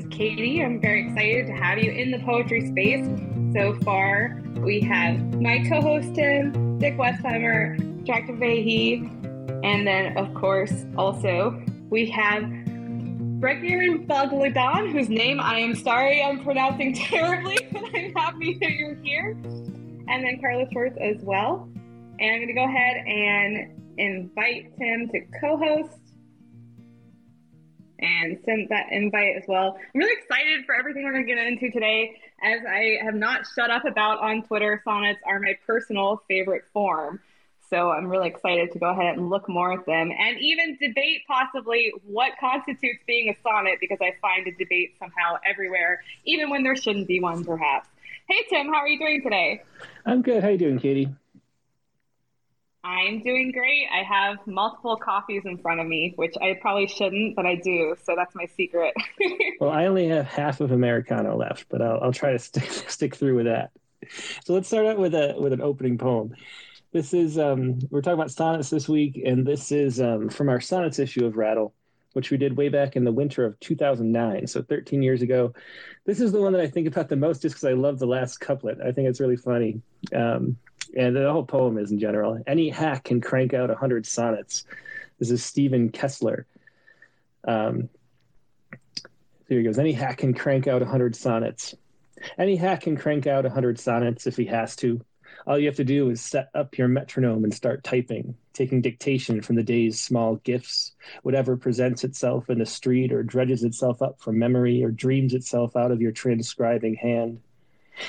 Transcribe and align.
is 0.00 0.06
Katie. 0.10 0.62
I'm 0.62 0.80
very 0.80 1.06
excited 1.06 1.46
to 1.46 1.52
have 1.52 1.78
you 1.78 1.90
in 1.90 2.10
the 2.10 2.18
poetry 2.20 2.66
space. 2.66 3.06
So 3.52 3.74
far, 3.84 4.42
we 4.58 4.80
have 4.80 5.40
my 5.40 5.62
co 5.68 5.80
host 5.80 6.14
Tim, 6.14 6.78
Dick 6.78 6.96
Westheimer, 6.96 8.04
Jack 8.04 8.26
Vahey, 8.28 9.08
and 9.64 9.86
then, 9.86 10.16
of 10.16 10.32
course, 10.34 10.86
also 10.96 11.60
we 11.90 12.08
have 12.10 12.44
Bregnier 12.44 14.06
Bagladan, 14.06 14.92
whose 14.92 15.08
name 15.08 15.40
I 15.40 15.58
am 15.58 15.74
sorry 15.74 16.22
I'm 16.22 16.42
pronouncing 16.42 16.94
terribly, 16.94 17.58
but 17.72 17.84
I'm 17.94 18.12
happy 18.14 18.58
that 18.60 18.70
you're 18.70 18.94
here. 18.96 19.30
And 20.08 20.24
then 20.24 20.40
Carlos 20.40 20.68
Worth 20.72 20.96
as 20.98 21.22
well. 21.22 21.68
And 22.20 22.30
I'm 22.30 22.38
going 22.38 22.48
to 22.48 22.54
go 22.54 22.64
ahead 22.64 22.96
and 23.06 23.98
invite 23.98 24.72
Tim 24.78 25.08
to 25.08 25.20
co 25.40 25.56
host 25.58 25.99
and 28.00 28.38
sent 28.44 28.68
that 28.70 28.86
invite 28.90 29.36
as 29.36 29.44
well. 29.46 29.76
I'm 29.78 29.98
really 29.98 30.16
excited 30.20 30.64
for 30.66 30.74
everything 30.74 31.04
we're 31.04 31.12
going 31.12 31.26
to 31.26 31.34
get 31.34 31.46
into 31.46 31.70
today. 31.70 32.16
As 32.42 32.60
I 32.66 32.98
have 33.04 33.14
not 33.14 33.42
shut 33.54 33.70
up 33.70 33.84
about 33.84 34.20
on 34.20 34.42
Twitter, 34.42 34.80
sonnets 34.84 35.20
are 35.26 35.38
my 35.40 35.56
personal 35.66 36.22
favorite 36.28 36.64
form. 36.72 37.20
So 37.68 37.90
I'm 37.90 38.08
really 38.08 38.28
excited 38.28 38.72
to 38.72 38.80
go 38.80 38.90
ahead 38.90 39.16
and 39.16 39.30
look 39.30 39.48
more 39.48 39.72
at 39.72 39.86
them 39.86 40.10
and 40.10 40.38
even 40.40 40.76
debate 40.80 41.22
possibly 41.28 41.92
what 42.04 42.32
constitutes 42.40 43.00
being 43.06 43.28
a 43.28 43.36
sonnet 43.42 43.78
because 43.80 43.98
I 44.00 44.14
find 44.20 44.44
a 44.48 44.52
debate 44.52 44.96
somehow 44.98 45.36
everywhere, 45.48 46.02
even 46.24 46.50
when 46.50 46.64
there 46.64 46.74
shouldn't 46.74 47.06
be 47.06 47.20
one, 47.20 47.44
perhaps. 47.44 47.88
Hey, 48.28 48.44
Tim, 48.48 48.66
how 48.66 48.80
are 48.80 48.88
you 48.88 48.98
doing 48.98 49.22
today? 49.22 49.62
I'm 50.04 50.22
good. 50.22 50.42
How 50.42 50.48
are 50.48 50.52
you 50.52 50.58
doing, 50.58 50.80
Katie? 50.80 51.08
I'm 52.82 53.22
doing 53.22 53.52
great. 53.52 53.86
I 53.92 54.02
have 54.02 54.38
multiple 54.46 54.96
coffees 54.96 55.42
in 55.44 55.58
front 55.58 55.80
of 55.80 55.86
me, 55.86 56.14
which 56.16 56.34
I 56.40 56.56
probably 56.60 56.86
shouldn't, 56.86 57.36
but 57.36 57.44
I 57.44 57.56
do. 57.56 57.94
So 58.04 58.14
that's 58.16 58.34
my 58.34 58.46
secret. 58.56 58.94
well, 59.60 59.70
I 59.70 59.86
only 59.86 60.08
have 60.08 60.26
half 60.26 60.60
of 60.60 60.72
Americano 60.72 61.36
left, 61.36 61.66
but 61.68 61.82
I'll, 61.82 62.00
I'll 62.02 62.12
try 62.12 62.32
to 62.32 62.38
stick, 62.38 62.70
stick 62.88 63.16
through 63.16 63.36
with 63.36 63.46
that. 63.46 63.70
So 64.44 64.54
let's 64.54 64.68
start 64.68 64.86
out 64.86 64.98
with 64.98 65.14
a 65.14 65.34
with 65.38 65.52
an 65.52 65.60
opening 65.60 65.98
poem. 65.98 66.34
This 66.92 67.12
is 67.12 67.38
um, 67.38 67.78
we're 67.90 68.00
talking 68.00 68.18
about 68.18 68.30
sonnets 68.30 68.70
this 68.70 68.88
week, 68.88 69.20
and 69.24 69.46
this 69.46 69.70
is 69.70 70.00
um, 70.00 70.30
from 70.30 70.48
our 70.48 70.60
sonnets 70.60 70.98
issue 70.98 71.26
of 71.26 71.36
Rattle, 71.36 71.74
which 72.14 72.30
we 72.30 72.38
did 72.38 72.56
way 72.56 72.70
back 72.70 72.96
in 72.96 73.04
the 73.04 73.12
winter 73.12 73.44
of 73.44 73.60
2009, 73.60 74.46
so 74.46 74.62
13 74.62 75.02
years 75.02 75.20
ago. 75.20 75.52
This 76.06 76.18
is 76.18 76.32
the 76.32 76.40
one 76.40 76.52
that 76.54 76.62
I 76.62 76.66
think 76.66 76.88
about 76.88 77.10
the 77.10 77.16
most, 77.16 77.42
just 77.42 77.56
because 77.56 77.68
I 77.68 77.74
love 77.74 77.98
the 77.98 78.06
last 78.06 78.40
couplet. 78.40 78.78
I 78.84 78.90
think 78.90 79.06
it's 79.06 79.20
really 79.20 79.36
funny. 79.36 79.82
Um, 80.14 80.56
and 80.96 81.14
the 81.14 81.30
whole 81.30 81.44
poem 81.44 81.78
is 81.78 81.92
in 81.92 81.98
general. 81.98 82.42
Any 82.46 82.68
hack 82.68 83.04
can 83.04 83.20
crank 83.20 83.54
out 83.54 83.70
a 83.70 83.74
hundred 83.74 84.06
sonnets. 84.06 84.64
This 85.18 85.30
is 85.30 85.44
Stephen 85.44 85.90
Kessler. 85.90 86.46
Um, 87.46 87.88
here 89.48 89.58
he 89.58 89.62
goes. 89.64 89.78
Any 89.78 89.92
hack 89.92 90.18
can 90.18 90.34
crank 90.34 90.66
out 90.66 90.82
a 90.82 90.86
hundred 90.86 91.16
sonnets. 91.16 91.74
Any 92.38 92.56
hack 92.56 92.82
can 92.82 92.96
crank 92.96 93.26
out 93.26 93.46
a 93.46 93.50
hundred 93.50 93.78
sonnets 93.78 94.26
if 94.26 94.36
he 94.36 94.46
has 94.46 94.76
to. 94.76 95.00
All 95.46 95.58
you 95.58 95.66
have 95.66 95.76
to 95.76 95.84
do 95.84 96.10
is 96.10 96.20
set 96.20 96.50
up 96.54 96.76
your 96.76 96.88
metronome 96.88 97.44
and 97.44 97.54
start 97.54 97.82
typing, 97.82 98.36
taking 98.52 98.82
dictation 98.82 99.40
from 99.40 99.56
the 99.56 99.62
day's 99.62 100.00
small 100.00 100.36
gifts, 100.36 100.92
whatever 101.22 101.56
presents 101.56 102.04
itself 102.04 102.50
in 102.50 102.58
the 102.58 102.66
street 102.66 103.12
or 103.12 103.22
dredges 103.22 103.64
itself 103.64 104.02
up 104.02 104.20
from 104.20 104.38
memory 104.38 104.84
or 104.84 104.90
dreams 104.90 105.32
itself 105.32 105.76
out 105.76 105.92
of 105.92 106.02
your 106.02 106.12
transcribing 106.12 106.94
hand. 106.94 107.40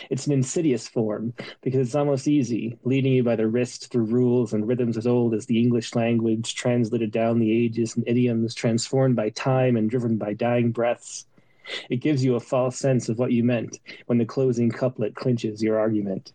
It's 0.09 0.27
an 0.27 0.33
insidious 0.33 0.87
form 0.87 1.33
because 1.61 1.87
it's 1.87 1.95
almost 1.95 2.27
easy, 2.27 2.77
leading 2.83 3.13
you 3.13 3.23
by 3.23 3.35
the 3.35 3.47
wrist 3.47 3.91
through 3.91 4.05
rules 4.05 4.53
and 4.53 4.67
rhythms 4.67 4.97
as 4.97 5.07
old 5.07 5.33
as 5.33 5.45
the 5.45 5.59
English 5.59 5.95
language, 5.95 6.55
translated 6.55 7.11
down 7.11 7.39
the 7.39 7.51
ages 7.51 7.95
and 7.95 8.07
idioms, 8.07 8.55
transformed 8.55 9.15
by 9.15 9.29
time 9.29 9.77
and 9.77 9.89
driven 9.89 10.17
by 10.17 10.33
dying 10.33 10.71
breaths. 10.71 11.25
It 11.89 11.97
gives 11.97 12.23
you 12.23 12.35
a 12.35 12.39
false 12.39 12.77
sense 12.77 13.09
of 13.09 13.17
what 13.19 13.31
you 13.31 13.43
meant 13.43 13.79
when 14.07 14.17
the 14.17 14.25
closing 14.25 14.71
couplet 14.71 15.15
clinches 15.15 15.61
your 15.61 15.79
argument. 15.79 16.33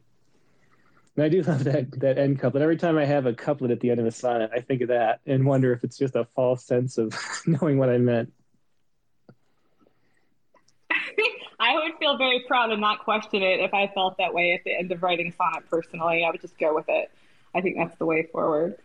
And 1.17 1.25
I 1.25 1.29
do 1.29 1.43
love 1.47 1.65
that 1.65 1.91
that 2.01 2.19
end 2.19 2.39
couplet. 2.39 2.63
Every 2.63 2.77
time 2.77 2.99
I 2.99 3.05
have 3.05 3.27
a 3.27 3.33
couplet 3.33 3.71
at 3.71 3.81
the 3.81 3.91
end 3.91 4.01
of 4.01 4.07
a 4.07 4.13
sonnet, 4.13 4.51
I 4.55 4.61
think 4.61 4.83
of 4.83 4.89
that 4.89 5.21
and 5.27 5.45
wonder 5.45 5.73
if 5.73 5.85
it's 5.85 5.99
just 5.99 6.15
a 6.15 6.27
false 6.37 6.65
sense 6.65 6.99
of 6.99 7.15
knowing 7.47 7.79
what 7.79 7.91
I 7.91 7.99
meant. 7.99 8.33
I 11.59 11.66
would 11.85 11.99
feel 11.99 12.17
very 12.19 12.45
proud 12.47 12.71
and 12.71 12.81
not 12.81 13.01
question 13.01 13.43
it 13.43 13.61
if 13.61 13.73
I 13.75 13.87
felt 13.89 14.19
that 14.19 14.35
way 14.35 14.53
at 14.53 14.65
the 14.65 14.77
end 14.77 14.93
of 14.93 15.03
writing 15.03 15.33
sonnet 15.33 15.69
personally. 15.69 16.25
I 16.25 16.31
would 16.31 16.41
just 16.41 16.59
go 16.59 16.75
with 16.75 16.87
it. 16.89 17.11
I 17.55 17.61
think 17.61 17.77
that's 17.77 17.97
the 17.97 18.05
way 18.05 18.25
forward. 18.25 18.77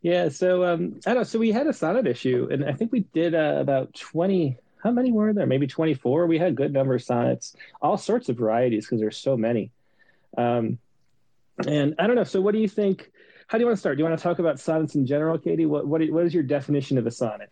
Yeah. 0.00 0.28
So 0.28 0.64
um, 0.64 1.00
I 1.06 1.10
don't 1.10 1.18
know. 1.18 1.24
So 1.24 1.38
we 1.38 1.50
had 1.50 1.66
a 1.66 1.72
sonnet 1.72 2.06
issue, 2.06 2.48
and 2.50 2.64
I 2.64 2.72
think 2.72 2.92
we 2.92 3.00
did 3.00 3.34
uh, 3.34 3.56
about 3.58 3.94
twenty. 3.94 4.58
How 4.82 4.90
many 4.92 5.10
were 5.10 5.32
there? 5.32 5.46
Maybe 5.46 5.66
twenty 5.66 5.94
four. 5.94 6.26
We 6.26 6.38
had 6.38 6.48
a 6.48 6.52
good 6.52 6.72
number 6.72 6.94
of 6.94 7.02
sonnets, 7.02 7.56
all 7.82 7.96
sorts 7.96 8.28
of 8.28 8.36
varieties 8.36 8.86
because 8.86 9.00
there's 9.00 9.18
so 9.18 9.36
many. 9.36 9.72
Um, 10.38 10.78
and 11.66 11.94
I 11.98 12.06
don't 12.06 12.16
know. 12.16 12.24
So 12.24 12.40
what 12.40 12.52
do 12.52 12.60
you 12.60 12.68
think? 12.68 13.10
How 13.48 13.58
do 13.58 13.62
you 13.62 13.66
want 13.66 13.76
to 13.76 13.80
start? 13.80 13.96
Do 13.96 14.02
you 14.02 14.08
want 14.08 14.18
to 14.18 14.22
talk 14.22 14.38
about 14.38 14.60
sonnets 14.60 14.94
in 14.94 15.06
general, 15.06 15.38
Katie? 15.38 15.66
What 15.66 15.86
what 15.86 16.08
what 16.10 16.24
is 16.24 16.34
your 16.34 16.42
definition 16.42 16.98
of 16.98 17.06
a 17.06 17.10
sonnet? 17.10 17.50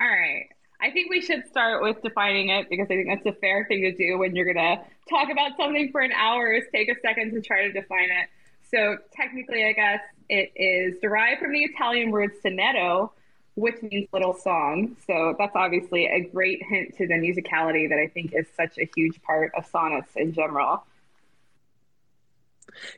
All 0.00 0.08
right. 0.08 0.48
I 0.82 0.90
think 0.90 1.10
we 1.10 1.20
should 1.20 1.46
start 1.46 1.80
with 1.80 2.02
defining 2.02 2.48
it 2.48 2.68
because 2.68 2.86
I 2.86 2.96
think 2.96 3.08
that's 3.08 3.36
a 3.36 3.38
fair 3.38 3.64
thing 3.66 3.82
to 3.82 3.92
do 3.92 4.18
when 4.18 4.34
you're 4.34 4.52
going 4.52 4.56
to 4.56 4.82
talk 5.08 5.30
about 5.30 5.52
something 5.56 5.92
for 5.92 6.00
an 6.00 6.10
hour 6.12 6.52
is 6.52 6.64
take 6.74 6.88
a 6.88 7.00
second 7.00 7.32
to 7.32 7.40
try 7.40 7.68
to 7.68 7.72
define 7.72 8.10
it. 8.10 8.28
So 8.68 8.96
technically, 9.14 9.64
I 9.64 9.72
guess 9.72 10.00
it 10.28 10.50
is 10.56 10.98
derived 11.00 11.40
from 11.40 11.52
the 11.52 11.60
Italian 11.60 12.10
word 12.10 12.32
sonetto, 12.44 13.10
which 13.54 13.80
means 13.82 14.08
little 14.12 14.34
song. 14.34 14.96
So 15.06 15.36
that's 15.38 15.54
obviously 15.54 16.06
a 16.06 16.20
great 16.20 16.62
hint 16.68 16.96
to 16.96 17.06
the 17.06 17.14
musicality 17.14 17.88
that 17.88 17.98
I 17.98 18.08
think 18.08 18.32
is 18.34 18.46
such 18.56 18.76
a 18.78 18.90
huge 18.96 19.22
part 19.22 19.52
of 19.56 19.64
sonnets 19.66 20.10
in 20.16 20.32
general. 20.32 20.84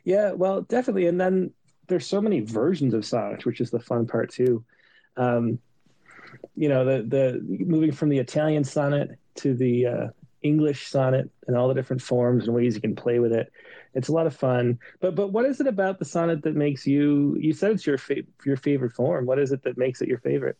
Yeah, 0.03 0.31
well, 0.31 0.61
definitely. 0.61 1.05
And 1.05 1.21
then 1.21 1.51
there's 1.87 2.07
so 2.07 2.19
many 2.19 2.39
versions 2.39 2.95
of 2.95 3.05
sonnets, 3.05 3.45
which 3.45 3.61
is 3.61 3.69
the 3.69 3.79
fun 3.79 4.07
part 4.07 4.31
too. 4.31 4.63
Um, 5.17 5.59
you 6.55 6.69
know 6.69 6.85
the 6.85 7.03
the 7.03 7.41
moving 7.65 7.91
from 7.91 8.09
the 8.09 8.19
Italian 8.19 8.63
sonnet 8.63 9.17
to 9.35 9.53
the 9.53 9.85
uh, 9.85 10.07
English 10.41 10.87
sonnet 10.87 11.29
and 11.47 11.57
all 11.57 11.67
the 11.67 11.73
different 11.73 12.01
forms 12.01 12.45
and 12.45 12.55
ways 12.55 12.75
you 12.75 12.81
can 12.81 12.95
play 12.95 13.19
with 13.19 13.33
it. 13.33 13.51
It's 13.93 14.09
a 14.09 14.13
lot 14.13 14.27
of 14.27 14.35
fun. 14.35 14.79
But 14.99 15.15
but 15.15 15.29
what 15.29 15.45
is 15.45 15.59
it 15.59 15.67
about 15.67 15.99
the 15.99 16.05
sonnet 16.05 16.43
that 16.43 16.55
makes 16.55 16.85
you? 16.85 17.37
You 17.39 17.53
said 17.53 17.71
it's 17.71 17.85
your 17.85 17.97
fa- 17.97 18.23
your 18.45 18.57
favorite 18.57 18.93
form. 18.93 19.25
What 19.25 19.39
is 19.39 19.51
it 19.51 19.63
that 19.63 19.77
makes 19.77 20.01
it 20.01 20.07
your 20.07 20.19
favorite? 20.19 20.57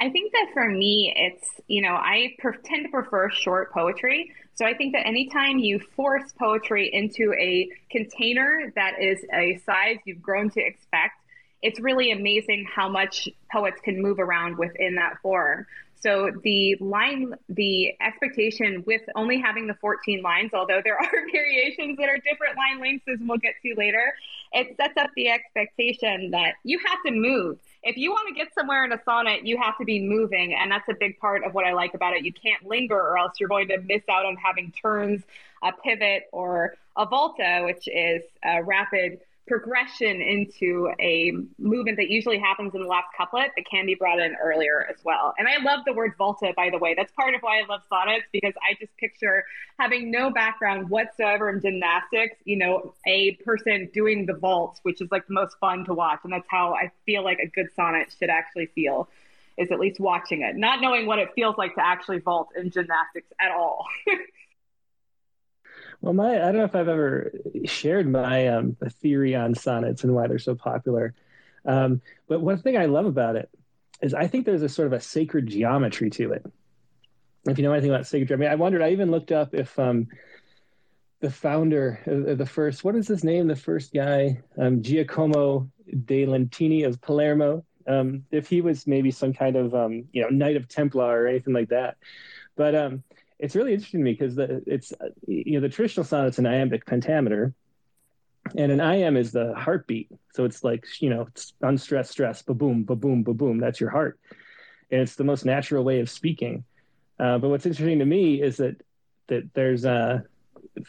I 0.00 0.10
think 0.10 0.32
that 0.32 0.48
for 0.52 0.68
me, 0.68 1.12
it's, 1.16 1.60
you 1.66 1.80
know, 1.80 1.94
I 1.94 2.34
per- 2.38 2.56
tend 2.64 2.84
to 2.86 2.90
prefer 2.90 3.30
short 3.30 3.72
poetry. 3.72 4.32
So 4.54 4.66
I 4.66 4.74
think 4.74 4.92
that 4.92 5.06
anytime 5.06 5.58
you 5.58 5.78
force 5.78 6.32
poetry 6.38 6.90
into 6.92 7.32
a 7.38 7.70
container 7.90 8.72
that 8.74 9.00
is 9.00 9.24
a 9.32 9.56
size 9.64 9.98
you've 10.04 10.20
grown 10.20 10.50
to 10.50 10.60
expect, 10.60 11.14
it's 11.64 11.80
really 11.80 12.12
amazing 12.12 12.66
how 12.72 12.90
much 12.90 13.26
poets 13.50 13.80
can 13.82 14.00
move 14.02 14.18
around 14.20 14.58
within 14.58 14.96
that 14.96 15.18
form. 15.22 15.66
So 15.98 16.30
the 16.42 16.76
line, 16.78 17.34
the 17.48 17.94
expectation 18.02 18.84
with 18.86 19.00
only 19.16 19.40
having 19.40 19.66
the 19.66 19.72
14 19.80 20.20
lines, 20.20 20.50
although 20.52 20.82
there 20.84 20.98
are 20.98 21.10
variations 21.32 21.96
that 21.96 22.10
are 22.10 22.18
different 22.18 22.58
line 22.58 22.82
lengths 22.82 23.08
as 23.08 23.18
we'll 23.22 23.38
get 23.38 23.54
to 23.62 23.74
later, 23.78 24.12
it 24.52 24.76
sets 24.76 24.92
up 24.98 25.08
the 25.16 25.30
expectation 25.30 26.32
that 26.32 26.56
you 26.64 26.78
have 26.86 26.98
to 27.06 27.12
move. 27.12 27.58
If 27.82 27.96
you 27.96 28.10
want 28.10 28.28
to 28.28 28.34
get 28.34 28.52
somewhere 28.54 28.84
in 28.84 28.92
a 28.92 29.00
sonnet, 29.02 29.46
you 29.46 29.56
have 29.56 29.78
to 29.78 29.86
be 29.86 30.06
moving. 30.06 30.54
And 30.54 30.70
that's 30.70 30.88
a 30.90 30.94
big 30.94 31.18
part 31.18 31.44
of 31.44 31.54
what 31.54 31.64
I 31.64 31.72
like 31.72 31.94
about 31.94 32.12
it. 32.12 32.26
You 32.26 32.32
can't 32.34 32.62
linger 32.66 33.00
or 33.00 33.16
else 33.16 33.40
you're 33.40 33.48
going 33.48 33.68
to 33.68 33.78
miss 33.78 34.02
out 34.10 34.26
on 34.26 34.36
having 34.36 34.70
turns, 34.72 35.22
a 35.62 35.72
pivot, 35.72 36.24
or 36.30 36.74
a 36.94 37.06
volta, 37.06 37.62
which 37.64 37.88
is 37.88 38.22
a 38.44 38.62
rapid 38.62 39.20
progression 39.46 40.22
into 40.22 40.90
a 41.00 41.32
movement 41.58 41.98
that 41.98 42.08
usually 42.08 42.38
happens 42.38 42.74
in 42.74 42.80
the 42.80 42.86
last 42.86 43.08
couplet 43.16 43.50
that 43.56 43.64
can 43.70 43.84
be 43.84 43.94
brought 43.94 44.18
in 44.18 44.34
earlier 44.42 44.86
as 44.88 44.96
well. 45.04 45.34
And 45.38 45.46
I 45.46 45.62
love 45.62 45.80
the 45.84 45.92
word 45.92 46.12
volta, 46.16 46.52
by 46.56 46.70
the 46.70 46.78
way. 46.78 46.94
That's 46.94 47.12
part 47.12 47.34
of 47.34 47.42
why 47.42 47.60
I 47.60 47.66
love 47.66 47.82
sonnets 47.88 48.24
because 48.32 48.54
I 48.62 48.74
just 48.80 48.96
picture 48.96 49.44
having 49.78 50.10
no 50.10 50.30
background 50.30 50.88
whatsoever 50.88 51.50
in 51.50 51.60
gymnastics, 51.60 52.36
you 52.44 52.56
know, 52.56 52.94
a 53.06 53.32
person 53.44 53.90
doing 53.92 54.24
the 54.24 54.34
vault, 54.34 54.80
which 54.82 55.02
is 55.02 55.10
like 55.10 55.26
the 55.26 55.34
most 55.34 55.56
fun 55.58 55.84
to 55.86 55.94
watch. 55.94 56.20
And 56.24 56.32
that's 56.32 56.48
how 56.48 56.74
I 56.74 56.90
feel 57.04 57.22
like 57.22 57.38
a 57.38 57.46
good 57.46 57.68
sonnet 57.76 58.14
should 58.18 58.30
actually 58.30 58.66
feel. 58.66 59.08
Is 59.56 59.70
at 59.70 59.78
least 59.78 60.00
watching 60.00 60.42
it, 60.42 60.56
not 60.56 60.80
knowing 60.80 61.06
what 61.06 61.20
it 61.20 61.28
feels 61.36 61.56
like 61.56 61.76
to 61.76 61.86
actually 61.86 62.18
vault 62.18 62.48
in 62.56 62.72
gymnastics 62.72 63.28
at 63.38 63.52
all. 63.52 63.86
Well, 66.04 66.12
my 66.12 66.34
I 66.34 66.52
don't 66.52 66.58
know 66.58 66.64
if 66.64 66.74
I've 66.74 66.88
ever 66.88 67.32
shared 67.64 68.06
my 68.06 68.48
um, 68.48 68.76
theory 69.00 69.34
on 69.34 69.54
sonnets 69.54 70.04
and 70.04 70.14
why 70.14 70.26
they're 70.26 70.38
so 70.38 70.54
popular. 70.54 71.14
Um, 71.64 72.02
but 72.28 72.42
one 72.42 72.58
thing 72.58 72.76
I 72.76 72.84
love 72.84 73.06
about 73.06 73.36
it 73.36 73.48
is 74.02 74.12
I 74.12 74.26
think 74.26 74.44
there's 74.44 74.60
a 74.60 74.68
sort 74.68 74.86
of 74.86 74.92
a 74.92 75.00
sacred 75.00 75.46
geometry 75.46 76.10
to 76.10 76.32
it. 76.32 76.44
If 77.46 77.56
you 77.56 77.64
know 77.64 77.72
anything 77.72 77.90
about 77.90 78.06
sacred 78.06 78.28
geometry, 78.28 78.48
I 78.48 78.56
wondered. 78.56 78.82
I 78.82 78.90
even 78.90 79.10
looked 79.10 79.32
up 79.32 79.54
if 79.54 79.78
um, 79.78 80.08
the 81.20 81.30
founder, 81.30 82.00
uh, 82.06 82.34
the 82.34 82.44
first, 82.44 82.84
what 82.84 82.96
is 82.96 83.08
his 83.08 83.24
name? 83.24 83.48
The 83.48 83.56
first 83.56 83.94
guy, 83.94 84.42
um, 84.58 84.82
Giacomo 84.82 85.70
de 86.04 86.26
Lentini 86.26 86.86
of 86.86 87.00
Palermo. 87.00 87.64
um, 87.86 88.24
if 88.30 88.48
he 88.48 88.60
was 88.60 88.86
maybe 88.86 89.10
some 89.10 89.32
kind 89.32 89.56
of 89.56 89.74
um, 89.74 90.04
you 90.12 90.22
know 90.22 90.28
Knight 90.28 90.56
of 90.56 90.68
Templar 90.68 91.22
or 91.22 91.26
anything 91.26 91.54
like 91.54 91.70
that. 91.70 91.96
But 92.56 92.74
it's 93.44 93.54
really 93.54 93.74
interesting 93.74 94.00
to 94.00 94.04
me 94.04 94.12
because 94.12 94.34
the 94.34 94.62
it's 94.66 94.92
you 95.26 95.52
know 95.52 95.60
the 95.60 95.68
traditional 95.68 96.04
sonnet's 96.04 96.38
an 96.38 96.46
iambic 96.46 96.86
pentameter, 96.86 97.52
and 98.56 98.72
an 98.72 98.78
iamb 98.78 99.18
is 99.18 99.32
the 99.32 99.54
heartbeat. 99.54 100.08
So 100.32 100.44
it's 100.44 100.64
like 100.64 100.86
you 101.00 101.10
know 101.10 101.28
unstressed, 101.60 102.12
stress, 102.12 102.40
ba 102.40 102.54
boom, 102.54 102.84
ba 102.84 102.96
boom, 102.96 103.22
ba 103.22 103.34
boom. 103.34 103.58
That's 103.58 103.80
your 103.80 103.90
heart, 103.90 104.18
and 104.90 105.02
it's 105.02 105.16
the 105.16 105.24
most 105.24 105.44
natural 105.44 105.84
way 105.84 106.00
of 106.00 106.08
speaking. 106.08 106.64
Uh, 107.20 107.36
but 107.38 107.50
what's 107.50 107.66
interesting 107.66 107.98
to 107.98 108.06
me 108.06 108.40
is 108.42 108.56
that 108.56 108.80
that 109.26 109.52
there's 109.52 109.84
uh, 109.84 110.20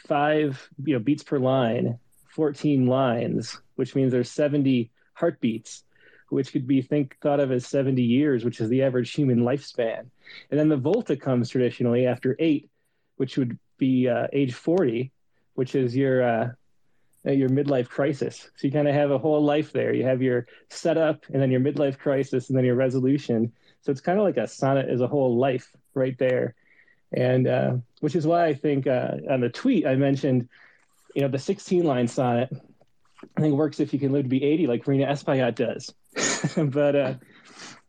five 0.08 0.66
you 0.82 0.94
know 0.94 0.98
beats 0.98 1.22
per 1.22 1.38
line, 1.38 1.98
14 2.30 2.86
lines, 2.86 3.60
which 3.74 3.94
means 3.94 4.12
there's 4.12 4.30
70 4.30 4.90
heartbeats, 5.12 5.84
which 6.28 6.52
could 6.52 6.66
be 6.66 6.82
think 6.82 7.16
thought 7.20 7.40
of 7.40 7.52
as 7.52 7.66
70 7.66 8.02
years, 8.02 8.44
which 8.44 8.60
is 8.60 8.68
the 8.68 8.82
average 8.82 9.12
human 9.12 9.40
lifespan. 9.40 10.06
And 10.50 10.58
then 10.58 10.68
the 10.68 10.76
volta 10.76 11.16
comes 11.16 11.48
traditionally 11.48 12.06
after 12.06 12.36
eight, 12.38 12.68
which 13.16 13.36
would 13.36 13.58
be 13.78 14.08
uh, 14.08 14.26
age 14.32 14.54
40, 14.54 15.12
which 15.54 15.74
is 15.74 15.96
your 15.96 16.22
uh, 16.22 16.48
your 17.24 17.48
midlife 17.48 17.88
crisis. 17.88 18.48
So 18.56 18.66
you 18.66 18.72
kind 18.72 18.86
of 18.86 18.94
have 18.94 19.10
a 19.10 19.18
whole 19.18 19.42
life 19.42 19.72
there. 19.72 19.92
You 19.92 20.04
have 20.04 20.22
your 20.22 20.46
setup, 20.70 21.24
and 21.32 21.42
then 21.42 21.50
your 21.50 21.60
midlife 21.60 21.98
crisis, 21.98 22.48
and 22.48 22.56
then 22.56 22.64
your 22.64 22.76
resolution. 22.76 23.52
So 23.82 23.90
it's 23.90 24.00
kind 24.00 24.18
of 24.18 24.24
like 24.24 24.36
a 24.36 24.46
sonnet 24.46 24.88
as 24.88 25.00
a 25.00 25.08
whole 25.08 25.36
life 25.36 25.72
right 25.94 26.16
there, 26.18 26.54
and 27.12 27.48
uh, 27.48 27.72
which 28.00 28.14
is 28.14 28.26
why 28.26 28.46
I 28.46 28.54
think 28.54 28.86
uh, 28.86 29.12
on 29.28 29.40
the 29.40 29.48
tweet 29.48 29.86
I 29.86 29.96
mentioned, 29.96 30.48
you 31.14 31.22
know, 31.22 31.28
the 31.28 31.38
16 31.38 31.84
line 31.84 32.08
sonnet. 32.08 32.50
I 33.36 33.40
think 33.40 33.54
works 33.54 33.80
if 33.80 33.92
you 33.92 33.98
can 33.98 34.12
live 34.12 34.24
to 34.24 34.28
be 34.28 34.44
80, 34.44 34.66
like 34.66 34.84
Rhina 34.84 35.08
Espaillat 35.08 35.54
does. 35.54 35.92
but 36.56 36.96
uh, 36.96 37.14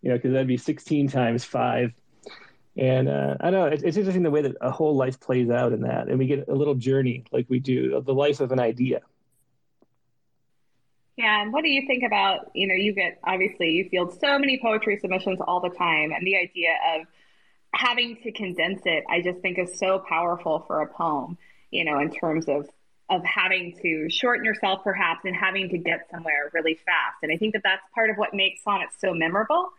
you 0.01 0.09
know, 0.09 0.15
because 0.15 0.31
that'd 0.31 0.47
be 0.47 0.57
16 0.57 1.09
times 1.09 1.43
five. 1.43 1.93
And 2.77 3.09
uh, 3.09 3.35
I 3.39 3.49
know, 3.49 3.65
it's, 3.65 3.81
it's 3.81 3.97
interesting 3.97 4.23
the 4.23 4.31
way 4.31 4.43
that 4.43 4.55
a 4.61 4.69
whole 4.69 4.95
life 4.95 5.19
plays 5.19 5.49
out 5.49 5.73
in 5.73 5.81
that. 5.81 6.09
And 6.09 6.19
we 6.19 6.27
get 6.27 6.47
a 6.47 6.53
little 6.53 6.75
journey 6.75 7.23
like 7.31 7.47
we 7.49 7.59
do, 7.59 8.01
the 8.05 8.13
life 8.13 8.39
of 8.39 8.51
an 8.51 8.59
idea. 8.59 9.01
Yeah, 11.17 11.41
and 11.41 11.51
what 11.51 11.63
do 11.63 11.69
you 11.69 11.87
think 11.87 12.03
about, 12.03 12.51
you 12.53 12.67
know, 12.67 12.75
you 12.75 12.93
get 12.93 13.19
obviously 13.23 13.71
you 13.71 13.89
field 13.89 14.13
so 14.21 14.37
many 14.37 14.59
poetry 14.61 14.99
submissions 15.01 15.39
all 15.41 15.59
the 15.59 15.75
time, 15.75 16.11
and 16.11 16.25
the 16.25 16.37
idea 16.37 16.75
of 16.95 17.07
having 17.73 18.17
to 18.17 18.31
condense 18.31 18.81
it, 18.85 19.03
I 19.09 19.21
just 19.21 19.39
think 19.39 19.57
is 19.57 19.79
so 19.79 19.97
powerful 19.97 20.63
for 20.67 20.81
a 20.81 20.87
poem, 20.87 21.39
you 21.71 21.85
know, 21.85 21.99
in 21.99 22.11
terms 22.11 22.45
of 22.47 22.69
of 23.09 23.23
having 23.23 23.77
to 23.81 24.09
shorten 24.09 24.43
yourself 24.43 24.83
perhaps 24.83 25.21
and 25.23 25.35
having 25.35 25.69
to 25.69 25.77
get 25.77 26.07
somewhere 26.11 26.49
really 26.53 26.75
fast. 26.75 27.17
And 27.23 27.31
I 27.31 27.37
think 27.37 27.53
that 27.53 27.63
that's 27.63 27.83
part 27.95 28.09
of 28.09 28.17
what 28.17 28.33
makes 28.33 28.63
sonnets 28.63 28.95
so 28.99 29.13
memorable 29.13 29.69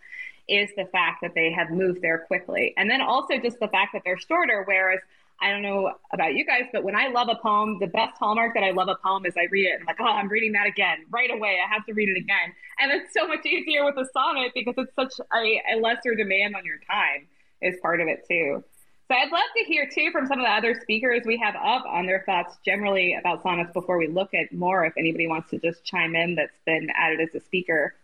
is 0.49 0.71
the 0.77 0.87
fact 0.87 1.21
that 1.21 1.35
they 1.35 1.53
have 1.53 1.71
moved 1.71 2.01
there 2.01 2.19
quickly. 2.27 2.73
And 2.77 2.91
then 2.91 3.03
also 3.03 3.39
just 3.39 3.61
the 3.61 3.69
fact 3.69 3.93
that 3.93 4.03
they're 4.05 4.19
shorter 4.19 4.65
whereas 4.67 5.01
I 5.41 5.51
don't 5.51 5.63
know 5.63 5.93
about 6.13 6.35
you 6.35 6.45
guys, 6.45 6.65
but 6.73 6.83
when 6.83 6.97
I 6.97 7.09
love 7.09 7.29
a 7.31 7.37
poem, 7.37 7.79
the 7.79 7.87
best 7.87 8.19
hallmark 8.19 8.55
that 8.55 8.65
I 8.65 8.73
love 8.73 8.89
a 8.89 8.97
poem 8.97 9.25
is 9.25 9.35
I 9.37 9.47
read 9.53 9.67
it 9.67 9.75
and 9.75 9.83
I'm 9.83 9.87
like, 9.87 10.01
oh, 10.01 10.13
I'm 10.13 10.29
reading 10.29 10.53
that 10.53 10.67
again 10.67 11.05
right 11.11 11.31
away. 11.31 11.59
I 11.65 11.73
have 11.73 11.87
to 11.87 11.93
read 11.93 12.09
it 12.09 12.17
again. 12.17 12.53
And 12.81 12.91
it's 12.91 13.15
so 13.15 13.29
much 13.29 13.47
easier 13.47 13.85
with 13.85 13.97
a 13.99 14.07
sonnet 14.13 14.53
because 14.55 14.75
it's 14.79 14.95
such 14.97 15.25
a, 15.33 15.63
a 15.75 15.77
lesser 15.79 16.17
demand 16.17 16.57
on 16.57 16.65
your 16.65 16.79
time 16.91 17.29
is 17.61 17.77
part 17.81 18.01
of 18.01 18.09
it 18.09 18.25
too. 18.27 18.65
So 19.09 19.15
I'd 19.15 19.33
love 19.33 19.41
to 19.57 19.65
hear 19.65 19.89
too 19.89 20.11
from 20.13 20.27
some 20.27 20.39
of 20.39 20.45
the 20.45 20.51
other 20.51 20.79
speakers 20.83 21.23
we 21.25 21.39
have 21.39 21.55
up 21.57 21.87
on 21.87 22.05
their 22.05 22.23
thoughts 22.27 22.59
generally 22.63 23.15
about 23.19 23.43
sonnets 23.43 23.73
before 23.73 23.97
we 23.97 24.07
look 24.07 24.35
at 24.35 24.53
more. 24.53 24.85
If 24.85 24.93
anybody 24.99 25.27
wants 25.27 25.49
to 25.51 25.59
just 25.59 25.83
chime 25.83 26.15
in 26.15 26.35
that's 26.35 26.59
been 26.67 26.89
added 26.95 27.21
as 27.21 27.35
a 27.35 27.43
speaker. 27.43 27.95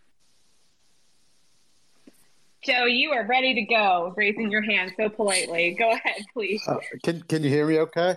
Joe, 2.63 2.87
you 2.87 3.11
are 3.11 3.27
ready 3.27 3.55
to 3.55 3.63
go, 3.63 4.15
raising 4.17 4.51
your 4.51 4.63
hand 4.63 4.93
so 4.97 5.11
politely. 5.11 5.77
Go 5.79 5.93
ahead, 5.93 6.23
please. 6.33 6.63
Uh, 6.67 6.79
can 7.03 7.21
Can 7.29 7.43
you 7.43 7.51
hear 7.51 7.67
me? 7.67 7.81
Okay. 7.81 8.17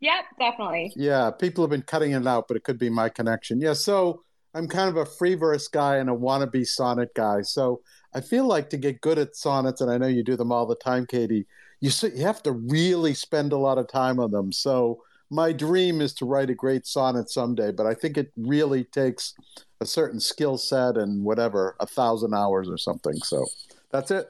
Yep, 0.00 0.24
definitely. 0.36 0.92
Yeah, 0.96 1.30
people 1.30 1.62
have 1.62 1.70
been 1.70 1.82
cutting 1.82 2.10
it 2.10 2.26
out, 2.26 2.48
but 2.48 2.56
it 2.56 2.64
could 2.64 2.80
be 2.80 2.90
my 2.90 3.08
connection. 3.08 3.60
Yeah, 3.60 3.74
so 3.74 4.22
I'm 4.52 4.66
kind 4.66 4.88
of 4.88 4.96
a 4.96 5.06
free 5.06 5.36
verse 5.36 5.68
guy 5.68 5.96
and 5.98 6.10
a 6.10 6.14
wannabe 6.14 6.66
sonnet 6.66 7.14
guy. 7.14 7.42
So 7.42 7.82
I 8.12 8.20
feel 8.20 8.46
like 8.46 8.70
to 8.70 8.76
get 8.76 9.00
good 9.00 9.18
at 9.18 9.36
sonnets, 9.36 9.80
and 9.80 9.90
I 9.90 9.98
know 9.98 10.08
you 10.08 10.24
do 10.24 10.36
them 10.36 10.50
all 10.50 10.66
the 10.66 10.74
time, 10.74 11.06
Katie. 11.06 11.46
You 11.80 11.90
you 12.14 12.24
have 12.24 12.42
to 12.42 12.52
really 12.52 13.14
spend 13.14 13.52
a 13.52 13.58
lot 13.58 13.78
of 13.78 13.88
time 13.88 14.18
on 14.18 14.30
them. 14.30 14.52
So 14.52 15.02
my 15.30 15.52
dream 15.52 16.00
is 16.00 16.12
to 16.14 16.24
write 16.24 16.50
a 16.50 16.54
great 16.54 16.86
sonnet 16.86 17.30
someday, 17.30 17.70
but 17.70 17.86
I 17.86 17.94
think 17.94 18.16
it 18.16 18.32
really 18.36 18.84
takes 18.84 19.34
a 19.80 19.86
certain 19.86 20.20
skill 20.20 20.58
set 20.58 20.96
and 20.96 21.24
whatever, 21.24 21.76
a 21.80 21.86
thousand 21.86 22.34
hours 22.34 22.68
or 22.68 22.78
something. 22.78 23.16
So 23.18 23.46
that's 23.90 24.10
it. 24.10 24.28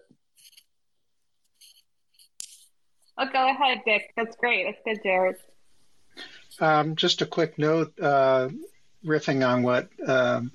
Oh, 3.17 3.27
go 3.33 3.51
ahead, 3.51 3.83
Dick. 3.85 4.13
That's 4.17 4.37
great. 4.37 4.65
That's 4.65 4.81
good, 4.85 5.03
Jared. 5.03 5.37
Um, 6.61 6.97
just 6.97 7.23
a 7.23 7.27
quick 7.27 7.59
note, 7.59 7.93
uh, 8.01 8.49
riffing 9.05 9.49
on 9.49 9.63
what 9.63 9.89
um, 10.07 10.53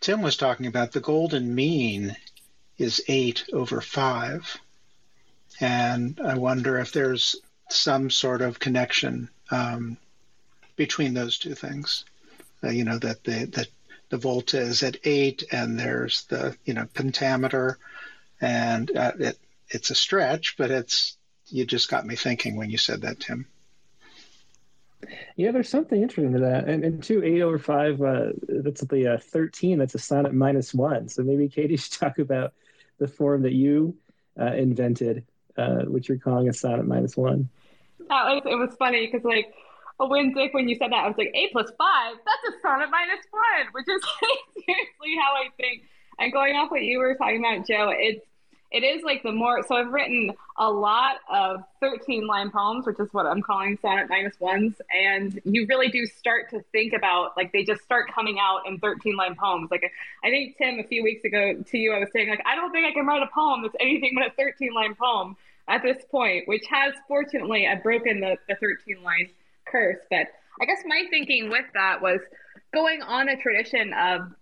Tim 0.00 0.22
was 0.22 0.36
talking 0.36 0.66
about. 0.66 0.92
The 0.92 1.00
golden 1.00 1.54
mean 1.54 2.16
is 2.78 3.02
eight 3.08 3.44
over 3.52 3.80
five, 3.80 4.56
and 5.60 6.20
I 6.22 6.36
wonder 6.36 6.78
if 6.78 6.92
there's 6.92 7.36
some 7.68 8.10
sort 8.10 8.42
of 8.42 8.58
connection 8.58 9.28
um, 9.50 9.96
between 10.76 11.14
those 11.14 11.38
two 11.38 11.54
things. 11.54 12.04
Uh, 12.62 12.70
you 12.70 12.84
know 12.84 12.98
that 12.98 13.24
the 13.24 13.46
that 13.46 13.68
the 14.08 14.18
volta 14.18 14.58
is 14.58 14.82
at 14.82 14.98
eight, 15.04 15.44
and 15.52 15.78
there's 15.78 16.24
the 16.24 16.56
you 16.64 16.74
know 16.74 16.86
pentameter, 16.94 17.78
and 18.40 18.94
uh, 18.96 19.12
it 19.18 19.38
it's 19.68 19.90
a 19.90 19.94
stretch, 19.94 20.56
but 20.56 20.70
it's 20.70 21.16
you 21.48 21.64
just 21.64 21.88
got 21.88 22.06
me 22.06 22.16
thinking 22.16 22.56
when 22.56 22.70
you 22.70 22.78
said 22.78 23.02
that, 23.02 23.20
Tim. 23.20 23.46
Yeah, 25.36 25.52
there's 25.52 25.68
something 25.68 26.00
interesting 26.00 26.32
to 26.32 26.40
that, 26.40 26.68
and 26.68 26.84
and 26.84 27.02
two 27.02 27.22
eight 27.22 27.42
over 27.42 27.58
five. 27.58 28.00
Uh, 28.00 28.30
that's 28.48 28.82
the 28.82 29.14
uh, 29.14 29.18
thirteen. 29.18 29.78
That's 29.78 29.94
a 29.94 29.98
sonnet 29.98 30.34
minus 30.34 30.72
one. 30.72 31.08
So 31.08 31.22
maybe 31.22 31.48
Katie 31.48 31.76
should 31.76 31.92
talk 31.92 32.18
about 32.18 32.54
the 32.98 33.08
form 33.08 33.42
that 33.42 33.52
you 33.52 33.96
uh, 34.40 34.52
invented, 34.54 35.24
uh, 35.58 35.84
which 35.84 36.08
you're 36.08 36.18
calling 36.18 36.48
a 36.48 36.52
sonnet 36.52 36.86
minus 36.86 37.16
one. 37.16 37.48
That 38.08 38.24
was, 38.24 38.42
it 38.46 38.54
was 38.54 38.74
funny 38.78 39.06
because 39.06 39.24
like 39.24 39.52
when 39.98 40.32
Dick, 40.34 40.52
when 40.52 40.68
you 40.68 40.76
said 40.76 40.92
that, 40.92 41.04
I 41.04 41.08
was 41.08 41.16
like, 41.16 41.32
eight 41.34 41.52
plus 41.52 41.70
five, 41.78 42.16
that's 42.24 42.56
a 42.56 42.60
sonnet 42.60 42.88
minus 42.90 43.24
one, 43.30 43.66
which 43.72 43.86
is 43.88 44.02
seriously 44.54 45.16
how 45.20 45.34
I 45.34 45.48
think. 45.56 45.82
And 46.18 46.32
going 46.32 46.56
off 46.56 46.70
what 46.70 46.82
you 46.82 46.98
were 46.98 47.14
talking 47.14 47.44
about, 47.44 47.66
Joe, 47.66 47.92
it's 47.94 48.24
it 48.72 48.82
is 48.82 49.04
like 49.04 49.22
the 49.22 49.32
more 49.32 49.62
so 49.62 49.76
I've 49.76 49.92
written 49.92 50.32
a 50.58 50.68
lot 50.70 51.16
of 51.32 51.62
13 51.80 52.26
line 52.26 52.50
poems, 52.50 52.84
which 52.84 52.98
is 52.98 53.08
what 53.12 53.24
I'm 53.24 53.40
calling 53.40 53.78
sonnet 53.80 54.08
minus 54.08 54.38
ones. 54.40 54.74
And 54.92 55.40
you 55.44 55.66
really 55.68 55.88
do 55.88 56.04
start 56.04 56.50
to 56.50 56.60
think 56.72 56.92
about 56.92 57.36
like 57.36 57.52
they 57.52 57.64
just 57.64 57.82
start 57.82 58.12
coming 58.12 58.38
out 58.40 58.62
in 58.66 58.78
13 58.78 59.16
line 59.16 59.36
poems. 59.36 59.70
Like 59.70 59.90
I 60.24 60.30
think 60.30 60.58
Tim, 60.58 60.80
a 60.80 60.84
few 60.84 61.04
weeks 61.04 61.24
ago 61.24 61.62
to 61.62 61.78
you, 61.78 61.92
I 61.92 62.00
was 62.00 62.08
saying 62.12 62.28
like, 62.28 62.42
I 62.44 62.56
don't 62.56 62.72
think 62.72 62.86
I 62.86 62.92
can 62.92 63.06
write 63.06 63.22
a 63.22 63.30
poem 63.32 63.62
that's 63.62 63.76
anything 63.80 64.12
but 64.14 64.26
a 64.26 64.34
13 64.36 64.74
line 64.74 64.94
poem 64.94 65.36
at 65.68 65.82
this 65.82 66.04
point, 66.10 66.46
which 66.46 66.64
has 66.70 66.94
fortunately 67.08 67.66
I've 67.66 67.82
broken 67.82 68.20
the, 68.20 68.36
the 68.48 68.56
13 68.56 69.02
line 69.02 69.30
curse. 69.66 69.98
But 70.10 70.26
I 70.60 70.64
guess 70.64 70.78
my 70.86 71.04
thinking 71.10 71.50
with 71.50 71.66
that 71.74 72.00
was 72.00 72.20
going 72.72 73.02
on 73.02 73.28
a 73.28 73.36
tradition 73.36 73.92
of 73.92 74.32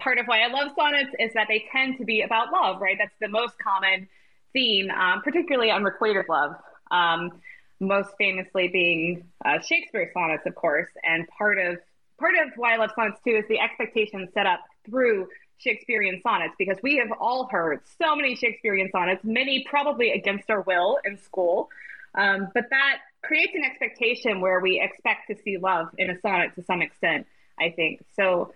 part 0.00 0.18
of 0.18 0.26
why 0.26 0.40
I 0.40 0.48
love 0.48 0.72
sonnets 0.76 1.10
is 1.18 1.32
that 1.34 1.46
they 1.48 1.66
tend 1.70 1.98
to 1.98 2.04
be 2.04 2.22
about 2.22 2.52
love, 2.52 2.80
right? 2.80 2.96
That's 2.98 3.14
the 3.20 3.28
most 3.28 3.54
common 3.58 4.08
theme, 4.52 4.90
um, 4.90 5.20
particularly 5.22 5.70
unrequited 5.70 6.26
love. 6.28 6.54
Um, 6.90 7.40
most 7.80 8.10
famously 8.18 8.68
being 8.68 9.24
uh, 9.44 9.58
Shakespeare's 9.60 10.12
sonnets, 10.12 10.44
of 10.46 10.54
course, 10.54 10.88
and 11.02 11.26
part 11.28 11.58
of 11.58 11.78
part 12.18 12.34
of 12.34 12.52
why 12.56 12.74
I 12.74 12.76
love 12.76 12.90
sonnets 12.94 13.18
too 13.24 13.36
is 13.36 13.44
the 13.48 13.58
expectation 13.58 14.28
set 14.34 14.46
up 14.46 14.60
through 14.84 15.28
Shakespearean 15.60 16.20
sonnets 16.22 16.54
because 16.58 16.78
we 16.82 16.96
have 16.96 17.12
all 17.20 17.48
heard 17.50 17.80
so 18.00 18.16
many 18.16 18.34
Shakespearean 18.34 18.90
sonnets, 18.90 19.22
many 19.24 19.64
probably 19.68 20.10
against 20.12 20.50
our 20.50 20.62
will 20.62 20.98
in 21.04 21.18
school. 21.18 21.68
Um, 22.14 22.48
but 22.54 22.64
that 22.70 22.98
creates 23.22 23.52
an 23.54 23.64
expectation 23.64 24.40
where 24.40 24.60
we 24.60 24.80
expect 24.80 25.28
to 25.28 25.36
see 25.42 25.58
love 25.58 25.88
in 25.98 26.10
a 26.10 26.20
sonnet 26.20 26.54
to 26.56 26.62
some 26.64 26.82
extent, 26.82 27.26
I 27.58 27.70
think. 27.70 28.04
So 28.16 28.54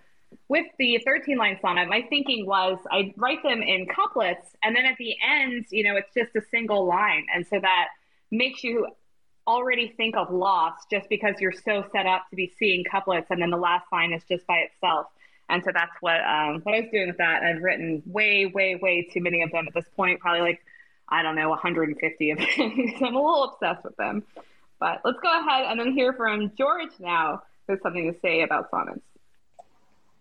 with 0.49 0.65
the 0.77 0.99
13 1.05 1.37
line 1.37 1.57
sonnet, 1.61 1.87
my 1.87 2.01
thinking 2.09 2.45
was 2.45 2.77
I'd 2.91 3.13
write 3.15 3.43
them 3.43 3.61
in 3.61 3.85
couplets 3.87 4.55
and 4.63 4.75
then 4.75 4.85
at 4.85 4.97
the 4.97 5.15
end, 5.25 5.65
you 5.69 5.83
know, 5.83 5.95
it's 5.95 6.13
just 6.13 6.35
a 6.35 6.41
single 6.49 6.85
line. 6.85 7.25
And 7.33 7.45
so 7.47 7.59
that 7.59 7.89
makes 8.31 8.63
you 8.63 8.87
already 9.47 9.93
think 9.95 10.15
of 10.17 10.31
loss 10.31 10.73
just 10.91 11.07
because 11.07 11.35
you're 11.39 11.51
so 11.51 11.85
set 11.91 12.05
up 12.05 12.25
to 12.31 12.35
be 12.35 12.51
seeing 12.57 12.83
couplets 12.83 13.27
and 13.29 13.41
then 13.41 13.51
the 13.51 13.57
last 13.57 13.85
line 13.91 14.11
is 14.11 14.23
just 14.27 14.45
by 14.47 14.57
itself. 14.57 15.07
And 15.49 15.63
so 15.63 15.71
that's 15.73 15.91
what 16.01 16.21
um, 16.21 16.61
what 16.63 16.75
I 16.75 16.81
was 16.81 16.89
doing 16.91 17.07
with 17.07 17.17
that. 17.17 17.43
I've 17.43 17.61
written 17.61 18.01
way, 18.05 18.45
way, 18.47 18.75
way 18.75 19.07
too 19.11 19.21
many 19.21 19.41
of 19.43 19.51
them 19.51 19.67
at 19.67 19.73
this 19.73 19.85
point, 19.95 20.19
probably 20.19 20.41
like, 20.41 20.61
I 21.07 21.21
don't 21.21 21.35
know, 21.35 21.49
150 21.49 22.31
of 22.31 22.37
them. 22.37 22.47
I'm 22.57 23.15
a 23.15 23.21
little 23.21 23.43
obsessed 23.43 23.83
with 23.83 23.95
them. 23.97 24.23
But 24.79 25.01
let's 25.05 25.19
go 25.21 25.39
ahead 25.39 25.65
and 25.69 25.79
then 25.79 25.93
hear 25.93 26.13
from 26.13 26.51
George 26.57 26.91
now, 26.99 27.43
who 27.67 27.73
has 27.73 27.81
something 27.81 28.11
to 28.11 28.19
say 28.19 28.41
about 28.41 28.69
sonnets. 28.71 29.01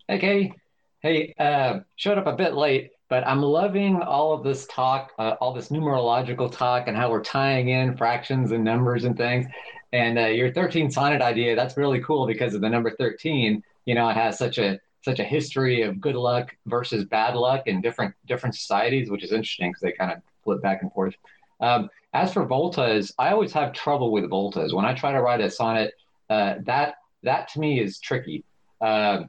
Okay. 0.09 0.53
Hey, 1.01 1.35
uh, 1.39 1.81
showed 1.97 2.19
up 2.19 2.27
a 2.27 2.37
bit 2.37 2.55
late, 2.55 2.93
but 3.09 3.27
I'm 3.27 3.43
loving 3.43 4.01
all 4.01 4.33
of 4.33 4.43
this 4.43 4.67
talk, 4.67 5.13
uh, 5.19 5.35
all 5.41 5.53
this 5.53 5.69
numerological 5.69 6.51
talk, 6.51 6.89
and 6.89 6.97
how 6.97 7.11
we're 7.11 7.23
tying 7.23 7.69
in 7.69 7.97
fractions 7.97 8.53
and 8.53 8.65
numbers 8.65 9.05
and 9.05 9.17
things. 9.17 9.47
And 9.93 10.19
uh, 10.19 10.27
your 10.27 10.53
13 10.53 10.91
sonnet 10.91 11.23
idea, 11.23 11.55
that's 11.57 11.77
really 11.77 12.01
cool 12.01 12.27
because 12.27 12.55
of 12.55 12.61
the 12.61 12.69
number 12.69 12.91
13. 12.91 13.63
You 13.85 13.95
know, 13.95 14.09
it 14.09 14.15
has 14.15 14.39
such 14.39 14.59
a 14.59 14.81
such 15.05 15.21
a 15.21 15.25
history 15.25 15.83
of 15.83 16.01
good 16.01 16.17
luck 16.17 16.57
versus 16.67 17.05
bad 17.05 17.35
luck 17.35 17.67
in 17.67 17.81
different 17.83 18.15
different 18.27 18.55
societies, 18.55 19.11
which 19.11 19.23
is 19.23 19.33
interesting 19.33 19.71
because 19.71 19.83
they 19.83 19.93
kind 19.93 20.11
of 20.11 20.19
flip 20.43 20.63
back 20.63 20.83
and 20.83 20.93
forth. 20.93 21.15
Um, 21.61 21.91
as 22.15 22.33
for 22.33 22.47
voltas, 22.47 23.13
I 23.19 23.31
always 23.31 23.53
have 23.53 23.73
trouble 23.73 24.11
with 24.13 24.25
voltas. 24.25 24.73
When 24.73 24.85
I 24.85 24.95
try 24.95 25.13
to 25.13 25.21
write 25.21 25.41
a 25.41 25.51
sonnet, 25.51 25.95
uh, 26.31 26.55
that 26.65 26.97
that 27.23 27.49
to 27.49 27.61
me 27.61 27.81
is 27.81 27.99
tricky. 27.99 28.45
Uh, 28.81 29.25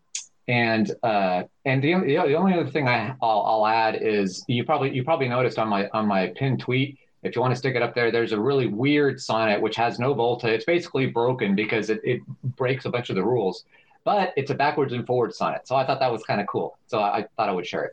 and 0.48 0.92
uh, 1.04 1.44
and 1.66 1.84
the, 1.84 1.94
the 2.06 2.36
only 2.36 2.54
other 2.54 2.70
thing 2.70 2.88
I 2.88 3.16
I'll, 3.22 3.42
I'll, 3.42 3.68
add 3.68 3.96
is 4.02 4.46
you 4.48 4.64
probably 4.64 4.96
you 4.96 5.04
probably 5.04 5.28
noticed 5.28 5.58
on 5.58 5.68
my 5.68 5.90
on 5.90 6.08
my 6.08 6.28
pinned 6.36 6.60
tweet 6.60 7.00
if 7.24 7.36
you 7.36 7.42
want 7.42 7.52
to 7.52 7.58
stick 7.58 7.76
it 7.76 7.82
up 7.82 7.96
there 7.96 8.12
there's 8.12 8.32
a 8.32 8.40
really 8.40 8.68
weird 8.68 9.20
sonnet 9.20 9.60
which 9.60 9.76
has 9.76 9.98
no 9.98 10.14
volta 10.14 10.48
it's 10.48 10.66
basically 10.66 11.08
broken 11.08 11.56
because 11.56 11.90
it, 11.90 12.00
it 12.04 12.22
breaks 12.56 12.86
a 12.86 12.90
bunch 12.92 13.10
of 13.10 13.16
the 13.16 13.24
rules 13.24 13.66
but 14.06 14.32
it's 14.38 14.52
a 14.52 14.56
backwards 14.56 14.94
and 14.94 15.06
forwards 15.06 15.38
sonnet 15.38 15.68
so 15.68 15.76
I 15.76 15.86
thought 15.86 16.00
that 16.00 16.12
was 16.12 16.24
kind 16.24 16.40
of 16.40 16.48
cool 16.48 16.78
so 16.88 17.00
I, 17.00 17.18
I 17.18 17.26
thought 17.36 17.50
I 17.50 17.52
would 17.52 17.68
share 17.68 17.84
it. 17.84 17.92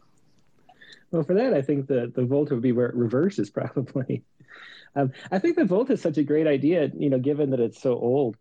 Well, 1.13 1.23
for 1.23 1.35
that, 1.35 1.53
I 1.53 1.61
think 1.61 1.87
the 1.87 2.11
the 2.13 2.25
volta 2.25 2.55
would 2.55 2.63
be 2.63 2.73
where 2.73 2.87
it 2.87 2.95
reverses 2.95 3.51
probably. 3.59 4.25
Um, 4.97 5.13
I 5.31 5.39
think 5.39 5.57
the 5.57 5.65
volta 5.65 5.95
is 5.95 6.03
such 6.03 6.19
a 6.19 6.23
great 6.23 6.47
idea, 6.47 6.91
you 6.95 7.11
know, 7.11 7.19
given 7.19 7.51
that 7.51 7.61
it's 7.61 7.81
so 7.81 7.93
old. 7.93 8.37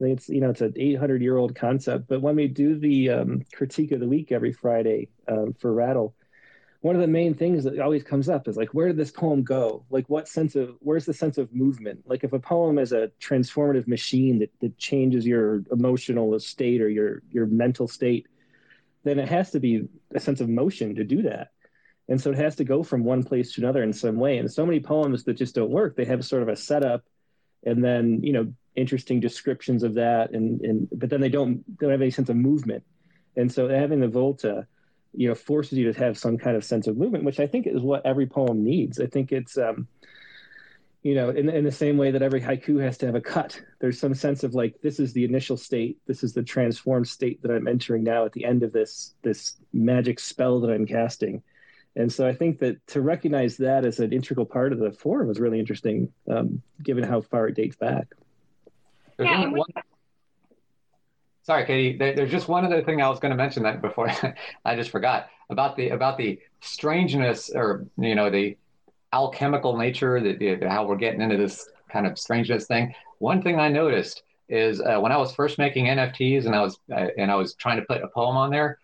I 0.00 0.04
think 0.04 0.18
it's 0.18 0.28
you 0.28 0.40
know 0.40 0.50
it's 0.50 0.60
an 0.60 0.72
800 0.76 1.20
year 1.20 1.36
old 1.36 1.54
concept. 1.54 2.08
But 2.08 2.22
when 2.22 2.36
we 2.36 2.48
do 2.48 2.78
the 2.78 3.10
um, 3.10 3.42
critique 3.52 3.92
of 3.92 4.00
the 4.00 4.08
week 4.08 4.32
every 4.32 4.52
Friday 4.52 5.08
um, 5.28 5.52
for 5.52 5.72
Rattle, 5.72 6.14
one 6.82 6.96
of 6.96 7.00
the 7.00 7.06
main 7.06 7.34
things 7.34 7.62
that 7.62 7.78
always 7.78 8.02
comes 8.02 8.28
up 8.28 8.48
is 8.48 8.56
like, 8.56 8.70
where 8.70 8.88
did 8.88 8.96
this 8.96 9.12
poem 9.12 9.44
go? 9.44 9.84
Like, 9.88 10.04
what 10.08 10.28
sense 10.28 10.56
of 10.56 10.76
where's 10.80 11.06
the 11.06 11.14
sense 11.14 11.38
of 11.38 11.54
movement? 11.54 12.00
Like, 12.06 12.24
if 12.24 12.32
a 12.32 12.40
poem 12.40 12.78
is 12.78 12.92
a 12.92 13.10
transformative 13.20 13.86
machine 13.86 14.40
that 14.40 14.50
that 14.60 14.76
changes 14.78 15.24
your 15.24 15.62
emotional 15.70 16.38
state 16.40 16.82
or 16.82 16.88
your 16.88 17.22
your 17.30 17.46
mental 17.46 17.86
state, 17.86 18.26
then 19.04 19.20
it 19.20 19.28
has 19.28 19.52
to 19.52 19.60
be 19.60 19.88
a 20.12 20.18
sense 20.18 20.40
of 20.40 20.48
motion 20.48 20.96
to 20.96 21.04
do 21.04 21.22
that. 21.22 21.52
And 22.08 22.20
so 22.20 22.30
it 22.30 22.38
has 22.38 22.56
to 22.56 22.64
go 22.64 22.82
from 22.82 23.04
one 23.04 23.22
place 23.22 23.52
to 23.52 23.60
another 23.60 23.84
in 23.84 23.92
some 23.92 24.16
way. 24.16 24.38
And 24.38 24.52
so 24.52 24.66
many 24.66 24.80
poems 24.80 25.22
that 25.24 25.34
just 25.34 25.54
don't 25.54 25.70
work, 25.70 25.94
they 25.94 26.04
have 26.04 26.24
sort 26.24 26.42
of 26.42 26.48
a 26.48 26.56
setup 26.56 27.04
and 27.64 27.82
then, 27.82 28.20
you 28.24 28.32
know, 28.32 28.52
interesting 28.74 29.20
descriptions 29.20 29.82
of 29.84 29.94
that 29.94 30.32
and 30.32 30.62
and 30.62 30.88
but 30.90 31.10
then 31.10 31.20
they 31.20 31.28
don't 31.28 31.78
don't 31.78 31.92
have 31.92 32.02
any 32.02 32.10
sense 32.10 32.28
of 32.28 32.34
movement. 32.36 32.82
And 33.36 33.52
so 33.52 33.68
having 33.68 34.00
the 34.00 34.08
volta, 34.08 34.66
you 35.14 35.28
know, 35.28 35.34
forces 35.34 35.78
you 35.78 35.92
to 35.92 35.98
have 35.98 36.18
some 36.18 36.38
kind 36.38 36.56
of 36.56 36.64
sense 36.64 36.86
of 36.86 36.96
movement, 36.96 37.24
which 37.24 37.40
I 37.40 37.46
think 37.46 37.66
is 37.66 37.82
what 37.82 38.04
every 38.06 38.26
poem 38.26 38.64
needs. 38.64 39.00
I 39.00 39.06
think 39.06 39.32
it's 39.32 39.58
um 39.58 39.88
you 41.02 41.16
know, 41.16 41.30
in, 41.30 41.48
in 41.48 41.64
the 41.64 41.72
same 41.72 41.96
way 41.96 42.12
that 42.12 42.22
every 42.22 42.40
haiku 42.40 42.80
has 42.80 42.96
to 42.98 43.06
have 43.06 43.16
a 43.16 43.20
cut, 43.20 43.60
there's 43.80 43.98
some 43.98 44.14
sense 44.14 44.44
of 44.44 44.54
like 44.54 44.80
this 44.82 45.00
is 45.00 45.12
the 45.12 45.24
initial 45.24 45.56
state, 45.56 45.98
this 46.06 46.22
is 46.22 46.32
the 46.32 46.44
transformed 46.44 47.08
state 47.08 47.42
that 47.42 47.50
I'm 47.50 47.66
entering 47.66 48.04
now 48.04 48.24
at 48.24 48.32
the 48.32 48.44
end 48.44 48.62
of 48.62 48.72
this 48.72 49.14
this 49.22 49.56
magic 49.72 50.20
spell 50.20 50.60
that 50.60 50.70
I'm 50.70 50.86
casting 50.86 51.42
and 51.94 52.10
so 52.12 52.26
I 52.26 52.34
think 52.34 52.58
that 52.60 52.86
to 52.88 53.02
recognize 53.02 53.56
that 53.58 53.84
as 53.84 54.00
an 54.00 54.12
integral 54.12 54.46
part 54.46 54.72
of 54.72 54.78
the 54.78 54.92
form 54.92 55.28
was 55.28 55.38
really 55.38 55.60
interesting, 55.60 56.12
um, 56.30 56.62
given 56.82 57.04
how 57.04 57.20
far 57.20 57.48
it 57.48 57.54
dates 57.54 57.76
back. 57.76 58.06
Yeah, 59.18 59.48
one, 59.48 59.68
sorry, 61.42 61.66
Katie. 61.66 61.96
there's 61.98 62.30
just 62.30 62.48
one 62.48 62.64
other 62.64 62.82
thing 62.82 63.00
I 63.02 63.08
was 63.08 63.18
going 63.18 63.30
to 63.30 63.36
mention 63.36 63.62
that 63.64 63.80
before 63.80 64.10
I 64.64 64.76
just 64.76 64.90
forgot 64.90 65.28
about 65.50 65.76
the 65.76 65.90
about 65.90 66.16
the 66.16 66.38
strangeness 66.60 67.50
or 67.54 67.86
you 67.98 68.14
know 68.14 68.30
the 68.30 68.56
alchemical 69.12 69.76
nature 69.76 70.20
that 70.20 70.64
how 70.68 70.86
we're 70.86 70.96
getting 70.96 71.20
into 71.20 71.36
this 71.36 71.68
kind 71.90 72.06
of 72.06 72.18
strangeness 72.18 72.66
thing. 72.66 72.94
One 73.18 73.42
thing 73.42 73.60
I 73.60 73.68
noticed 73.68 74.22
is 74.48 74.80
uh, 74.80 74.98
when 74.98 75.12
I 75.12 75.16
was 75.16 75.34
first 75.34 75.58
making 75.58 75.86
NFTs 75.86 76.46
and 76.46 76.54
I 76.54 76.62
was 76.62 76.78
uh, 76.90 77.08
and 77.18 77.30
I 77.30 77.34
was 77.36 77.54
trying 77.54 77.78
to 77.78 77.86
put 77.86 78.02
a 78.02 78.08
poem 78.08 78.36
on 78.36 78.50
there 78.50 78.78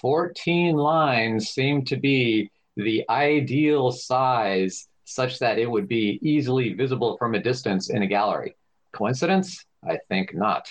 14 0.00 0.76
lines 0.76 1.50
seemed 1.50 1.86
to 1.88 1.96
be 1.96 2.50
the 2.76 3.04
ideal 3.10 3.92
size 3.92 4.88
such 5.04 5.38
that 5.38 5.58
it 5.58 5.70
would 5.70 5.88
be 5.88 6.18
easily 6.22 6.72
visible 6.72 7.16
from 7.18 7.34
a 7.34 7.42
distance 7.42 7.90
in 7.90 8.02
a 8.02 8.06
gallery. 8.06 8.56
Coincidence? 8.92 9.64
I 9.86 9.98
think 10.08 10.34
not. 10.34 10.68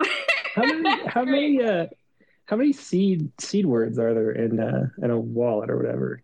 how 0.56 0.64
many 0.64 1.02
how 1.06 1.24
many 1.24 1.62
uh, 1.62 1.86
how 2.46 2.56
many 2.56 2.72
seed 2.72 3.30
seed 3.38 3.66
words 3.66 3.98
are 3.98 4.14
there 4.14 4.32
in 4.32 4.58
uh, 4.58 4.88
in 5.02 5.10
a 5.10 5.18
wallet 5.18 5.70
or 5.70 5.76
whatever? 5.76 6.22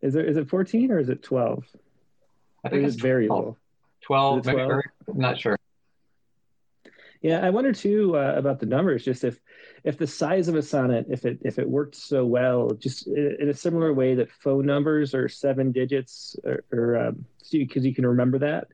Is 0.00 0.14
there 0.14 0.24
is 0.24 0.36
it 0.36 0.48
14 0.48 0.92
or 0.92 0.98
is 0.98 1.08
it 1.08 1.22
12? 1.22 1.64
I 2.64 2.68
think 2.70 2.84
it's 2.84 2.96
variable. 2.96 3.56
12, 4.02 4.42
12 4.42 4.46
maybe 4.46 4.64
12? 4.64 4.82
not 5.18 5.38
sure. 5.38 5.58
Yeah, 7.20 7.44
I 7.44 7.50
wonder 7.50 7.72
too 7.72 8.16
uh, 8.16 8.34
about 8.36 8.60
the 8.60 8.66
numbers. 8.66 9.04
Just 9.04 9.24
if 9.24 9.40
if 9.82 9.98
the 9.98 10.06
size 10.06 10.46
of 10.46 10.54
a 10.54 10.62
sonnet, 10.62 11.06
if 11.10 11.24
it 11.24 11.40
if 11.42 11.58
it 11.58 11.68
worked 11.68 11.96
so 11.96 12.24
well, 12.24 12.70
just 12.70 13.08
in 13.08 13.48
a 13.48 13.54
similar 13.54 13.92
way 13.92 14.14
that 14.14 14.30
phone 14.30 14.66
numbers 14.66 15.14
are 15.14 15.28
seven 15.28 15.72
digits, 15.72 16.36
or, 16.44 16.62
or 16.72 16.96
um, 16.96 17.24
because 17.50 17.84
you 17.84 17.94
can 17.94 18.06
remember 18.06 18.38
that. 18.38 18.68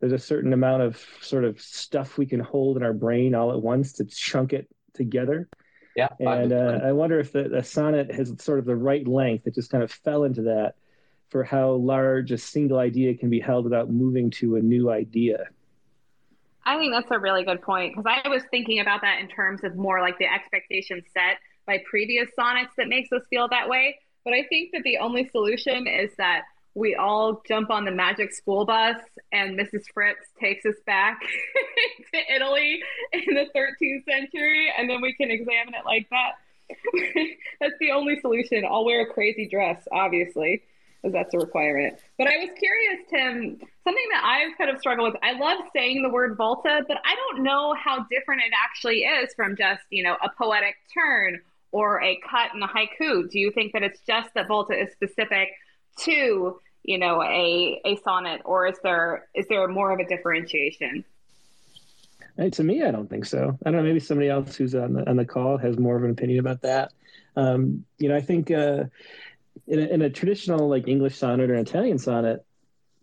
There's 0.00 0.12
a 0.12 0.18
certain 0.18 0.52
amount 0.52 0.82
of 0.82 1.02
sort 1.20 1.44
of 1.44 1.60
stuff 1.60 2.18
we 2.18 2.26
can 2.26 2.40
hold 2.40 2.76
in 2.76 2.82
our 2.82 2.92
brain 2.92 3.34
all 3.34 3.52
at 3.52 3.60
once 3.60 3.94
to 3.94 4.04
chunk 4.04 4.52
it 4.52 4.68
together. 4.94 5.48
Yeah, 5.96 6.08
and 6.20 6.52
uh, 6.52 6.80
I 6.84 6.92
wonder 6.92 7.18
if 7.18 7.32
the, 7.32 7.44
the 7.44 7.62
sonnet 7.62 8.12
has 8.12 8.32
sort 8.38 8.58
of 8.58 8.66
the 8.66 8.76
right 8.76 9.06
length. 9.06 9.46
It 9.46 9.54
just 9.54 9.70
kind 9.70 9.82
of 9.82 9.90
fell 9.90 10.24
into 10.24 10.42
that 10.42 10.74
for 11.30 11.42
how 11.42 11.72
large 11.72 12.32
a 12.32 12.38
single 12.38 12.78
idea 12.78 13.14
can 13.14 13.30
be 13.30 13.40
held 13.40 13.64
without 13.64 13.90
moving 13.90 14.30
to 14.30 14.56
a 14.56 14.60
new 14.60 14.90
idea. 14.90 15.46
I 16.64 16.78
think 16.78 16.92
that's 16.92 17.10
a 17.10 17.18
really 17.18 17.44
good 17.44 17.62
point 17.62 17.94
because 17.96 18.20
I 18.24 18.28
was 18.28 18.42
thinking 18.50 18.80
about 18.80 19.00
that 19.02 19.20
in 19.20 19.28
terms 19.28 19.62
of 19.64 19.76
more 19.76 20.00
like 20.00 20.18
the 20.18 20.26
expectation 20.26 21.02
set 21.14 21.38
by 21.64 21.82
previous 21.88 22.28
sonnets 22.34 22.72
that 22.76 22.88
makes 22.88 23.10
us 23.12 23.22
feel 23.30 23.48
that 23.48 23.68
way. 23.68 23.98
But 24.24 24.34
I 24.34 24.44
think 24.48 24.72
that 24.72 24.82
the 24.82 24.98
only 24.98 25.28
solution 25.28 25.86
is 25.86 26.10
that 26.18 26.42
we 26.76 26.94
all 26.94 27.42
jump 27.48 27.70
on 27.70 27.86
the 27.86 27.90
magic 27.90 28.32
school 28.32 28.66
bus 28.66 28.96
and 29.32 29.58
Mrs. 29.58 29.84
Frizz 29.94 30.16
takes 30.38 30.64
us 30.66 30.74
back 30.84 31.18
to 32.14 32.34
Italy 32.34 32.82
in 33.14 33.34
the 33.34 33.46
13th 33.56 34.04
century 34.04 34.70
and 34.76 34.88
then 34.88 35.00
we 35.00 35.14
can 35.14 35.30
examine 35.30 35.72
it 35.72 35.86
like 35.86 36.06
that. 36.10 36.32
That's 37.60 37.74
the 37.80 37.92
only 37.92 38.20
solution. 38.20 38.64
I'll 38.68 38.84
wear 38.84 39.02
a 39.02 39.06
crazy 39.06 39.48
dress, 39.48 39.88
obviously 39.90 40.62
because 41.02 41.12
that's 41.12 41.34
a 41.34 41.38
requirement. 41.38 41.98
But 42.18 42.26
I 42.26 42.38
was 42.38 42.50
curious, 42.58 43.00
Tim, 43.08 43.60
something 43.84 44.08
that 44.12 44.24
I've 44.24 44.58
kind 44.58 44.70
of 44.70 44.78
struggled 44.80 45.12
with. 45.12 45.22
I 45.22 45.38
love 45.38 45.60
saying 45.72 46.02
the 46.02 46.08
word 46.08 46.36
volta, 46.36 46.82
but 46.88 46.96
I 47.04 47.14
don't 47.14 47.44
know 47.44 47.74
how 47.74 48.04
different 48.10 48.42
it 48.42 48.52
actually 48.64 49.00
is 49.00 49.32
from 49.34 49.56
just, 49.56 49.82
you 49.90 50.02
know, 50.02 50.16
a 50.22 50.28
poetic 50.36 50.74
turn 50.92 51.40
or 51.70 52.02
a 52.02 52.18
cut 52.28 52.54
in 52.54 52.62
a 52.62 52.66
haiku. 52.66 53.30
Do 53.30 53.38
you 53.38 53.52
think 53.52 53.72
that 53.74 53.82
it's 53.84 54.00
just 54.00 54.34
that 54.34 54.48
volta 54.48 54.74
is 54.74 54.90
specific 54.92 55.50
to, 56.00 56.60
you 56.86 56.98
know, 56.98 57.20
a 57.22 57.80
a 57.84 57.96
sonnet, 57.96 58.40
or 58.44 58.66
is 58.66 58.78
there 58.82 59.26
is 59.34 59.46
there 59.48 59.66
more 59.66 59.90
of 59.90 59.98
a 59.98 60.06
differentiation? 60.06 61.04
Hey, 62.38 62.50
to 62.50 62.62
me, 62.62 62.84
I 62.84 62.92
don't 62.92 63.10
think 63.10 63.24
so. 63.24 63.58
I 63.64 63.70
don't 63.70 63.80
know. 63.80 63.82
Maybe 63.82 64.00
somebody 64.00 64.28
else 64.28 64.54
who's 64.54 64.74
on 64.74 64.92
the 64.92 65.10
on 65.10 65.16
the 65.16 65.24
call 65.24 65.58
has 65.58 65.78
more 65.78 65.96
of 65.96 66.04
an 66.04 66.10
opinion 66.10 66.38
about 66.38 66.62
that. 66.62 66.92
Um, 67.34 67.84
you 67.98 68.08
know, 68.08 68.16
I 68.16 68.20
think 68.20 68.50
uh, 68.50 68.84
in 69.66 69.80
a, 69.80 69.82
in 69.82 70.02
a 70.02 70.10
traditional 70.10 70.68
like 70.68 70.86
English 70.86 71.16
sonnet 71.16 71.50
or 71.50 71.56
Italian 71.56 71.98
sonnet, 71.98 72.44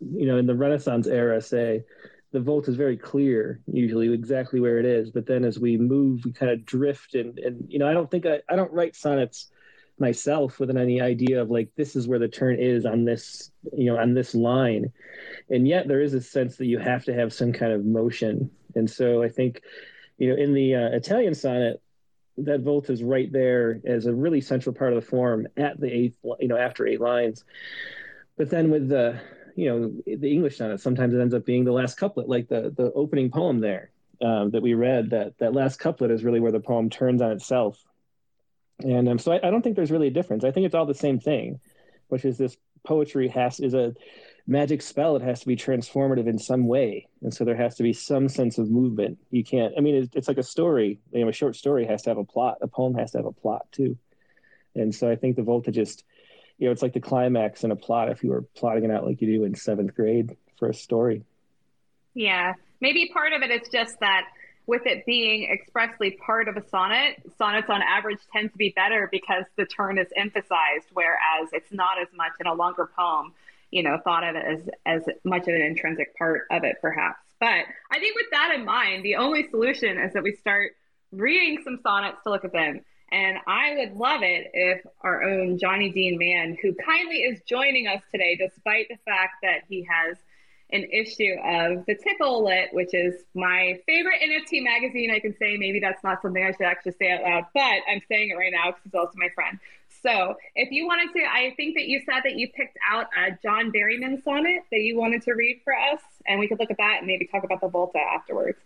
you 0.00 0.26
know, 0.26 0.38
in 0.38 0.46
the 0.46 0.54
Renaissance 0.54 1.06
era, 1.06 1.42
say, 1.42 1.84
the 2.32 2.40
volt 2.40 2.68
is 2.68 2.76
very 2.76 2.96
clear, 2.96 3.60
usually 3.70 4.12
exactly 4.12 4.60
where 4.60 4.78
it 4.78 4.86
is. 4.86 5.10
But 5.10 5.26
then 5.26 5.44
as 5.44 5.58
we 5.58 5.76
move, 5.76 6.24
we 6.24 6.32
kind 6.32 6.50
of 6.50 6.64
drift, 6.64 7.14
and 7.14 7.38
and 7.38 7.66
you 7.68 7.78
know, 7.78 7.86
I 7.86 7.92
don't 7.92 8.10
think 8.10 8.24
I, 8.24 8.40
I 8.48 8.56
don't 8.56 8.72
write 8.72 8.96
sonnets 8.96 9.50
myself 9.98 10.58
with 10.58 10.74
any 10.76 11.00
idea 11.00 11.40
of 11.40 11.50
like 11.50 11.68
this 11.76 11.94
is 11.94 12.08
where 12.08 12.18
the 12.18 12.28
turn 12.28 12.58
is 12.58 12.84
on 12.84 13.04
this 13.04 13.52
you 13.72 13.86
know 13.86 13.96
on 13.96 14.12
this 14.12 14.34
line 14.34 14.92
and 15.50 15.68
yet 15.68 15.86
there 15.86 16.00
is 16.00 16.14
a 16.14 16.20
sense 16.20 16.56
that 16.56 16.66
you 16.66 16.78
have 16.78 17.04
to 17.04 17.14
have 17.14 17.32
some 17.32 17.52
kind 17.52 17.72
of 17.72 17.84
motion 17.84 18.50
and 18.74 18.90
so 18.90 19.22
i 19.22 19.28
think 19.28 19.62
you 20.18 20.28
know 20.28 20.36
in 20.36 20.52
the 20.52 20.74
uh, 20.74 20.88
italian 20.88 21.32
sonnet 21.32 21.80
that 22.38 22.60
volt 22.60 22.90
is 22.90 23.02
right 23.02 23.30
there 23.32 23.80
as 23.84 24.06
a 24.06 24.14
really 24.14 24.40
central 24.40 24.74
part 24.74 24.92
of 24.92 25.02
the 25.02 25.08
form 25.08 25.46
at 25.56 25.78
the 25.78 25.92
eighth, 25.92 26.16
you 26.40 26.48
know, 26.48 26.56
after 26.56 26.86
eight 26.86 27.00
lines. 27.00 27.44
But 28.36 28.50
then 28.50 28.70
with 28.70 28.88
the, 28.88 29.20
you 29.54 29.68
know, 29.68 30.16
the 30.16 30.32
English 30.32 30.58
sonnet, 30.58 30.80
sometimes 30.80 31.14
it 31.14 31.20
ends 31.20 31.34
up 31.34 31.44
being 31.44 31.64
the 31.64 31.72
last 31.72 31.96
couplet, 31.96 32.28
like 32.28 32.48
the 32.48 32.72
the 32.76 32.92
opening 32.94 33.30
poem 33.30 33.60
there 33.60 33.90
um, 34.20 34.50
that 34.50 34.62
we 34.62 34.74
read. 34.74 35.10
That 35.10 35.38
that 35.38 35.54
last 35.54 35.78
couplet 35.78 36.10
is 36.10 36.24
really 36.24 36.40
where 36.40 36.52
the 36.52 36.60
poem 36.60 36.90
turns 36.90 37.22
on 37.22 37.30
itself. 37.30 37.82
And 38.80 39.08
um, 39.08 39.18
so 39.18 39.32
I, 39.32 39.36
I 39.46 39.50
don't 39.50 39.62
think 39.62 39.76
there's 39.76 39.90
really 39.90 40.08
a 40.08 40.12
difference. 40.12 40.44
I 40.44 40.50
think 40.50 40.66
it's 40.66 40.74
all 40.74 40.86
the 40.86 40.94
same 40.94 41.20
thing, 41.20 41.60
which 42.08 42.24
is 42.24 42.38
this 42.38 42.56
poetry 42.84 43.28
has 43.28 43.60
is 43.60 43.74
a 43.74 43.94
magic 44.46 44.82
spell, 44.82 45.16
it 45.16 45.22
has 45.22 45.40
to 45.40 45.46
be 45.46 45.56
transformative 45.56 46.26
in 46.26 46.38
some 46.38 46.66
way, 46.66 47.08
and 47.22 47.32
so 47.32 47.44
there 47.44 47.56
has 47.56 47.76
to 47.76 47.82
be 47.82 47.92
some 47.92 48.28
sense 48.28 48.58
of 48.58 48.70
movement. 48.70 49.18
You 49.30 49.42
can't. 49.42 49.74
I 49.76 49.80
mean, 49.80 49.94
it's, 49.96 50.14
it's 50.14 50.28
like 50.28 50.38
a 50.38 50.42
story. 50.42 51.00
You 51.12 51.22
know, 51.22 51.28
a 51.28 51.32
short 51.32 51.56
story 51.56 51.86
has 51.86 52.02
to 52.02 52.10
have 52.10 52.18
a 52.18 52.24
plot. 52.24 52.58
A 52.60 52.68
poem 52.68 52.94
has 52.94 53.12
to 53.12 53.18
have 53.18 53.26
a 53.26 53.32
plot 53.32 53.66
too, 53.72 53.96
and 54.74 54.94
so 54.94 55.10
I 55.10 55.16
think 55.16 55.36
the 55.36 55.42
Volta 55.42 55.72
just, 55.72 56.04
you 56.58 56.66
know, 56.66 56.72
it's 56.72 56.82
like 56.82 56.92
the 56.92 57.00
climax 57.00 57.64
in 57.64 57.70
a 57.70 57.76
plot. 57.76 58.10
If 58.10 58.22
you 58.22 58.30
were 58.30 58.42
plotting 58.54 58.84
it 58.84 58.90
out 58.90 59.06
like 59.06 59.20
you 59.22 59.38
do 59.38 59.44
in 59.44 59.54
seventh 59.54 59.94
grade 59.94 60.36
for 60.58 60.68
a 60.68 60.74
story. 60.74 61.22
Yeah, 62.12 62.52
maybe 62.80 63.10
part 63.12 63.32
of 63.32 63.42
it 63.42 63.50
is 63.50 63.68
just 63.72 63.98
that 64.00 64.26
with 64.66 64.86
it 64.86 65.04
being 65.06 65.50
expressly 65.50 66.12
part 66.12 66.48
of 66.48 66.56
a 66.56 66.68
sonnet, 66.68 67.16
sonnets 67.36 67.68
on 67.68 67.82
average 67.82 68.18
tend 68.32 68.52
to 68.52 68.58
be 68.58 68.72
better 68.74 69.08
because 69.10 69.44
the 69.56 69.66
turn 69.66 69.98
is 69.98 70.08
emphasized, 70.16 70.86
whereas 70.92 71.50
it's 71.52 71.72
not 71.72 72.00
as 72.00 72.08
much 72.16 72.32
in 72.40 72.46
a 72.46 72.54
longer 72.54 72.88
poem 72.96 73.32
you 73.74 73.82
know, 73.82 73.98
thought 74.04 74.22
of 74.22 74.36
as 74.36 74.60
as 74.86 75.02
much 75.24 75.42
of 75.48 75.54
an 75.54 75.60
intrinsic 75.60 76.16
part 76.16 76.46
of 76.52 76.62
it, 76.62 76.76
perhaps. 76.80 77.18
But 77.40 77.66
I 77.90 77.98
think 77.98 78.14
with 78.14 78.26
that 78.30 78.52
in 78.54 78.64
mind, 78.64 79.04
the 79.04 79.16
only 79.16 79.50
solution 79.50 79.98
is 79.98 80.12
that 80.12 80.22
we 80.22 80.36
start 80.36 80.76
reading 81.10 81.60
some 81.64 81.80
sonnets 81.82 82.18
to 82.22 82.30
look 82.30 82.44
at 82.44 82.52
them. 82.52 82.82
And 83.10 83.38
I 83.48 83.74
would 83.78 83.96
love 83.96 84.22
it 84.22 84.50
if 84.54 84.86
our 85.00 85.24
own 85.24 85.58
Johnny 85.58 85.90
Dean 85.90 86.18
Mann, 86.18 86.56
who 86.62 86.72
kindly 86.86 87.22
is 87.22 87.40
joining 87.48 87.88
us 87.88 88.00
today, 88.12 88.36
despite 88.36 88.86
the 88.88 88.96
fact 89.04 89.34
that 89.42 89.62
he 89.68 89.86
has 89.90 90.16
an 90.74 90.84
issue 90.90 91.34
of 91.44 91.86
the 91.86 91.94
Tickle 91.94 92.44
Lit, 92.44 92.68
which 92.72 92.92
is 92.92 93.22
my 93.34 93.80
favorite 93.86 94.20
NFT 94.20 94.62
magazine. 94.62 95.10
I 95.10 95.20
can 95.20 95.34
say 95.36 95.56
maybe 95.56 95.78
that's 95.78 96.02
not 96.02 96.20
something 96.20 96.42
I 96.42 96.50
should 96.50 96.66
actually 96.66 96.92
say 97.00 97.12
out 97.12 97.22
loud, 97.22 97.44
but 97.54 97.80
I'm 97.88 98.02
saying 98.08 98.30
it 98.30 98.34
right 98.34 98.52
now 98.52 98.72
because 98.72 98.82
it's 98.84 98.94
also 98.94 99.12
my 99.16 99.28
friend. 99.34 99.58
So 100.02 100.34
if 100.54 100.70
you 100.70 100.86
wanted 100.86 101.12
to, 101.14 101.24
I 101.24 101.54
think 101.56 101.76
that 101.76 101.86
you 101.86 102.02
said 102.04 102.20
that 102.24 102.34
you 102.34 102.48
picked 102.48 102.76
out 102.90 103.06
a 103.16 103.38
John 103.42 103.72
Berryman 103.72 104.22
sonnet 104.22 104.64
that 104.70 104.80
you 104.80 104.98
wanted 104.98 105.22
to 105.22 105.32
read 105.32 105.60
for 105.64 105.72
us, 105.72 106.00
and 106.26 106.40
we 106.40 106.48
could 106.48 106.58
look 106.58 106.70
at 106.70 106.76
that 106.76 106.96
and 106.98 107.06
maybe 107.06 107.26
talk 107.26 107.44
about 107.44 107.60
the 107.60 107.68
Volta 107.68 107.98
afterwards. 107.98 108.58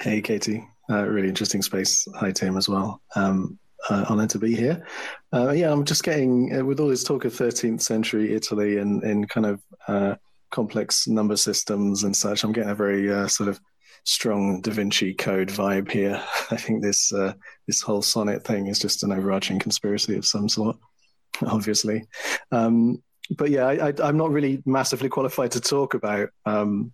Hey, 0.00 0.20
Katie. 0.20 0.68
Uh, 0.90 1.04
really 1.04 1.28
interesting 1.28 1.62
space. 1.62 2.06
Hi, 2.16 2.32
Tim, 2.32 2.56
as 2.56 2.68
well. 2.68 3.00
Um, 3.14 3.58
uh, 3.88 4.04
honored 4.08 4.30
to 4.30 4.38
be 4.38 4.54
here. 4.54 4.84
Uh, 5.32 5.52
yeah, 5.52 5.72
I'm 5.72 5.84
just 5.84 6.02
getting, 6.02 6.54
uh, 6.54 6.64
with 6.64 6.80
all 6.80 6.88
this 6.88 7.04
talk 7.04 7.24
of 7.24 7.32
13th 7.32 7.80
century 7.80 8.34
Italy 8.34 8.78
and, 8.78 9.02
and 9.02 9.28
kind 9.28 9.46
of 9.46 9.62
uh, 9.88 10.16
complex 10.50 11.06
number 11.06 11.36
systems 11.36 12.04
and 12.04 12.14
such, 12.14 12.44
I'm 12.44 12.52
getting 12.52 12.70
a 12.70 12.74
very 12.74 13.12
uh, 13.12 13.28
sort 13.28 13.48
of 13.48 13.60
strong 14.04 14.60
Da 14.60 14.72
Vinci 14.72 15.14
Code 15.14 15.48
vibe 15.48 15.90
here. 15.90 16.22
I 16.50 16.56
think 16.56 16.82
this 16.82 17.12
uh, 17.12 17.34
this 17.66 17.80
whole 17.80 18.02
sonnet 18.02 18.44
thing 18.44 18.66
is 18.66 18.78
just 18.78 19.02
an 19.02 19.12
overarching 19.12 19.58
conspiracy 19.58 20.16
of 20.16 20.26
some 20.26 20.48
sort, 20.48 20.76
obviously. 21.46 22.04
Um, 22.52 23.02
but 23.36 23.50
yeah, 23.50 23.66
I, 23.66 24.08
am 24.08 24.16
not 24.16 24.30
really 24.30 24.62
massively 24.66 25.08
qualified 25.08 25.52
to 25.52 25.60
talk 25.60 25.94
about 25.94 26.30
um, 26.46 26.92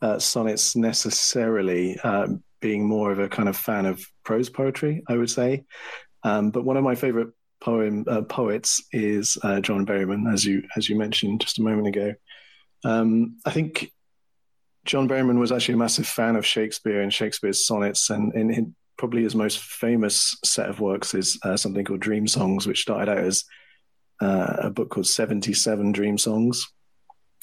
uh, 0.00 0.18
sonnets 0.18 0.76
necessarily. 0.76 1.98
Um, 2.00 2.42
being 2.60 2.86
more 2.86 3.10
of 3.10 3.18
a 3.18 3.28
kind 3.28 3.48
of 3.48 3.56
fan 3.56 3.86
of 3.86 4.04
prose 4.22 4.48
poetry, 4.48 5.02
I 5.08 5.16
would 5.16 5.30
say. 5.30 5.64
Um, 6.22 6.50
but 6.50 6.64
one 6.64 6.76
of 6.76 6.84
my 6.84 6.94
favorite 6.94 7.30
poem 7.60 8.04
uh, 8.08 8.22
poets 8.22 8.82
is 8.92 9.36
uh, 9.42 9.60
John 9.60 9.86
Berryman, 9.86 10.32
as 10.32 10.44
you 10.44 10.62
as 10.76 10.88
you 10.88 10.96
mentioned 10.96 11.40
just 11.40 11.58
a 11.58 11.62
moment 11.62 11.88
ago. 11.88 12.14
Um, 12.84 13.38
I 13.44 13.50
think 13.50 13.92
John 14.84 15.08
Berryman 15.08 15.38
was 15.38 15.52
actually 15.52 15.74
a 15.74 15.78
massive 15.78 16.06
fan 16.06 16.36
of 16.36 16.46
Shakespeare 16.46 17.02
and 17.02 17.12
Shakespeare's 17.12 17.66
sonnets, 17.66 18.10
and 18.10 18.32
in, 18.34 18.74
probably 18.96 19.22
his 19.22 19.34
most 19.34 19.58
famous 19.58 20.36
set 20.44 20.68
of 20.68 20.78
works 20.78 21.14
is 21.14 21.38
uh, 21.42 21.56
something 21.56 21.84
called 21.84 22.00
Dream 22.00 22.28
Songs, 22.28 22.66
which 22.66 22.82
started 22.82 23.10
out 23.10 23.18
as 23.18 23.44
uh, 24.20 24.56
a 24.58 24.70
book 24.70 24.90
called 24.90 25.06
77 25.06 25.92
Dream 25.92 26.18
Songs, 26.18 26.70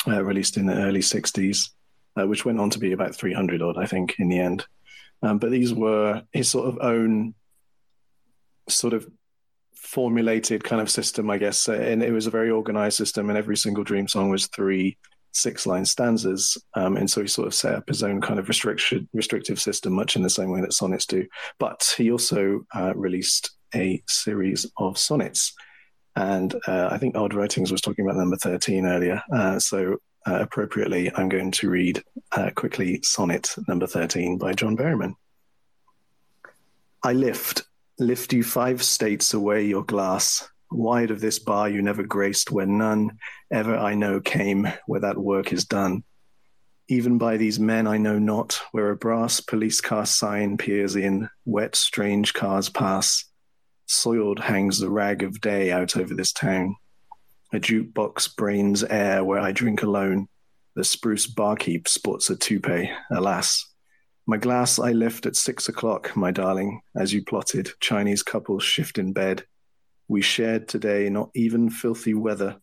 uh, 0.08 0.24
released 0.24 0.58
in 0.58 0.68
the 0.68 0.76
early 0.76 1.00
60s, 1.00 1.70
uh, 2.16 2.28
which 2.28 2.46
went 2.46 2.60
on 2.60 2.70
to 2.70 2.80
be 2.80 2.92
about 2.92 3.16
300 3.16 3.62
odd, 3.64 3.78
I 3.78 3.88
think, 3.88 4.16
in 4.20 4.30
the 4.30 4.40
end. 4.40 4.66
Um, 5.24 5.40
but 5.40 5.50
these 5.50 5.74
were 5.74 6.22
his 6.32 6.50
sort 6.50 6.68
of 6.68 6.78
own 6.80 7.34
sort 8.70 8.94
of 8.94 9.08
formulated 9.76 10.64
kind 10.64 10.82
of 10.82 10.92
system, 10.92 11.30
I 11.30 11.40
guess. 11.40 11.68
And 11.68 12.04
it 12.04 12.12
was 12.12 12.28
a 12.28 12.32
very 12.32 12.52
organized 12.52 12.98
system, 12.98 13.30
and 13.30 13.38
every 13.38 13.58
single 13.58 13.84
dream 13.84 14.08
song 14.08 14.30
was 14.30 14.46
three 14.48 14.98
six 15.38 15.66
line 15.66 15.86
stanzas. 15.86 16.58
Um, 16.74 16.98
and 16.98 17.10
so 17.10 17.22
he 17.22 17.28
sort 17.28 17.48
of 17.48 17.54
set 17.54 17.76
up 17.76 17.88
his 17.88 18.04
own 18.04 18.22
kind 18.22 18.40
of 18.40 18.48
restriction, 18.48 19.08
restrictive 19.14 19.60
system, 19.60 19.94
much 19.94 20.16
in 20.16 20.24
the 20.24 20.30
same 20.30 20.50
way 20.50 20.62
that 20.62 20.74
sonnets 20.74 21.06
do. 21.06 21.26
But 21.60 21.94
he 21.98 22.12
also 22.12 22.66
uh, 22.76 22.94
released 22.96 23.52
a 23.76 24.02
series 24.08 24.66
of 24.78 24.98
sonnets. 24.98 25.54
And 26.16 26.56
uh, 26.68 26.90
I 26.92 26.98
think 26.98 27.16
Odd 27.16 27.34
Writings 27.34 27.72
was 27.72 27.82
talking 27.82 28.06
about 28.06 28.18
number 28.18 28.38
13 28.38 28.86
earlier. 28.86 29.22
Uh, 29.32 29.60
so 29.60 29.98
uh, 30.28 30.40
appropriately, 30.42 31.12
I'm 31.16 31.30
going 31.30 31.52
to 31.52 31.70
read 31.70 32.04
uh, 32.32 32.50
quickly 32.56 33.00
Sonnet 33.04 33.54
number 33.68 33.88
13 33.88 34.38
by 34.38 34.54
John 34.54 34.76
Berryman. 34.76 35.14
I 37.04 37.14
lift, 37.14 37.64
lift 38.00 38.34
you 38.34 38.44
five 38.44 38.84
states 38.84 39.34
away 39.34 39.66
your 39.66 39.84
glass 39.84 40.50
Wide 40.72 41.12
of 41.12 41.22
this 41.22 41.40
bar 41.40 41.70
you 41.70 41.82
never 41.82 42.04
graced, 42.04 42.52
where 42.52 42.66
none 42.66 43.20
ever 43.52 43.76
I 43.76 43.94
know 43.94 44.20
came, 44.20 44.68
where 44.86 45.00
that 45.02 45.18
work 45.18 45.54
is 45.54 45.66
done. 45.66 46.04
Even 46.90 47.18
by 47.18 47.38
these 47.38 47.60
men 47.60 47.88
I 47.88 47.98
know 47.98 48.20
not, 48.20 48.62
where 48.72 48.92
a 48.92 48.96
brass 48.96 49.40
police 49.40 49.82
car 49.82 50.06
sign 50.06 50.58
peers 50.58 50.96
in, 50.96 51.30
wet, 51.46 51.76
strange 51.76 52.34
cars 52.34 52.70
pass. 52.70 53.26
Soiled 53.88 54.40
hangs 54.40 54.80
the 54.80 54.90
rag 54.90 55.24
of 55.24 55.42
day 55.42 55.72
out 55.72 55.96
over 55.98 56.14
this 56.14 56.34
town. 56.34 56.76
A 57.54 57.60
jukebox 57.60 58.36
brains 58.36 58.84
air 58.84 59.24
where 59.24 59.40
I 59.40 59.54
drink 59.54 59.84
alone. 59.84 60.28
The 60.76 60.84
spruce 60.84 61.28
barkeep 61.28 61.88
sports 61.88 62.30
a 62.30 62.36
toupee, 62.36 62.92
alas. 63.10 63.66
My 64.26 64.36
glass 64.36 64.80
I 64.80 64.92
lift 64.92 65.26
at 65.26 65.38
six 65.38 65.70
o'clock, 65.70 66.16
my 66.16 66.32
darling, 66.32 66.82
as 66.96 67.14
you 67.14 67.24
plotted, 67.24 67.72
Chinese 67.80 68.22
couples 68.22 68.64
shift 68.64 68.98
in 68.98 69.14
bed. 69.14 69.46
We 70.08 70.22
shared 70.22 70.68
today 70.68 71.10
not 71.10 71.30
even 71.36 71.70
filthy 71.70 72.14
weather. 72.14 72.58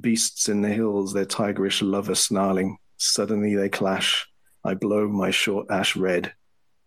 Beasts 0.00 0.48
in 0.48 0.62
the 0.62 0.68
hills, 0.68 1.12
their 1.12 1.26
tigerish 1.26 1.82
lover 1.82 2.14
snarling. 2.14 2.78
Suddenly 2.96 3.54
they 3.56 3.68
clash. 3.68 4.26
I 4.64 4.74
blow 4.74 5.08
my 5.08 5.30
short 5.30 5.66
ash 5.70 5.96
red. 5.96 6.32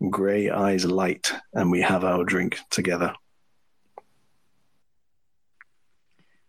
Grey 0.10 0.50
eyes 0.50 0.86
light, 0.86 1.32
and 1.54 1.72
we 1.72 1.82
have 1.82 2.04
our 2.04 2.24
drink 2.24 2.60
together. 2.70 3.14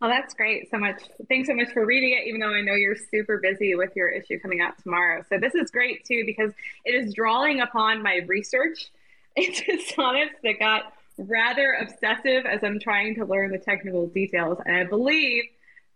Well, 0.00 0.10
that's 0.10 0.34
great. 0.34 0.70
So 0.70 0.78
much. 0.78 1.02
Thanks 1.28 1.48
so 1.48 1.54
much 1.54 1.72
for 1.72 1.84
reading 1.84 2.12
it, 2.12 2.28
even 2.28 2.40
though 2.40 2.54
I 2.54 2.60
know 2.60 2.74
you're 2.74 2.96
super 3.10 3.38
busy 3.38 3.74
with 3.74 3.96
your 3.96 4.08
issue 4.08 4.38
coming 4.38 4.60
out 4.60 4.80
tomorrow. 4.82 5.24
So, 5.28 5.38
this 5.38 5.54
is 5.54 5.70
great 5.70 6.04
too, 6.04 6.22
because 6.24 6.52
it 6.84 6.94
is 6.94 7.14
drawing 7.14 7.60
upon 7.60 8.02
my 8.02 8.20
research 8.26 8.90
into 9.36 9.80
sonnets 9.94 10.34
that 10.44 10.58
got 10.58 10.92
rather 11.18 11.74
obsessive 11.80 12.46
as 12.46 12.62
I'm 12.62 12.78
trying 12.78 13.16
to 13.16 13.24
learn 13.24 13.50
the 13.50 13.58
technical 13.58 14.06
details. 14.06 14.58
And 14.64 14.76
I 14.76 14.84
believe 14.84 15.44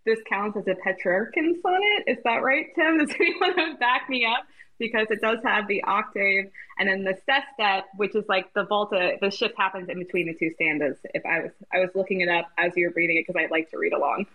this 0.04 0.18
counts 0.28 0.56
as 0.56 0.66
a 0.66 0.74
Petrarchan 0.74 1.60
sonnet. 1.62 2.04
Is 2.06 2.18
that 2.24 2.42
right, 2.42 2.66
Tim? 2.74 2.98
Does 3.06 3.14
anyone 3.18 3.76
back 3.76 4.08
me 4.08 4.26
up? 4.26 4.44
Because 4.78 5.06
it 5.10 5.20
does 5.20 5.38
have 5.44 5.68
the 5.68 5.84
octave 5.84 6.46
and 6.76 6.88
then 6.88 7.04
the 7.04 7.16
sestet, 7.24 7.84
which 7.96 8.16
is 8.16 8.24
like 8.28 8.52
the 8.54 8.64
volta. 8.64 9.12
The 9.20 9.30
shift 9.30 9.54
happens 9.56 9.88
in 9.88 9.98
between 9.98 10.26
the 10.26 10.34
two 10.34 10.50
stanzas. 10.54 10.98
If 11.14 11.24
I 11.24 11.42
was 11.42 11.52
I 11.72 11.78
was 11.78 11.90
looking 11.94 12.20
it 12.22 12.28
up 12.28 12.48
as 12.58 12.72
you 12.74 12.88
were 12.88 12.92
reading 12.96 13.18
it 13.18 13.26
because 13.26 13.40
I'd 13.40 13.52
like 13.52 13.70
to 13.70 13.78
read 13.78 13.92
along. 13.92 14.26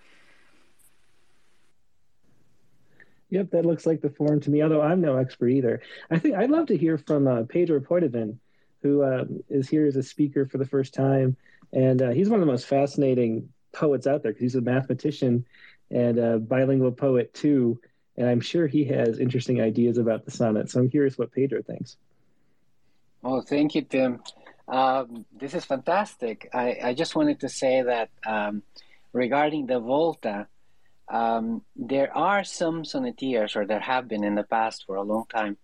Yep, 3.29 3.51
that 3.51 3.65
looks 3.65 3.85
like 3.85 3.99
the 4.01 4.09
form 4.09 4.39
to 4.41 4.49
me. 4.49 4.63
Although 4.63 4.81
I'm 4.81 5.01
no 5.01 5.17
expert 5.17 5.49
either. 5.49 5.81
I 6.09 6.19
think 6.19 6.35
I'd 6.35 6.51
love 6.51 6.67
to 6.67 6.77
hear 6.77 6.97
from 6.97 7.27
uh, 7.27 7.43
Pedro 7.43 7.81
Poitevin 7.81 8.37
who 8.87 9.03
uh, 9.03 9.25
is 9.49 9.67
here 9.69 9.85
as 9.85 9.95
a 9.95 10.03
speaker 10.03 10.45
for 10.45 10.57
the 10.57 10.65
first 10.65 10.93
time. 10.93 11.35
And 11.73 12.01
uh, 12.01 12.09
he's 12.11 12.29
one 12.29 12.39
of 12.39 12.45
the 12.45 12.51
most 12.51 12.65
fascinating 12.65 13.49
poets 13.73 14.07
out 14.07 14.23
there 14.23 14.31
because 14.31 14.41
he's 14.41 14.55
a 14.55 14.61
mathematician 14.61 15.45
and 15.91 16.17
a 16.17 16.39
bilingual 16.39 16.91
poet 16.91 17.33
too. 17.33 17.79
And 18.15 18.27
I'm 18.27 18.41
sure 18.41 18.67
he 18.67 18.85
has 18.85 19.19
interesting 19.19 19.61
ideas 19.61 19.97
about 19.97 20.25
the 20.25 20.31
sonnet. 20.31 20.69
So 20.69 20.79
I'm 20.79 20.89
curious 20.89 21.17
what 21.17 21.31
Pedro 21.31 21.61
thinks. 21.61 21.97
Oh, 23.23 23.41
thank 23.41 23.75
you, 23.75 23.81
Tim. 23.81 24.21
Um, 24.67 25.25
this 25.37 25.53
is 25.53 25.65
fantastic. 25.65 26.49
I, 26.53 26.77
I, 26.83 26.93
just 26.93 27.15
wanted 27.15 27.39
to 27.39 27.49
say 27.49 27.83
that 27.83 28.09
um, 28.25 28.63
regarding 29.13 29.65
the 29.65 29.79
Volta, 29.79 30.47
um, 31.07 31.61
there 31.77 32.15
are 32.15 32.43
some 32.43 32.83
sonneteers, 32.83 33.55
or 33.55 33.65
there 33.65 33.79
have 33.79 34.09
been 34.09 34.25
in 34.25 34.35
the 34.35 34.43
past 34.43 34.85
for 34.85 34.97
a 34.97 35.03
long 35.03 35.25
time, 35.29 35.55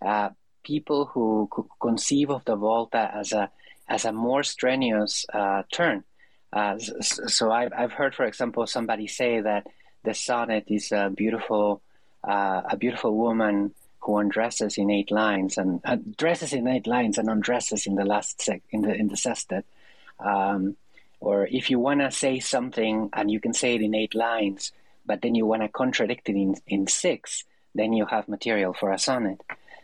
uh, 0.00 0.30
people 0.62 1.06
who 1.06 1.48
conceive 1.80 2.30
of 2.30 2.44
the 2.44 2.56
volta 2.56 3.10
as 3.14 3.32
a 3.32 3.50
as 3.88 4.04
a 4.04 4.12
more 4.12 4.42
strenuous 4.42 5.26
uh, 5.32 5.62
turn. 5.72 6.04
Uh, 6.52 6.78
so 6.78 7.50
I've 7.50 7.72
I've 7.76 7.92
heard, 7.92 8.14
for 8.14 8.24
example, 8.24 8.66
somebody 8.66 9.06
say 9.06 9.40
that 9.40 9.66
the 10.04 10.14
sonnet 10.14 10.64
is 10.68 10.92
a 10.92 11.10
beautiful 11.14 11.82
uh, 12.24 12.62
a 12.70 12.76
beautiful 12.76 13.16
woman 13.16 13.74
who 14.00 14.18
undresses 14.18 14.78
in 14.78 14.90
eight 14.90 15.10
lines 15.10 15.56
and 15.56 15.80
uh, 15.84 15.96
dresses 16.18 16.52
in 16.52 16.66
eight 16.66 16.86
lines 16.86 17.18
and 17.18 17.28
undresses 17.28 17.86
in 17.86 17.94
the 17.94 18.04
last 18.04 18.40
sec 18.42 18.62
in 18.70 18.82
the 18.82 18.94
in 18.94 19.08
the 19.08 19.16
sestet. 19.16 19.64
Um, 20.18 20.76
or 21.20 21.46
if 21.46 21.70
you 21.70 21.78
want 21.78 22.00
to 22.00 22.10
say 22.10 22.40
something 22.40 23.10
and 23.12 23.30
you 23.30 23.38
can 23.38 23.54
say 23.54 23.76
it 23.76 23.80
in 23.80 23.94
eight 23.94 24.14
lines, 24.14 24.72
but 25.06 25.22
then 25.22 25.36
you 25.36 25.46
want 25.46 25.62
to 25.62 25.68
contradict 25.68 26.28
it 26.28 26.34
in, 26.34 26.56
in 26.66 26.88
six, 26.88 27.44
then 27.76 27.92
you 27.92 28.06
have 28.06 28.28
material 28.28 28.74
for 28.74 28.90
a 28.90 28.98
sonnet. 28.98 29.40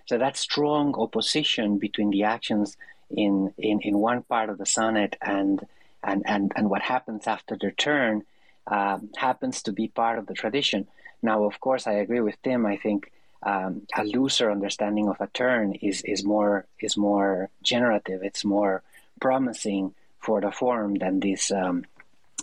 So 0.08 0.16
that 0.16 0.38
strong 0.38 0.94
opposition 0.94 1.76
between 1.76 2.08
the 2.08 2.22
actions 2.22 2.78
in, 3.10 3.52
in, 3.58 3.80
in 3.82 3.98
one 3.98 4.22
part 4.22 4.48
of 4.48 4.56
the 4.56 4.64
sonnet 4.64 5.16
and, 5.20 5.66
and, 6.02 6.22
and, 6.24 6.50
and 6.56 6.70
what 6.70 6.80
happens 6.80 7.26
after 7.26 7.58
the 7.60 7.72
turn 7.72 8.22
uh, 8.66 9.00
happens 9.18 9.62
to 9.64 9.72
be 9.72 9.88
part 9.88 10.18
of 10.18 10.26
the 10.26 10.32
tradition. 10.32 10.86
Now, 11.20 11.44
of 11.44 11.60
course, 11.60 11.86
I 11.86 11.92
agree 11.92 12.20
with 12.20 12.40
Tim. 12.42 12.64
I 12.64 12.78
think 12.78 13.12
um, 13.42 13.82
a 13.94 14.02
looser 14.02 14.50
understanding 14.50 15.10
of 15.10 15.20
a 15.20 15.26
turn 15.26 15.74
is, 15.74 16.00
is 16.06 16.24
more 16.24 16.64
is 16.80 16.96
more 16.96 17.50
generative. 17.62 18.22
It's 18.22 18.46
more 18.46 18.82
promising 19.20 19.94
for 20.20 20.40
the 20.40 20.50
form 20.50 20.94
than 20.94 21.20
this 21.20 21.50
um, 21.50 21.84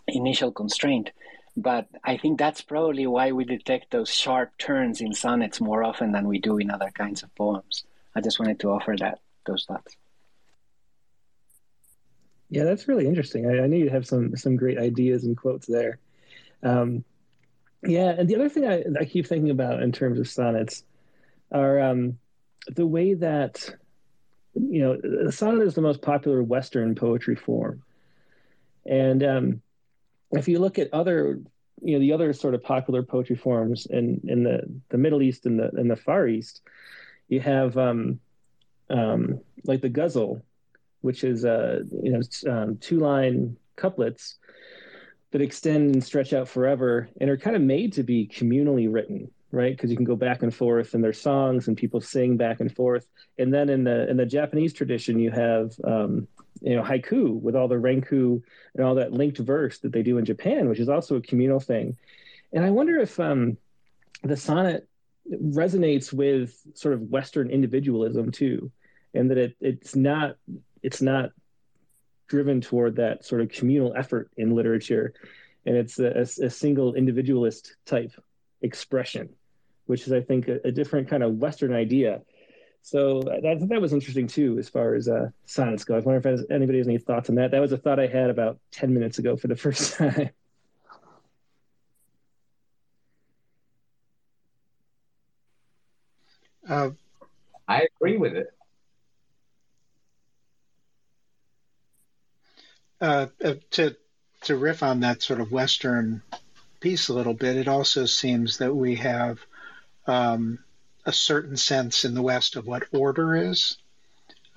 initial 0.08 0.52
constraint. 0.52 1.10
But 1.58 1.88
I 2.04 2.18
think 2.18 2.38
that's 2.38 2.62
probably 2.62 3.08
why 3.08 3.32
we 3.32 3.46
detect 3.46 3.92
those 3.92 4.10
sharp 4.10 4.58
turns 4.58 5.00
in 5.00 5.14
sonnets 5.14 5.62
more 5.62 5.84
often 5.84 6.12
than 6.12 6.28
we 6.28 6.40
do 6.40 6.58
in 6.58 6.70
other 6.70 6.92
kinds 6.94 7.24
of 7.24 7.34
poems. 7.36 7.86
I 8.14 8.22
just 8.22 8.40
wanted 8.40 8.60
to 8.62 8.72
offer 8.72 8.96
that 9.00 9.20
those 9.46 9.66
thoughts. 9.66 9.96
Yeah, 12.50 12.64
that's 12.64 12.88
really 12.88 13.08
interesting. 13.08 13.48
I, 13.48 13.64
I 13.64 13.68
knew 13.68 13.78
you'd 13.78 13.92
have 13.92 14.06
some 14.06 14.36
some 14.36 14.56
great 14.56 14.78
ideas 14.78 15.24
and 15.24 15.36
quotes 15.36 15.66
there. 15.66 16.00
Um, 16.62 17.04
yeah, 17.84 18.16
and 18.18 18.28
the 18.28 18.36
other 18.36 18.50
thing 18.50 18.68
I, 18.68 18.84
I 19.00 19.06
keep 19.06 19.28
thinking 19.28 19.50
about 19.50 19.82
in 19.82 19.92
terms 19.92 20.20
of 20.20 20.28
sonnets 20.28 20.84
are 21.52 21.80
um, 21.80 22.18
the 22.68 22.86
way 22.86 23.14
that 23.14 23.76
you 24.54 24.82
know 24.82 24.98
the 25.26 25.32
sonnet 25.32 25.66
is 25.66 25.76
the 25.76 25.82
most 25.82 26.02
popular 26.02 26.44
Western 26.44 26.96
poetry 26.96 27.36
form, 27.36 27.84
and 28.86 29.24
um, 29.24 29.62
if 30.32 30.48
you 30.48 30.60
look 30.60 30.80
at 30.80 30.94
other 30.94 31.40
you 31.82 31.94
know 31.94 32.00
the 32.00 32.14
other 32.14 32.34
sort 32.34 32.54
of 32.54 32.64
popular 32.64 33.04
poetry 33.04 33.36
forms 33.36 33.86
in 33.86 34.22
in 34.28 34.44
the 34.44 34.62
the 34.90 34.98
Middle 34.98 35.22
East 35.22 35.46
and 35.46 35.60
the 35.60 35.70
in 35.78 35.88
the 35.88 35.96
Far 35.96 36.28
East, 36.28 36.62
you 37.28 37.40
have 37.40 37.78
um, 37.78 38.20
um, 38.90 39.42
like 39.64 39.82
the 39.82 39.90
ghazal, 39.90 40.42
which 41.02 41.24
is 41.24 41.46
uh, 41.46 41.82
you 42.02 42.12
know 42.12 42.52
um, 42.52 42.78
two 42.78 43.00
line 43.00 43.58
couplets 43.76 44.36
that 45.32 45.42
extend 45.42 45.94
and 45.94 46.04
stretch 46.04 46.32
out 46.32 46.48
forever 46.48 47.10
and 47.20 47.30
are 47.30 47.38
kind 47.38 47.56
of 47.56 47.62
made 47.62 47.92
to 47.94 48.04
be 48.04 48.28
communally 48.28 48.92
written 48.92 49.30
right? 49.56 49.76
Because 49.76 49.90
you 49.90 49.96
can 49.96 50.06
go 50.06 50.18
back 50.18 50.44
and 50.44 50.54
forth 50.54 50.94
and 50.94 51.04
there's 51.04 51.20
songs 51.20 51.68
and 51.68 51.78
people 51.78 52.02
sing 52.02 52.36
back 52.36 52.60
and 52.60 52.74
forth. 52.76 53.08
And 53.40 53.54
then 53.54 53.70
in 53.70 53.84
the 53.86 54.08
in 54.10 54.18
the 54.18 54.26
japanese 54.26 54.74
tradition 54.74 55.18
you 55.18 55.32
have 55.32 55.72
um, 55.84 56.28
you 56.62 56.76
know 56.76 56.84
haiku 56.84 57.40
with 57.40 57.56
all 57.56 57.68
the 57.68 57.76
renku 57.76 58.42
and 58.76 58.86
all 58.86 58.96
that 58.96 59.14
linked 59.14 59.38
verse 59.38 59.80
that 59.80 59.92
they 59.92 60.04
do 60.04 60.18
in 60.18 60.26
japan 60.26 60.70
which 60.70 60.80
is 60.80 60.90
also 60.90 61.16
a 61.16 61.22
communal 61.22 61.60
thing 61.60 61.98
and 62.54 62.64
i 62.64 62.70
wonder 62.70 62.98
if 62.98 63.20
um, 63.20 63.58
the 64.24 64.38
sonnet 64.38 64.88
resonates 65.30 66.14
with 66.14 66.56
sort 66.74 66.94
of 66.94 67.02
western 67.02 67.50
individualism 67.50 68.32
too 68.32 68.72
and 69.14 69.32
that 69.32 69.38
it, 69.38 69.56
it's 69.60 69.96
not 69.96 70.36
it's 70.84 71.02
not 71.02 71.32
driven 72.28 72.62
toward 72.62 72.96
that 72.98 73.26
sort 73.26 73.42
of 73.42 73.50
communal 73.50 73.94
effort 73.96 74.32
in 74.38 74.56
literature, 74.56 75.14
and 75.66 75.76
it's 75.76 76.00
a, 76.00 76.08
a, 76.08 76.46
a 76.46 76.50
single 76.50 76.94
individualist 76.96 77.76
type 77.86 78.12
expression, 78.62 79.30
which 79.86 80.08
is, 80.08 80.14
I 80.14 80.22
think, 80.22 80.48
a, 80.48 80.60
a, 80.66 80.72
different 80.72 81.10
kind 81.10 81.24
of 81.24 81.36
Western 81.36 81.74
idea. 81.74 82.22
So 82.86 83.24
that 83.24 83.68
that 83.68 83.82
was 83.82 83.94
interesting 83.94 84.28
too, 84.28 84.60
as 84.60 84.70
far 84.70 84.94
as 84.94 85.08
uh, 85.10 85.32
sonnets 85.48 85.84
go. 85.84 85.96
I 85.96 86.02
wonder 86.02 86.30
if 86.30 86.52
anybody 86.52 86.78
has 86.78 86.88
any 86.88 87.00
thoughts 87.00 87.30
on 87.30 87.36
that. 87.38 87.50
That 87.50 87.60
was 87.60 87.72
a 87.72 87.78
thought 87.78 88.00
I 88.00 88.06
had 88.06 88.30
about 88.30 88.60
ten 88.70 88.94
minutes 88.94 89.18
ago 89.18 89.36
for 89.36 89.48
the 89.48 89.56
first 89.56 89.96
time. 89.96 90.30
Uh, 96.70 96.92
I 97.68 97.88
agree 97.96 98.18
with 98.18 98.36
it. 98.36 98.54
Uh, 103.02 103.26
uh, 103.44 103.56
to 103.72 103.96
to 104.42 104.56
riff 104.56 104.84
on 104.84 105.00
that 105.00 105.24
sort 105.24 105.42
of 105.42 105.52
Western 105.52 106.22
piece 106.82 107.10
a 107.10 107.16
little 107.16 107.34
bit, 107.34 107.58
it 107.58 107.68
also 107.68 108.06
seems 108.06 108.60
that 108.60 108.76
we 108.76 108.94
have 108.98 109.40
um, 110.06 110.60
a 111.06 111.14
certain 111.14 111.58
sense 111.58 112.06
in 112.06 112.14
the 112.14 112.22
West 112.22 112.56
of 112.56 112.66
what 112.66 112.84
order 112.92 113.36
is. 113.36 113.78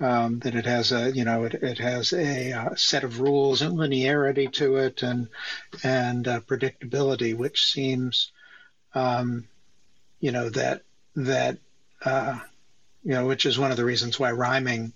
Um, 0.01 0.39
that 0.39 0.55
it 0.55 0.65
has 0.65 0.93
a 0.93 1.11
you 1.11 1.25
know 1.25 1.43
it, 1.43 1.55
it 1.55 1.77
has 1.79 2.13
a 2.13 2.53
uh, 2.53 2.75
set 2.75 3.03
of 3.03 3.19
rules 3.19 3.61
and 3.61 3.77
linearity 3.77 4.49
to 4.53 4.77
it 4.77 5.03
and 5.03 5.27
and 5.83 6.25
uh, 6.25 6.39
predictability, 6.39 7.35
which 7.35 7.65
seems 7.65 8.31
um, 8.95 9.45
you 10.21 10.31
know 10.31 10.49
that 10.51 10.83
that 11.17 11.57
uh, 12.05 12.39
you 13.03 13.11
know 13.11 13.25
which 13.27 13.45
is 13.45 13.59
one 13.59 13.71
of 13.71 13.77
the 13.77 13.83
reasons 13.83 14.17
why 14.17 14.31
rhyming 14.31 14.93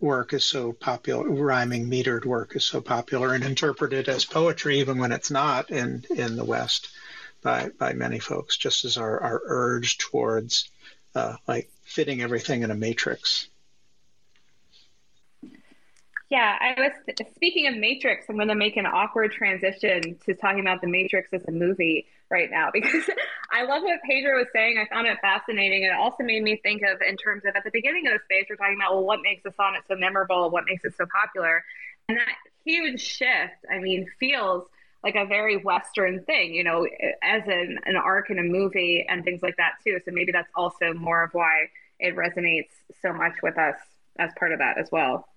work 0.00 0.32
is 0.32 0.44
so 0.44 0.72
popular, 0.72 1.28
rhyming 1.28 1.88
metered 1.88 2.24
work 2.24 2.54
is 2.56 2.64
so 2.64 2.80
popular 2.80 3.32
and 3.32 3.44
interpreted 3.44 4.08
as 4.08 4.24
poetry, 4.24 4.80
even 4.80 4.98
when 4.98 5.12
it's 5.12 5.30
not 5.30 5.70
in, 5.70 6.04
in 6.10 6.36
the 6.36 6.44
West 6.44 6.88
by, 7.42 7.70
by 7.78 7.92
many 7.92 8.18
folks, 8.18 8.56
just 8.56 8.84
as 8.84 8.96
our, 8.96 9.20
our 9.20 9.42
urge 9.44 9.98
towards 9.98 10.70
uh, 11.14 11.36
like 11.46 11.70
fitting 11.82 12.20
everything 12.20 12.62
in 12.62 12.70
a 12.70 12.74
matrix. 12.74 13.48
Yeah, 16.28 16.56
I 16.60 16.74
was 16.80 17.26
speaking 17.36 17.68
of 17.68 17.76
Matrix. 17.76 18.26
I'm 18.28 18.34
going 18.34 18.48
to 18.48 18.56
make 18.56 18.76
an 18.76 18.86
awkward 18.86 19.30
transition 19.30 20.18
to 20.26 20.34
talking 20.34 20.58
about 20.58 20.80
the 20.80 20.88
Matrix 20.88 21.32
as 21.32 21.44
a 21.46 21.52
movie 21.52 22.06
right 22.30 22.50
now 22.50 22.70
because 22.72 23.08
I 23.52 23.62
love 23.62 23.82
what 23.84 24.00
Pedro 24.02 24.38
was 24.38 24.48
saying. 24.52 24.76
I 24.76 24.92
found 24.92 25.06
it 25.06 25.18
fascinating. 25.20 25.84
And 25.84 25.92
it 25.92 25.98
also 25.98 26.24
made 26.24 26.42
me 26.42 26.56
think 26.56 26.82
of, 26.82 27.00
in 27.00 27.16
terms 27.16 27.44
of 27.46 27.54
at 27.54 27.62
the 27.62 27.70
beginning 27.70 28.08
of 28.08 28.14
the 28.14 28.18
space, 28.24 28.46
we're 28.50 28.56
talking 28.56 28.76
about, 28.76 28.94
well, 28.94 29.04
what 29.04 29.20
makes 29.22 29.44
a 29.46 29.52
sonnet 29.54 29.82
so 29.86 29.94
memorable? 29.94 30.50
What 30.50 30.64
makes 30.66 30.84
it 30.84 30.94
so 30.98 31.06
popular? 31.06 31.62
And 32.08 32.18
that 32.18 32.34
huge 32.64 33.00
shift, 33.00 33.64
I 33.70 33.78
mean, 33.78 34.06
feels 34.18 34.66
like 35.06 35.14
a 35.14 35.24
very 35.24 35.56
Western 35.56 36.24
thing, 36.24 36.52
you 36.52 36.64
know, 36.64 36.84
as 37.22 37.42
an, 37.46 37.78
an 37.84 37.94
arc 37.94 38.28
in 38.28 38.40
a 38.40 38.42
movie 38.42 39.06
and 39.08 39.22
things 39.22 39.40
like 39.40 39.56
that 39.56 39.74
too. 39.84 40.00
So 40.04 40.10
maybe 40.10 40.32
that's 40.32 40.50
also 40.56 40.92
more 40.94 41.22
of 41.22 41.30
why 41.32 41.68
it 42.00 42.16
resonates 42.16 42.70
so 43.02 43.12
much 43.12 43.34
with 43.40 43.56
us 43.56 43.76
as 44.18 44.32
part 44.36 44.50
of 44.50 44.58
that 44.58 44.78
as 44.78 44.88
well. 44.90 45.28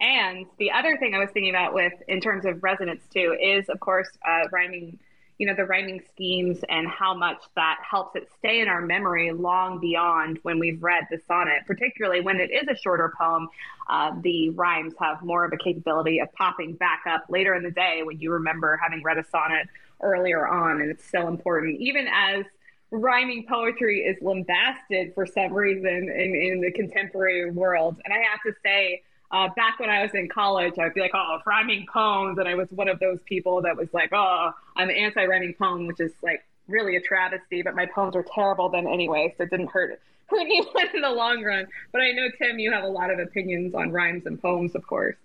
And 0.00 0.46
the 0.60 0.70
other 0.70 0.96
thing 0.98 1.16
I 1.16 1.18
was 1.18 1.30
thinking 1.34 1.50
about 1.50 1.74
with 1.74 1.94
in 2.06 2.20
terms 2.20 2.44
of 2.44 2.62
resonance 2.62 3.02
too 3.12 3.36
is, 3.42 3.68
of 3.68 3.80
course, 3.80 4.08
uh, 4.24 4.46
rhyming. 4.52 5.00
You 5.38 5.46
know 5.46 5.54
the 5.54 5.64
rhyming 5.64 6.02
schemes 6.12 6.60
and 6.68 6.86
how 6.86 7.14
much 7.14 7.42
that 7.56 7.78
helps 7.88 8.14
it 8.16 8.28
stay 8.38 8.60
in 8.60 8.68
our 8.68 8.80
memory 8.80 9.32
long 9.32 9.80
beyond 9.80 10.38
when 10.42 10.58
we've 10.58 10.82
read 10.82 11.04
the 11.10 11.18
sonnet. 11.26 11.62
Particularly 11.66 12.20
when 12.20 12.38
it 12.40 12.50
is 12.50 12.68
a 12.68 12.76
shorter 12.76 13.12
poem, 13.18 13.48
uh, 13.88 14.12
the 14.22 14.50
rhymes 14.50 14.94
have 15.00 15.22
more 15.22 15.44
of 15.44 15.52
a 15.52 15.56
capability 15.56 16.20
of 16.20 16.32
popping 16.32 16.74
back 16.74 17.02
up 17.08 17.24
later 17.28 17.54
in 17.54 17.62
the 17.62 17.70
day 17.70 18.02
when 18.04 18.20
you 18.20 18.30
remember 18.32 18.78
having 18.82 19.02
read 19.02 19.18
a 19.18 19.24
sonnet 19.24 19.66
earlier 20.00 20.46
on, 20.46 20.80
and 20.80 20.90
it's 20.90 21.10
so 21.10 21.28
important. 21.28 21.80
Even 21.80 22.06
as 22.12 22.44
rhyming 22.90 23.46
poetry 23.48 24.00
is 24.00 24.16
lambasted 24.20 25.14
for 25.14 25.24
some 25.24 25.52
reason 25.52 25.86
in, 25.86 26.34
in 26.34 26.60
the 26.60 26.70
contemporary 26.72 27.50
world, 27.50 28.00
and 28.04 28.12
I 28.12 28.18
have 28.18 28.42
to 28.46 28.52
say 28.62 29.02
uh, 29.32 29.48
back 29.56 29.80
when 29.80 29.88
I 29.88 30.02
was 30.02 30.10
in 30.14 30.28
college, 30.28 30.74
I'd 30.78 30.94
be 30.94 31.00
like, 31.00 31.14
oh, 31.14 31.38
rhyming 31.46 31.86
poems. 31.92 32.38
And 32.38 32.46
I 32.46 32.54
was 32.54 32.68
one 32.70 32.88
of 32.88 32.98
those 33.00 33.18
people 33.24 33.62
that 33.62 33.76
was 33.76 33.88
like, 33.92 34.10
oh, 34.12 34.52
I'm 34.76 34.90
anti 34.90 35.24
rhyming 35.24 35.54
poem, 35.54 35.86
which 35.86 36.00
is 36.00 36.12
like 36.22 36.44
really 36.68 36.96
a 36.96 37.00
travesty, 37.00 37.62
but 37.62 37.74
my 37.74 37.86
poems 37.86 38.14
were 38.14 38.26
terrible 38.34 38.68
then 38.68 38.86
anyway. 38.86 39.34
So 39.36 39.44
it 39.44 39.50
didn't 39.50 39.70
hurt, 39.70 40.00
anyone 40.38 40.86
in 40.94 41.00
the 41.00 41.10
long 41.10 41.42
run. 41.42 41.66
But 41.92 42.02
I 42.02 42.12
know, 42.12 42.28
Tim, 42.38 42.58
you 42.58 42.72
have 42.72 42.84
a 42.84 42.88
lot 42.88 43.10
of 43.10 43.18
opinions 43.18 43.74
on 43.74 43.90
rhymes 43.90 44.26
and 44.26 44.40
poems, 44.40 44.74
of 44.74 44.86
course. 44.86 45.16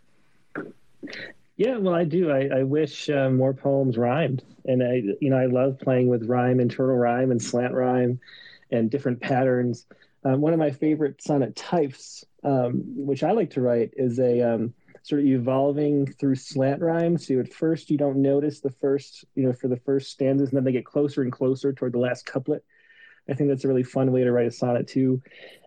Yeah, 1.58 1.78
well, 1.78 1.96
I 1.96 2.04
do. 2.04 2.32
I, 2.32 2.60
I 2.60 2.63
wish 2.63 3.10
uh, 3.10 3.30
more 3.30 3.54
poems 3.54 3.98
rhymed, 3.98 4.43
and 4.65 4.84
I, 4.84 5.02
you 5.20 5.30
know, 5.32 5.38
I 5.38 5.48
love 5.48 5.80
playing 5.80 6.08
with 6.08 6.26
rhyme, 6.26 6.60
internal 6.60 6.96
rhyme, 6.96 7.32
and 7.32 7.41
slant 7.41 7.74
rhyme, 7.74 8.20
and 8.72 8.91
different 8.91 9.22
patterns. 9.22 9.86
Um, 10.24 10.39
one 10.39 10.54
of 10.54 10.60
my 10.60 10.70
favorite 10.70 11.22
sonnet 11.22 11.56
types, 11.56 12.24
um, 12.48 12.84
which 12.96 13.24
I 13.24 13.32
like 13.32 13.52
to 13.52 13.62
write, 13.62 13.92
is 13.98 14.20
a 14.20 14.42
um, 14.42 14.74
sort 15.04 15.22
of 15.22 15.28
evolving 15.28 16.08
through 16.14 16.36
slant 16.36 16.82
rhyme. 16.82 17.18
So 17.18 17.40
at 17.40 17.54
first 17.54 17.90
you 17.90 17.98
don't 17.98 18.22
notice 18.22 18.62
the 18.62 18.72
first, 18.72 19.26
you 19.36 19.44
know, 19.44 19.54
for 19.54 19.68
the 19.68 19.78
first 19.78 20.12
stanzas, 20.12 20.50
and 20.50 20.58
then 20.58 20.64
they 20.64 20.72
get 20.72 20.86
closer 20.86 21.22
and 21.24 21.32
closer 21.32 21.74
toward 21.74 21.94
the 21.94 22.00
last 22.00 22.26
couplet. 22.26 22.64
I 23.30 23.34
think 23.34 23.50
that's 23.50 23.66
a 23.66 23.68
really 23.68 23.84
fun 23.84 24.14
way 24.14 24.24
to 24.24 24.32
write 24.32 24.48
a 24.48 24.52
sonnet 24.52 24.88
too. 24.88 25.22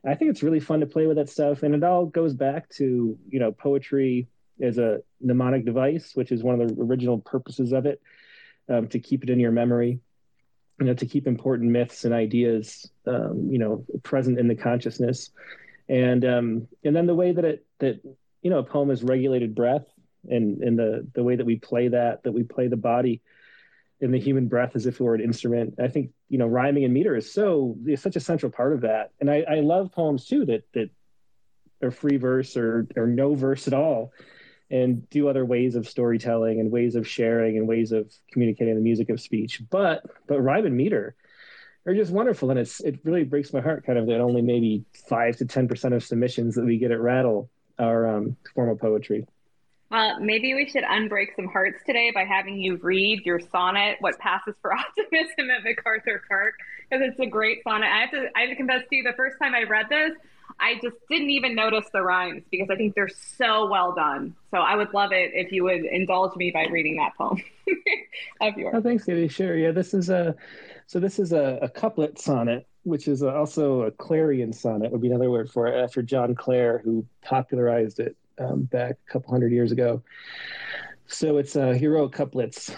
I 0.06 0.14
think 0.14 0.30
it's 0.30 0.42
really 0.42 0.60
fun 0.60 0.80
to 0.80 0.86
play 0.86 1.06
with 1.06 1.18
that 1.18 1.28
stuff, 1.28 1.62
and 1.62 1.74
it 1.74 1.84
all 1.84 2.06
goes 2.06 2.32
back 2.32 2.70
to 2.76 3.18
you 3.28 3.38
know 3.38 3.52
poetry 3.52 4.28
as 4.62 4.78
a 4.78 5.00
mnemonic 5.20 5.66
device, 5.66 6.12
which 6.14 6.32
is 6.32 6.42
one 6.42 6.58
of 6.58 6.66
the 6.66 6.82
original 6.82 7.18
purposes 7.18 7.72
of 7.72 7.84
it, 7.84 8.00
um, 8.70 8.88
to 8.88 8.98
keep 8.98 9.22
it 9.22 9.28
in 9.30 9.38
your 9.38 9.52
memory 9.52 10.00
you 10.78 10.86
know, 10.86 10.94
to 10.94 11.04
keep 11.04 11.26
important 11.26 11.70
myths 11.70 12.06
and 12.06 12.14
ideas, 12.14 12.90
um, 13.06 13.48
you 13.50 13.58
know, 13.58 13.84
present 14.02 14.38
in 14.38 14.48
the 14.48 14.54
consciousness, 14.54 15.30
and 15.90 16.24
um, 16.24 16.68
and 16.84 16.94
then 16.94 17.06
the 17.06 17.14
way 17.14 17.32
that 17.32 17.44
it 17.44 17.66
that 17.80 18.00
you 18.42 18.50
know 18.50 18.60
a 18.60 18.64
poem 18.64 18.90
is 18.90 19.02
regulated 19.02 19.54
breath 19.56 19.86
and 20.28 20.62
and 20.62 20.78
the 20.78 21.06
the 21.14 21.22
way 21.24 21.34
that 21.34 21.44
we 21.44 21.56
play 21.56 21.88
that 21.88 22.22
that 22.22 22.32
we 22.32 22.44
play 22.44 22.68
the 22.68 22.76
body 22.76 23.20
in 24.00 24.12
the 24.12 24.20
human 24.20 24.46
breath 24.46 24.76
as 24.76 24.86
if 24.86 24.94
it 24.94 25.00
were 25.00 25.16
an 25.16 25.20
instrument. 25.20 25.74
I 25.82 25.88
think 25.88 26.12
you 26.28 26.38
know 26.38 26.46
rhyming 26.46 26.84
and 26.84 26.94
meter 26.94 27.16
is 27.16 27.30
so 27.30 27.76
is 27.86 28.00
such 28.00 28.14
a 28.14 28.20
central 28.20 28.52
part 28.52 28.72
of 28.72 28.82
that, 28.82 29.10
and 29.20 29.28
I, 29.28 29.44
I 29.50 29.60
love 29.60 29.90
poems 29.90 30.26
too 30.26 30.46
that 30.46 30.62
that 30.74 30.90
are 31.82 31.90
free 31.90 32.18
verse 32.18 32.56
or 32.56 32.86
or 32.96 33.08
no 33.08 33.34
verse 33.34 33.66
at 33.66 33.74
all, 33.74 34.12
and 34.70 35.10
do 35.10 35.28
other 35.28 35.44
ways 35.44 35.74
of 35.74 35.88
storytelling 35.88 36.60
and 36.60 36.70
ways 36.70 36.94
of 36.94 37.08
sharing 37.08 37.58
and 37.58 37.66
ways 37.66 37.90
of 37.90 38.12
communicating 38.30 38.76
the 38.76 38.80
music 38.80 39.10
of 39.10 39.20
speech. 39.20 39.60
But 39.68 40.04
but 40.28 40.40
rhyme 40.40 40.66
and 40.66 40.76
meter 40.76 41.16
are 41.86 41.94
just 41.94 42.12
wonderful, 42.12 42.50
and 42.50 42.58
it's 42.58 42.80
it 42.80 43.00
really 43.04 43.24
breaks 43.24 43.52
my 43.52 43.60
heart 43.60 43.84
kind 43.84 43.98
of 43.98 44.06
that 44.06 44.20
only 44.20 44.42
maybe 44.42 44.84
five 45.08 45.36
to 45.36 45.44
ten 45.44 45.68
percent 45.68 45.94
of 45.94 46.04
submissions 46.04 46.54
that 46.54 46.64
we 46.64 46.78
get 46.78 46.90
at 46.90 47.00
Rattle 47.00 47.50
are 47.78 48.06
um, 48.06 48.36
formal 48.54 48.76
poetry. 48.76 49.26
Well, 49.90 50.20
maybe 50.20 50.54
we 50.54 50.68
should 50.68 50.84
unbreak 50.84 51.34
some 51.34 51.48
hearts 51.48 51.82
today 51.84 52.12
by 52.14 52.24
having 52.24 52.58
you 52.58 52.76
read 52.76 53.24
your 53.24 53.40
sonnet, 53.40 53.96
"What 54.00 54.18
Passes 54.18 54.54
for 54.62 54.72
Optimism" 54.78 55.50
at 55.50 55.64
MacArthur 55.64 56.22
Park, 56.28 56.54
because 56.88 57.04
it's 57.08 57.18
a 57.18 57.26
great 57.26 57.62
sonnet. 57.64 57.86
I 57.86 58.00
have 58.02 58.10
to, 58.12 58.26
I 58.36 58.40
have 58.42 58.50
to 58.50 58.56
confess 58.56 58.82
to 58.88 58.96
you, 58.96 59.02
the 59.02 59.14
first 59.16 59.36
time 59.42 59.54
I 59.54 59.64
read 59.64 59.86
this, 59.88 60.12
I 60.60 60.74
just 60.74 60.96
didn't 61.08 61.30
even 61.30 61.54
notice 61.54 61.86
the 61.92 62.02
rhymes 62.02 62.42
because 62.50 62.68
I 62.70 62.76
think 62.76 62.94
they're 62.94 63.08
so 63.08 63.68
well 63.68 63.94
done. 63.94 64.34
So 64.50 64.58
I 64.58 64.76
would 64.76 64.92
love 64.92 65.12
it 65.12 65.30
if 65.34 65.52
you 65.52 65.64
would 65.64 65.84
indulge 65.84 66.36
me 66.36 66.50
by 66.50 66.66
reading 66.66 66.96
that 66.96 67.16
poem 67.16 67.42
of 68.40 68.56
yours. 68.56 68.74
Oh, 68.76 68.82
thanks, 68.82 69.04
Katie. 69.04 69.28
Sure. 69.28 69.56
Yeah, 69.56 69.70
this 69.72 69.94
is 69.94 70.10
a 70.10 70.34
so 70.86 70.98
this 70.98 71.18
is 71.18 71.32
a, 71.32 71.58
a 71.62 71.68
couplet 71.68 72.18
sonnet, 72.18 72.66
which 72.82 73.08
is 73.08 73.22
also 73.22 73.82
a 73.82 73.90
Clarean 73.92 74.54
sonnet 74.54 74.90
would 74.90 75.00
be 75.00 75.08
another 75.08 75.30
word 75.30 75.50
for 75.50 75.68
it 75.68 75.78
after 75.78 76.02
John 76.02 76.34
Clare, 76.34 76.78
who 76.78 77.06
popularized 77.22 78.00
it 78.00 78.16
um, 78.38 78.62
back 78.62 78.96
a 79.08 79.12
couple 79.12 79.30
hundred 79.30 79.52
years 79.52 79.72
ago. 79.72 80.02
So 81.06 81.38
it's 81.38 81.56
uh, 81.56 81.72
heroic 81.72 82.12
couplets. 82.12 82.72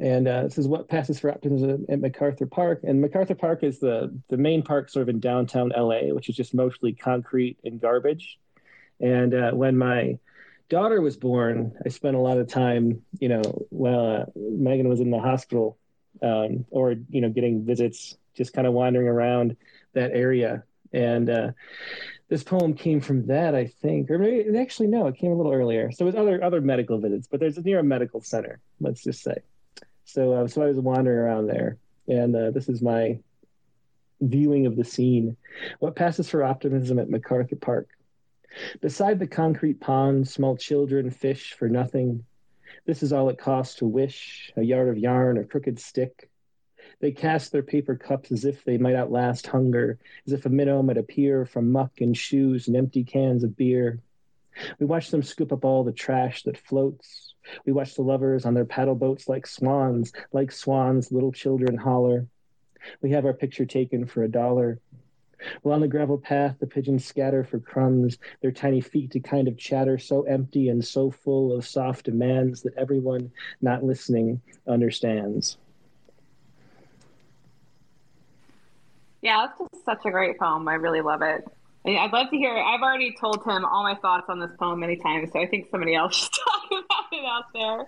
And 0.00 0.26
uh, 0.26 0.44
this 0.44 0.58
is 0.58 0.66
what 0.66 0.88
passes 0.88 1.18
for 1.18 1.30
optimism 1.30 1.86
at 1.88 2.00
MacArthur 2.00 2.46
Park. 2.46 2.80
And 2.84 3.00
MacArthur 3.00 3.34
Park 3.34 3.62
is 3.62 3.78
the, 3.78 4.16
the 4.28 4.36
main 4.36 4.62
park 4.62 4.90
sort 4.90 5.02
of 5.02 5.08
in 5.08 5.20
downtown 5.20 5.72
LA, 5.76 6.12
which 6.14 6.28
is 6.28 6.36
just 6.36 6.54
mostly 6.54 6.92
concrete 6.92 7.58
and 7.64 7.80
garbage. 7.80 8.38
And 9.00 9.34
uh, 9.34 9.52
when 9.52 9.76
my 9.76 10.18
daughter 10.68 11.00
was 11.00 11.16
born, 11.16 11.76
I 11.84 11.88
spent 11.88 12.16
a 12.16 12.20
lot 12.20 12.38
of 12.38 12.48
time, 12.48 13.02
you 13.18 13.28
know, 13.28 13.42
while 13.70 14.22
uh, 14.22 14.24
Megan 14.34 14.88
was 14.88 15.00
in 15.00 15.10
the 15.10 15.20
hospital 15.20 15.78
um, 16.22 16.64
or, 16.70 16.94
you 17.10 17.20
know, 17.20 17.28
getting 17.28 17.64
visits, 17.64 18.16
just 18.34 18.52
kind 18.52 18.66
of 18.66 18.72
wandering 18.72 19.08
around 19.08 19.56
that 19.92 20.12
area. 20.12 20.64
And 20.92 21.28
uh, 21.28 21.50
this 22.28 22.42
poem 22.42 22.74
came 22.74 23.00
from 23.00 23.26
that, 23.26 23.54
I 23.54 23.66
think, 23.66 24.10
or 24.10 24.18
maybe 24.18 24.56
actually 24.58 24.88
no, 24.88 25.06
it 25.08 25.16
came 25.16 25.32
a 25.32 25.34
little 25.34 25.52
earlier. 25.52 25.92
So 25.92 26.04
it 26.04 26.06
was 26.06 26.14
other 26.14 26.42
other 26.42 26.60
medical 26.60 26.98
visits, 26.98 27.26
but 27.26 27.40
there's 27.40 27.58
near 27.58 27.80
a 27.80 27.84
medical 27.84 28.20
center, 28.20 28.60
let's 28.80 29.02
just 29.02 29.22
say. 29.22 29.36
So 30.14 30.32
uh, 30.32 30.46
so 30.46 30.62
I 30.62 30.66
was 30.66 30.76
wandering 30.76 31.18
around 31.18 31.48
there, 31.48 31.76
and 32.06 32.36
uh, 32.36 32.52
this 32.52 32.68
is 32.68 32.80
my 32.80 33.18
viewing 34.20 34.66
of 34.66 34.76
the 34.76 34.84
scene. 34.84 35.36
What 35.80 35.96
passes 35.96 36.30
for 36.30 36.44
optimism 36.44 37.00
at 37.00 37.10
MacArthur 37.10 37.56
Park? 37.56 37.88
Beside 38.80 39.18
the 39.18 39.26
concrete 39.26 39.80
pond, 39.80 40.28
small 40.28 40.56
children 40.56 41.10
fish 41.10 41.54
for 41.58 41.68
nothing. 41.68 42.24
This 42.86 43.02
is 43.02 43.12
all 43.12 43.28
it 43.28 43.38
costs 43.38 43.74
to 43.76 43.86
wish 43.86 44.52
a 44.56 44.62
yard 44.62 44.88
of 44.88 44.98
yarn, 44.98 45.36
a 45.36 45.42
crooked 45.42 45.80
stick, 45.80 46.28
they 47.00 47.10
cast 47.10 47.50
their 47.50 47.64
paper 47.64 47.96
cups 47.96 48.30
as 48.30 48.44
if 48.44 48.64
they 48.64 48.78
might 48.78 48.94
outlast 48.94 49.48
hunger, 49.48 49.98
as 50.28 50.32
if 50.32 50.46
a 50.46 50.48
minnow 50.48 50.80
might 50.80 50.96
appear 50.96 51.44
from 51.44 51.72
muck 51.72 52.00
and 52.00 52.16
shoes 52.16 52.68
and 52.68 52.76
empty 52.76 53.02
cans 53.02 53.42
of 53.42 53.56
beer. 53.56 54.00
We 54.78 54.86
watch 54.86 55.10
them 55.10 55.24
scoop 55.24 55.52
up 55.52 55.64
all 55.64 55.82
the 55.82 55.92
trash 55.92 56.44
that 56.44 56.56
floats. 56.56 57.33
We 57.66 57.72
watch 57.72 57.94
the 57.94 58.02
lovers 58.02 58.44
on 58.44 58.54
their 58.54 58.64
paddle 58.64 58.94
boats 58.94 59.28
like 59.28 59.46
swans, 59.46 60.12
like 60.32 60.52
swans, 60.52 61.12
little 61.12 61.32
children 61.32 61.76
holler. 61.76 62.26
We 63.00 63.10
have 63.12 63.24
our 63.24 63.34
picture 63.34 63.64
taken 63.64 64.06
for 64.06 64.22
a 64.22 64.28
dollar. 64.28 64.80
While 65.62 65.74
on 65.74 65.80
the 65.80 65.88
gravel 65.88 66.18
path, 66.18 66.56
the 66.58 66.66
pigeons 66.66 67.04
scatter 67.04 67.44
for 67.44 67.58
crumbs, 67.58 68.18
their 68.40 68.52
tiny 68.52 68.80
feet 68.80 69.10
to 69.12 69.20
kind 69.20 69.48
of 69.48 69.58
chatter 69.58 69.98
so 69.98 70.22
empty 70.22 70.68
and 70.68 70.84
so 70.84 71.10
full 71.10 71.52
of 71.52 71.66
soft 71.66 72.06
demands 72.06 72.62
that 72.62 72.76
everyone 72.76 73.30
not 73.60 73.84
listening 73.84 74.40
understands. 74.66 75.58
Yeah, 79.22 79.46
it's 79.46 79.58
just 79.58 79.84
such 79.84 80.04
a 80.04 80.10
great 80.10 80.38
poem. 80.38 80.68
I 80.68 80.74
really 80.74 81.00
love 81.00 81.22
it. 81.22 81.44
And 81.84 81.98
I'd 81.98 82.12
love 82.12 82.30
to 82.30 82.36
hear. 82.36 82.56
I've 82.56 82.80
already 82.80 83.14
told 83.20 83.44
him 83.44 83.64
all 83.64 83.82
my 83.82 83.94
thoughts 83.96 84.26
on 84.28 84.40
this 84.40 84.50
poem 84.58 84.80
many 84.80 84.96
times, 84.96 85.30
so 85.32 85.40
I 85.40 85.46
think 85.46 85.68
somebody 85.70 85.94
else 85.94 86.16
should 86.24 86.30
talk 86.32 86.66
about 86.70 87.12
it 87.12 87.24
out 87.24 87.44
there. 87.54 87.86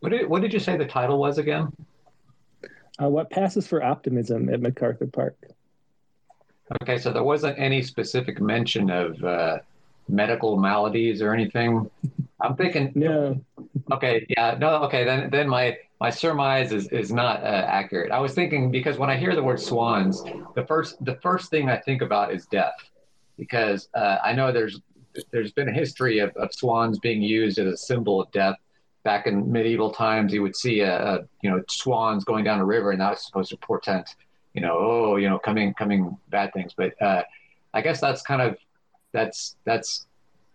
What 0.00 0.10
did, 0.10 0.28
what 0.28 0.42
did 0.42 0.52
you 0.52 0.58
say 0.58 0.76
the 0.76 0.84
title 0.84 1.18
was 1.18 1.38
again? 1.38 1.72
Uh, 3.02 3.08
what 3.08 3.30
passes 3.30 3.66
for 3.66 3.82
optimism 3.82 4.48
at 4.52 4.60
MacArthur 4.60 5.06
Park? 5.06 5.36
Okay, 6.82 6.98
so 6.98 7.12
there 7.12 7.22
wasn't 7.22 7.58
any 7.58 7.82
specific 7.82 8.40
mention 8.40 8.90
of 8.90 9.22
uh, 9.22 9.58
medical 10.08 10.56
maladies 10.56 11.22
or 11.22 11.32
anything. 11.32 11.90
I'm 12.40 12.56
thinking. 12.56 12.92
No. 12.94 13.40
Okay. 13.92 14.26
Yeah. 14.28 14.56
No. 14.58 14.82
Okay. 14.84 15.04
Then 15.04 15.30
then 15.30 15.48
my 15.48 15.76
my 16.04 16.10
surmise 16.10 16.70
is 16.78 16.84
is 16.88 17.10
not 17.10 17.36
uh, 17.42 17.64
accurate. 17.80 18.10
I 18.12 18.20
was 18.26 18.32
thinking 18.34 18.70
because 18.70 18.96
when 18.98 19.10
I 19.14 19.16
hear 19.16 19.34
the 19.34 19.46
word 19.48 19.58
swans, 19.58 20.22
the 20.58 20.64
first 20.70 21.02
the 21.10 21.16
first 21.26 21.44
thing 21.52 21.64
I 21.70 21.78
think 21.86 22.02
about 22.02 22.26
is 22.36 22.44
death, 22.60 22.78
because 23.38 23.88
uh, 23.94 24.18
I 24.22 24.34
know 24.34 24.52
there's 24.52 24.76
there's 25.32 25.52
been 25.52 25.70
a 25.74 25.76
history 25.82 26.18
of, 26.18 26.30
of 26.36 26.48
swans 26.52 26.98
being 26.98 27.22
used 27.22 27.58
as 27.58 27.68
a 27.76 27.78
symbol 27.90 28.20
of 28.20 28.30
death. 28.32 28.56
Back 29.02 29.26
in 29.26 29.50
medieval 29.50 29.90
times, 29.92 30.28
you 30.34 30.42
would 30.42 30.56
see 30.64 30.76
a, 30.80 30.94
a 31.12 31.14
you 31.42 31.48
know 31.50 31.62
swans 31.70 32.22
going 32.30 32.44
down 32.44 32.58
a 32.60 32.68
river, 32.76 32.90
and 32.90 33.00
that 33.00 33.12
was 33.14 33.24
supposed 33.24 33.50
to 33.54 33.56
portend, 33.56 34.04
you 34.52 34.60
know, 34.60 34.76
oh, 34.78 35.16
you 35.16 35.28
know, 35.30 35.38
coming 35.38 35.72
coming 35.72 36.00
bad 36.28 36.52
things. 36.52 36.72
But 36.76 36.90
uh, 37.00 37.22
I 37.72 37.80
guess 37.80 37.98
that's 37.98 38.20
kind 38.20 38.42
of 38.42 38.58
that's 39.12 39.56
that's 39.64 40.06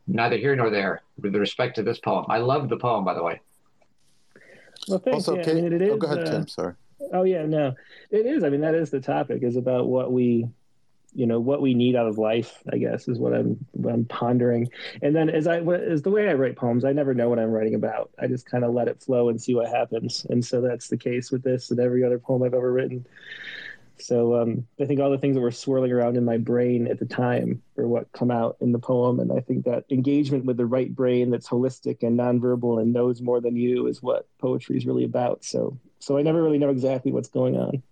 neither 0.05 0.37
here 0.37 0.55
nor 0.55 0.69
there 0.69 1.01
with 1.19 1.35
respect 1.35 1.73
to 1.77 1.83
this 1.89 1.99
poem. 2.07 2.25
I 2.29 2.37
love 2.37 2.69
the 2.69 2.77
poem, 2.77 3.03
by 3.03 3.15
the 3.15 3.23
way. 3.23 3.41
Well, 4.89 4.99
thanks. 4.99 5.27
Also, 5.27 5.35
yeah, 5.35 5.49
I 5.49 5.53
mean, 5.53 5.73
it 5.73 5.81
is, 5.81 5.91
oh, 5.91 5.97
go 5.97 6.07
ahead, 6.07 6.27
uh, 6.27 6.31
Tim. 6.31 6.47
Sorry. 6.47 6.73
Oh 7.13 7.23
yeah, 7.23 7.45
no, 7.45 7.75
it 8.11 8.25
is. 8.25 8.43
I 8.43 8.49
mean, 8.49 8.61
that 8.61 8.75
is 8.75 8.89
the 8.89 8.99
topic. 8.99 9.43
Is 9.43 9.55
about 9.55 9.87
what 9.87 10.11
we, 10.11 10.47
you 11.13 11.25
know, 11.25 11.39
what 11.39 11.61
we 11.61 11.73
need 11.73 11.95
out 11.95 12.07
of 12.07 12.17
life. 12.17 12.61
I 12.71 12.77
guess 12.77 13.07
is 13.07 13.17
what 13.17 13.33
I'm 13.33 13.65
what 13.71 13.93
I'm 13.93 14.05
pondering. 14.05 14.69
And 15.01 15.15
then 15.15 15.29
as 15.29 15.47
I 15.47 15.59
as 15.61 16.01
the 16.01 16.11
way 16.11 16.27
I 16.27 16.33
write 16.33 16.55
poems, 16.55 16.83
I 16.83 16.91
never 16.91 17.13
know 17.13 17.29
what 17.29 17.39
I'm 17.39 17.51
writing 17.51 17.75
about. 17.75 18.11
I 18.19 18.27
just 18.27 18.45
kind 18.45 18.63
of 18.63 18.73
let 18.73 18.87
it 18.87 19.01
flow 19.01 19.29
and 19.29 19.41
see 19.41 19.55
what 19.55 19.69
happens. 19.69 20.25
And 20.29 20.43
so 20.43 20.61
that's 20.61 20.89
the 20.89 20.97
case 20.97 21.31
with 21.31 21.43
this 21.43 21.71
and 21.71 21.79
every 21.79 22.03
other 22.03 22.19
poem 22.19 22.43
I've 22.43 22.53
ever 22.53 22.71
written. 22.71 23.05
So 24.01 24.41
um, 24.41 24.67
I 24.79 24.85
think 24.85 24.99
all 24.99 25.09
the 25.09 25.17
things 25.17 25.35
that 25.35 25.41
were 25.41 25.51
swirling 25.51 25.91
around 25.91 26.17
in 26.17 26.25
my 26.25 26.37
brain 26.37 26.87
at 26.87 26.99
the 26.99 27.05
time 27.05 27.61
are 27.77 27.87
what 27.87 28.11
come 28.11 28.31
out 28.31 28.57
in 28.61 28.71
the 28.71 28.79
poem, 28.79 29.19
and 29.19 29.31
I 29.31 29.39
think 29.41 29.65
that 29.65 29.85
engagement 29.89 30.45
with 30.45 30.57
the 30.57 30.65
right 30.65 30.93
brain 30.93 31.29
that's 31.29 31.47
holistic 31.47 32.03
and 32.03 32.17
nonverbal 32.17 32.81
and 32.81 32.93
knows 32.93 33.21
more 33.21 33.41
than 33.41 33.55
you 33.55 33.87
is 33.87 34.01
what 34.01 34.27
poetry 34.39 34.77
is 34.77 34.85
really 34.85 35.03
about. 35.03 35.43
So, 35.43 35.77
so 35.99 36.17
I 36.17 36.21
never 36.21 36.41
really 36.41 36.57
know 36.57 36.69
exactly 36.69 37.11
what's 37.11 37.29
going 37.29 37.57
on 37.57 37.83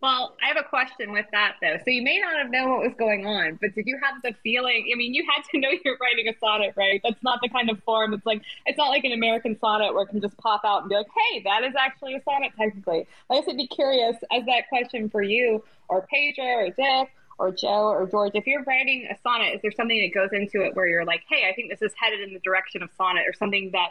well, 0.00 0.36
I 0.42 0.48
have 0.48 0.58
a 0.58 0.68
question 0.68 1.12
with 1.12 1.26
that 1.32 1.56
though. 1.62 1.76
So 1.84 1.90
you 1.90 2.02
may 2.02 2.18
not 2.18 2.36
have 2.36 2.50
known 2.50 2.70
what 2.70 2.80
was 2.82 2.94
going 2.98 3.26
on, 3.26 3.58
but 3.60 3.74
did 3.74 3.86
you 3.86 3.98
have 4.02 4.22
the 4.22 4.34
feeling? 4.42 4.90
I 4.92 4.96
mean, 4.96 5.14
you 5.14 5.24
had 5.24 5.42
to 5.50 5.58
know 5.60 5.70
you're 5.84 5.96
writing 6.00 6.28
a 6.28 6.38
sonnet, 6.38 6.74
right? 6.76 7.00
That's 7.02 7.22
not 7.22 7.40
the 7.42 7.48
kind 7.48 7.70
of 7.70 7.82
form. 7.84 8.12
It's 8.12 8.26
like 8.26 8.42
it's 8.66 8.78
not 8.78 8.88
like 8.88 9.04
an 9.04 9.12
American 9.12 9.58
sonnet 9.58 9.94
where 9.94 10.04
it 10.04 10.08
can 10.08 10.20
just 10.20 10.36
pop 10.38 10.62
out 10.64 10.82
and 10.82 10.88
be 10.90 10.96
like, 10.96 11.06
"Hey, 11.14 11.42
that 11.44 11.64
is 11.64 11.74
actually 11.78 12.14
a 12.14 12.22
sonnet." 12.22 12.52
Technically, 12.56 13.06
I 13.30 13.34
guess 13.34 13.48
I'd 13.48 13.56
be 13.56 13.66
curious 13.66 14.16
as 14.32 14.44
that 14.46 14.68
question 14.68 15.08
for 15.08 15.22
you, 15.22 15.64
or 15.88 16.06
Pedro, 16.06 16.44
or 16.44 16.70
Dick, 16.70 17.10
or 17.38 17.50
Joe, 17.50 17.88
or 17.88 18.06
George. 18.06 18.32
If 18.34 18.46
you're 18.46 18.64
writing 18.64 19.08
a 19.10 19.16
sonnet, 19.22 19.54
is 19.54 19.62
there 19.62 19.72
something 19.72 20.00
that 20.00 20.14
goes 20.14 20.30
into 20.32 20.64
it 20.64 20.74
where 20.76 20.86
you're 20.86 21.06
like, 21.06 21.22
"Hey, 21.28 21.48
I 21.48 21.54
think 21.54 21.70
this 21.70 21.82
is 21.82 21.92
headed 21.96 22.20
in 22.20 22.34
the 22.34 22.40
direction 22.40 22.82
of 22.82 22.90
sonnet," 22.96 23.24
or 23.26 23.32
something 23.32 23.70
that 23.72 23.90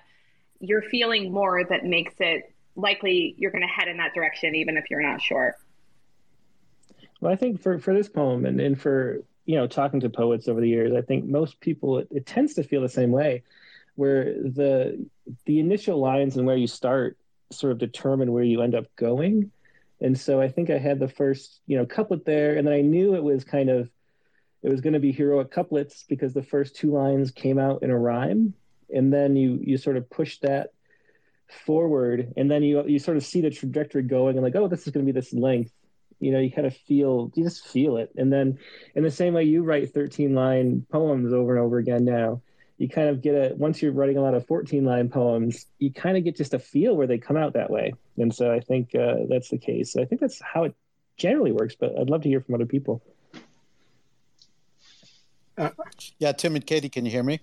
you're 0.60 0.84
feeling 0.84 1.32
more 1.32 1.64
that 1.64 1.84
makes 1.86 2.14
it 2.20 2.53
likely 2.76 3.36
you're 3.38 3.52
going 3.52 3.62
to 3.62 3.68
head 3.68 3.88
in 3.88 3.98
that 3.98 4.14
direction, 4.14 4.56
even 4.56 4.78
if 4.78 4.86
you're 4.90 5.02
not 5.02 5.22
sure? 5.22 5.56
Well, 7.22 7.32
I 7.32 7.36
think 7.36 7.62
for, 7.62 7.80
for 7.80 7.94
this 7.94 8.10
poem 8.10 8.46
and, 8.46 8.60
and 8.60 8.80
for, 8.80 9.24
you 9.46 9.56
know, 9.56 9.68
talking 9.68 10.00
to 10.02 10.10
poets 10.10 10.48
over 10.48 10.60
the 10.60 10.70
years, 10.70 10.94
I 10.94 11.02
think 11.02 11.26
most 11.26 11.60
people, 11.60 12.00
it, 12.00 12.08
it 12.12 12.26
tends 12.26 12.56
to 12.56 12.64
feel 12.64 12.82
the 12.82 12.90
same 12.90 13.12
way 13.12 13.44
where 13.96 14.26
the, 14.34 15.06
the 15.46 15.60
initial 15.60 16.00
lines 16.00 16.36
and 16.36 16.46
where 16.46 16.58
you 16.58 16.68
start 16.68 17.18
sort 17.52 17.72
of 17.72 17.78
determine 17.78 18.32
where 18.32 18.44
you 18.44 18.62
end 18.62 18.76
up 18.76 18.86
going. 18.96 19.52
And 20.02 20.20
so 20.20 20.42
I 20.42 20.50
think 20.50 20.70
I 20.70 20.80
had 20.80 21.00
the 21.00 21.08
first, 21.08 21.62
you 21.66 21.78
know, 21.78 21.86
couplet 21.86 22.26
there, 22.26 22.58
and 22.58 22.68
then 22.68 22.74
I 22.74 22.82
knew 22.82 23.16
it 23.16 23.24
was 23.24 23.46
kind 23.46 23.70
of, 23.70 23.90
it 24.62 24.70
was 24.70 24.82
going 24.82 24.94
to 24.94 25.00
be 25.00 25.14
heroic 25.14 25.52
couplets 25.52 26.04
because 26.10 26.34
the 26.34 26.44
first 26.44 26.76
two 26.76 26.92
lines 26.92 27.32
came 27.32 27.58
out 27.58 27.84
in 27.84 27.92
a 27.92 27.98
rhyme, 27.98 28.54
and 28.94 29.14
then 29.14 29.36
you 29.36 29.60
you 29.62 29.78
sort 29.78 29.96
of 29.96 30.10
push 30.10 30.40
that 30.40 30.73
forward, 31.54 32.34
and 32.38 32.50
then 32.50 32.64
you 32.64 32.86
you 32.88 33.00
sort 33.00 33.18
of 33.18 33.26
see 33.26 33.42
the 33.42 33.50
trajectory 33.50 34.04
going, 34.04 34.36
and 34.38 34.44
like, 34.44 34.56
oh, 34.56 34.68
this 34.68 34.86
is 34.88 34.94
going 34.94 35.06
to 35.06 35.12
be 35.12 35.18
this 35.18 35.34
length, 35.34 35.72
You 36.20 36.32
know, 36.32 36.40
you 36.40 36.52
kind 36.52 36.68
of 36.68 36.76
feel, 36.76 37.32
you 37.36 37.44
just 37.44 37.68
feel 37.68 37.98
it. 37.98 38.12
And 38.18 38.32
then, 38.32 38.58
in 38.96 39.04
the 39.04 39.12
same 39.12 39.34
way 39.34 39.44
you 39.44 39.64
write 39.64 39.94
13 39.94 40.34
line 40.34 40.86
poems 40.92 41.34
over 41.34 41.56
and 41.56 41.64
over 41.64 41.78
again 41.78 42.06
now, 42.06 42.42
you 42.78 42.90
kind 42.90 43.10
of 43.10 43.22
get 43.22 43.36
a, 43.36 43.56
once 43.56 43.82
you're 43.82 43.92
writing 43.92 44.18
a 44.18 44.22
lot 44.22 44.34
of 44.34 44.46
14 44.48 44.84
line 44.84 45.10
poems, 45.10 45.68
you 45.80 45.92
kind 45.92 46.18
of 46.18 46.24
get 46.24 46.36
just 46.36 46.54
a 46.54 46.60
feel 46.60 46.96
where 46.96 47.08
they 47.08 47.18
come 47.18 47.38
out 47.38 47.54
that 47.54 47.70
way. 47.70 47.94
And 48.18 48.34
so 48.34 48.52
I 48.52 48.60
think 48.60 48.96
uh, 48.96 49.26
that's 49.30 49.50
the 49.50 49.58
case. 49.58 49.96
I 49.96 50.06
think 50.06 50.22
that's 50.22 50.42
how 50.42 50.64
it 50.64 50.76
generally 51.18 51.52
works, 51.52 51.76
but 51.80 51.98
I'd 51.98 52.10
love 52.10 52.24
to 52.24 52.30
hear 52.30 52.42
from 52.42 52.56
other 52.56 52.66
people. 52.66 53.04
Uh, 55.58 55.70
yeah, 56.18 56.32
Tim 56.32 56.56
and 56.56 56.66
Katie, 56.66 56.90
can 56.90 57.06
you 57.06 57.12
hear 57.12 57.24
me? 57.24 57.40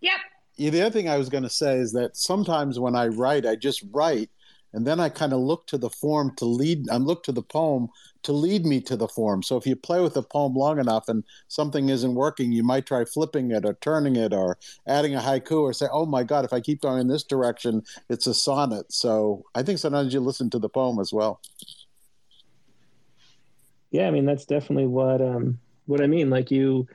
Yep. 0.00 0.20
Yeah, 0.56 0.70
the 0.70 0.82
other 0.82 0.90
thing 0.90 1.08
I 1.08 1.18
was 1.18 1.28
going 1.28 1.42
to 1.42 1.50
say 1.50 1.76
is 1.76 1.92
that 1.92 2.16
sometimes 2.16 2.78
when 2.78 2.94
I 2.94 3.08
write, 3.08 3.44
I 3.44 3.56
just 3.56 3.84
write, 3.92 4.30
and 4.72 4.86
then 4.86 5.00
I 5.00 5.08
kind 5.08 5.32
of 5.32 5.40
look 5.40 5.66
to 5.68 5.78
the 5.78 5.90
form 5.90 6.34
to 6.36 6.44
lead. 6.44 6.88
I 6.90 6.96
look 6.96 7.22
to 7.24 7.32
the 7.32 7.42
poem 7.42 7.88
to 8.24 8.32
lead 8.32 8.66
me 8.66 8.80
to 8.82 8.96
the 8.96 9.06
form. 9.06 9.42
So 9.42 9.56
if 9.56 9.66
you 9.66 9.76
play 9.76 10.00
with 10.00 10.16
a 10.16 10.22
poem 10.22 10.54
long 10.54 10.80
enough 10.80 11.08
and 11.08 11.22
something 11.48 11.88
isn't 11.88 12.14
working, 12.14 12.50
you 12.52 12.64
might 12.64 12.86
try 12.86 13.04
flipping 13.04 13.52
it 13.52 13.64
or 13.64 13.74
turning 13.80 14.16
it 14.16 14.32
or 14.32 14.58
adding 14.86 15.14
a 15.14 15.20
haiku 15.20 15.60
or 15.60 15.72
say, 15.72 15.86
"Oh 15.92 16.06
my 16.06 16.24
God, 16.24 16.44
if 16.44 16.52
I 16.52 16.60
keep 16.60 16.80
going 16.80 17.00
in 17.00 17.08
this 17.08 17.22
direction, 17.22 17.82
it's 18.08 18.26
a 18.26 18.34
sonnet." 18.34 18.92
So 18.92 19.44
I 19.54 19.62
think 19.62 19.78
sometimes 19.78 20.12
you 20.12 20.20
listen 20.20 20.50
to 20.50 20.58
the 20.58 20.68
poem 20.68 20.98
as 20.98 21.12
well. 21.12 21.40
Yeah, 23.92 24.08
I 24.08 24.10
mean 24.10 24.24
that's 24.24 24.44
definitely 24.44 24.88
what 24.88 25.20
um, 25.20 25.60
what 25.86 26.00
I 26.00 26.08
mean. 26.08 26.30
Like 26.30 26.50
you 26.50 26.88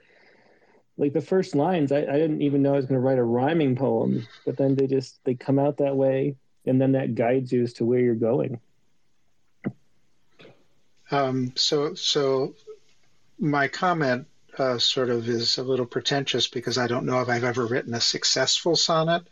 like 1.00 1.14
the 1.14 1.22
first 1.22 1.56
lines 1.56 1.92
I, 1.92 2.00
I 2.00 2.18
didn't 2.18 2.42
even 2.42 2.62
know 2.62 2.74
i 2.74 2.78
was 2.78 2.86
going 2.86 3.00
to 3.00 3.06
write 3.06 3.18
a 3.18 3.24
rhyming 3.24 3.76
poem 3.76 4.28
but 4.46 4.58
then 4.58 4.76
they 4.76 4.86
just 4.86 5.20
they 5.24 5.34
come 5.34 5.58
out 5.58 5.78
that 5.78 5.96
way 5.96 6.36
and 6.66 6.80
then 6.80 6.92
that 6.92 7.16
guides 7.16 7.52
you 7.52 7.64
as 7.64 7.74
to 7.74 7.86
where 7.86 8.00
you're 8.00 8.16
going. 8.16 8.60
Um, 11.12 11.54
so 11.56 11.96
so 11.96 12.54
my 13.40 13.68
comment 13.68 14.28
uh, 14.58 14.78
sort 14.78 15.10
of 15.10 15.28
is 15.28 15.58
a 15.58 15.64
little 15.64 15.86
pretentious 15.86 16.48
because 16.48 16.78
i 16.78 16.86
don't 16.86 17.06
know 17.06 17.22
if 17.22 17.30
i've 17.30 17.46
ever 17.46 17.66
written 17.66 17.94
a 17.94 18.02
successful 18.02 18.76
sonnet 18.76 19.24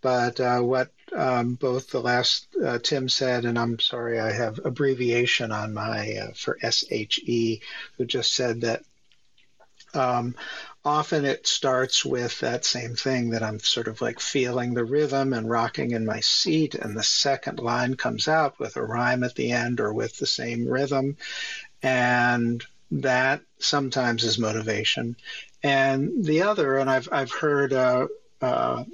but 0.00 0.38
uh, 0.40 0.60
what 0.60 0.90
um, 1.16 1.54
both 1.54 1.88
the 1.90 2.00
last 2.00 2.48
uh, 2.62 2.78
Tim 2.78 3.08
said, 3.08 3.46
and 3.46 3.58
I'm 3.58 3.78
sorry, 3.78 4.20
I 4.20 4.32
have 4.32 4.60
abbreviation 4.62 5.50
on 5.50 5.72
my 5.72 6.16
uh, 6.16 6.32
for 6.34 6.58
SHE, 6.60 7.62
who 7.96 8.04
just 8.04 8.34
said 8.34 8.60
that 8.60 8.82
um, 9.94 10.34
often 10.84 11.24
it 11.24 11.46
starts 11.46 12.04
with 12.04 12.40
that 12.40 12.64
same 12.64 12.94
thing 12.94 13.30
that 13.30 13.42
I'm 13.42 13.58
sort 13.60 13.88
of 13.88 14.00
like 14.02 14.20
feeling 14.20 14.74
the 14.74 14.84
rhythm 14.84 15.32
and 15.32 15.48
rocking 15.48 15.92
in 15.92 16.04
my 16.04 16.20
seat, 16.20 16.74
and 16.74 16.96
the 16.96 17.02
second 17.02 17.58
line 17.58 17.96
comes 17.96 18.28
out 18.28 18.58
with 18.58 18.76
a 18.76 18.82
rhyme 18.82 19.24
at 19.24 19.34
the 19.34 19.52
end 19.52 19.80
or 19.80 19.92
with 19.92 20.18
the 20.18 20.26
same 20.26 20.66
rhythm. 20.66 21.16
And 21.82 22.62
that 22.90 23.40
sometimes 23.58 24.24
is 24.24 24.38
motivation. 24.38 25.16
And 25.62 26.24
the 26.24 26.42
other, 26.42 26.78
and 26.78 26.90
I've, 26.90 27.08
I've 27.10 27.32
heard 27.32 27.72
uh, 27.72 28.08
uh, 28.42 28.84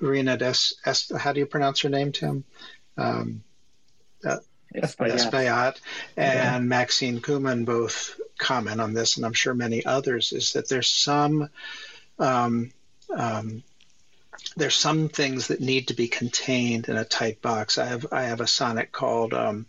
Rhina 0.00 0.36
Des, 0.36 0.74
es, 0.84 1.12
how 1.16 1.32
do 1.32 1.40
you 1.40 1.46
pronounce 1.46 1.80
her 1.82 1.88
name, 1.88 2.12
Tim? 2.12 2.44
Um, 2.98 3.44
uh, 4.24 4.38
Espaillat 4.74 5.76
and 6.16 6.34
yeah. 6.34 6.58
Maxine 6.60 7.20
Kumin 7.20 7.64
both 7.64 8.18
comment 8.42 8.80
on 8.80 8.92
this, 8.92 9.16
and 9.16 9.24
I'm 9.24 9.32
sure 9.32 9.54
many 9.54 9.84
others, 9.84 10.32
is 10.32 10.52
that 10.52 10.68
there's 10.68 10.90
some 10.90 11.48
um, 12.18 12.72
um, 13.14 13.62
there's 14.56 14.74
some 14.74 15.08
things 15.08 15.48
that 15.48 15.60
need 15.60 15.88
to 15.88 15.94
be 15.94 16.08
contained 16.08 16.88
in 16.88 16.96
a 16.96 17.04
tight 17.04 17.40
box. 17.40 17.78
I 17.78 17.86
have 17.86 18.06
I 18.12 18.24
have 18.24 18.40
a 18.40 18.46
sonnet 18.46 18.90
called 18.90 19.32
um, 19.32 19.66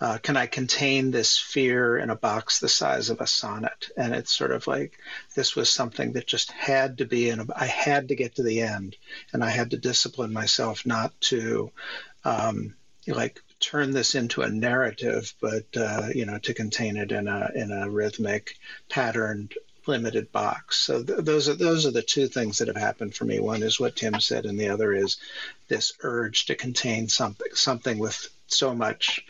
uh, 0.00 0.18
"Can 0.18 0.36
I 0.36 0.46
contain 0.46 1.10
this 1.10 1.38
fear 1.38 1.98
in 1.98 2.10
a 2.10 2.16
box 2.16 2.58
the 2.58 2.68
size 2.68 3.10
of 3.10 3.20
a 3.20 3.26
sonnet?" 3.26 3.90
And 3.96 4.14
it's 4.14 4.32
sort 4.32 4.52
of 4.52 4.66
like 4.66 4.98
this 5.34 5.54
was 5.54 5.68
something 5.68 6.12
that 6.12 6.26
just 6.26 6.50
had 6.50 6.98
to 6.98 7.04
be 7.04 7.28
in. 7.28 7.40
A, 7.40 7.46
I 7.54 7.66
had 7.66 8.08
to 8.08 8.16
get 8.16 8.36
to 8.36 8.42
the 8.42 8.62
end, 8.62 8.96
and 9.32 9.44
I 9.44 9.50
had 9.50 9.70
to 9.70 9.76
discipline 9.76 10.32
myself 10.32 10.86
not 10.86 11.12
to 11.32 11.70
um, 12.24 12.74
like 13.06 13.42
turn 13.60 13.90
this 13.90 14.14
into 14.14 14.42
a 14.42 14.48
narrative, 14.48 15.32
but 15.40 15.64
uh, 15.76 16.08
you 16.14 16.26
know, 16.26 16.38
to 16.38 16.54
contain 16.54 16.96
it 16.96 17.12
in 17.12 17.28
a 17.28 17.50
in 17.54 17.72
a 17.72 17.88
rhythmic, 17.88 18.56
patterned, 18.88 19.54
limited 19.86 20.32
box. 20.32 20.76
So 20.78 21.02
th- 21.02 21.20
those 21.20 21.48
are 21.48 21.54
those 21.54 21.86
are 21.86 21.90
the 21.90 22.02
two 22.02 22.28
things 22.28 22.58
that 22.58 22.68
have 22.68 22.76
happened 22.76 23.14
for 23.14 23.24
me. 23.24 23.40
One 23.40 23.62
is 23.62 23.80
what 23.80 23.96
Tim 23.96 24.20
said, 24.20 24.46
and 24.46 24.58
the 24.58 24.68
other 24.68 24.92
is 24.92 25.16
this 25.68 25.92
urge 26.02 26.46
to 26.46 26.54
contain 26.54 27.08
something 27.08 27.48
something 27.54 27.98
with 27.98 28.28
so 28.46 28.74
much 28.74 29.24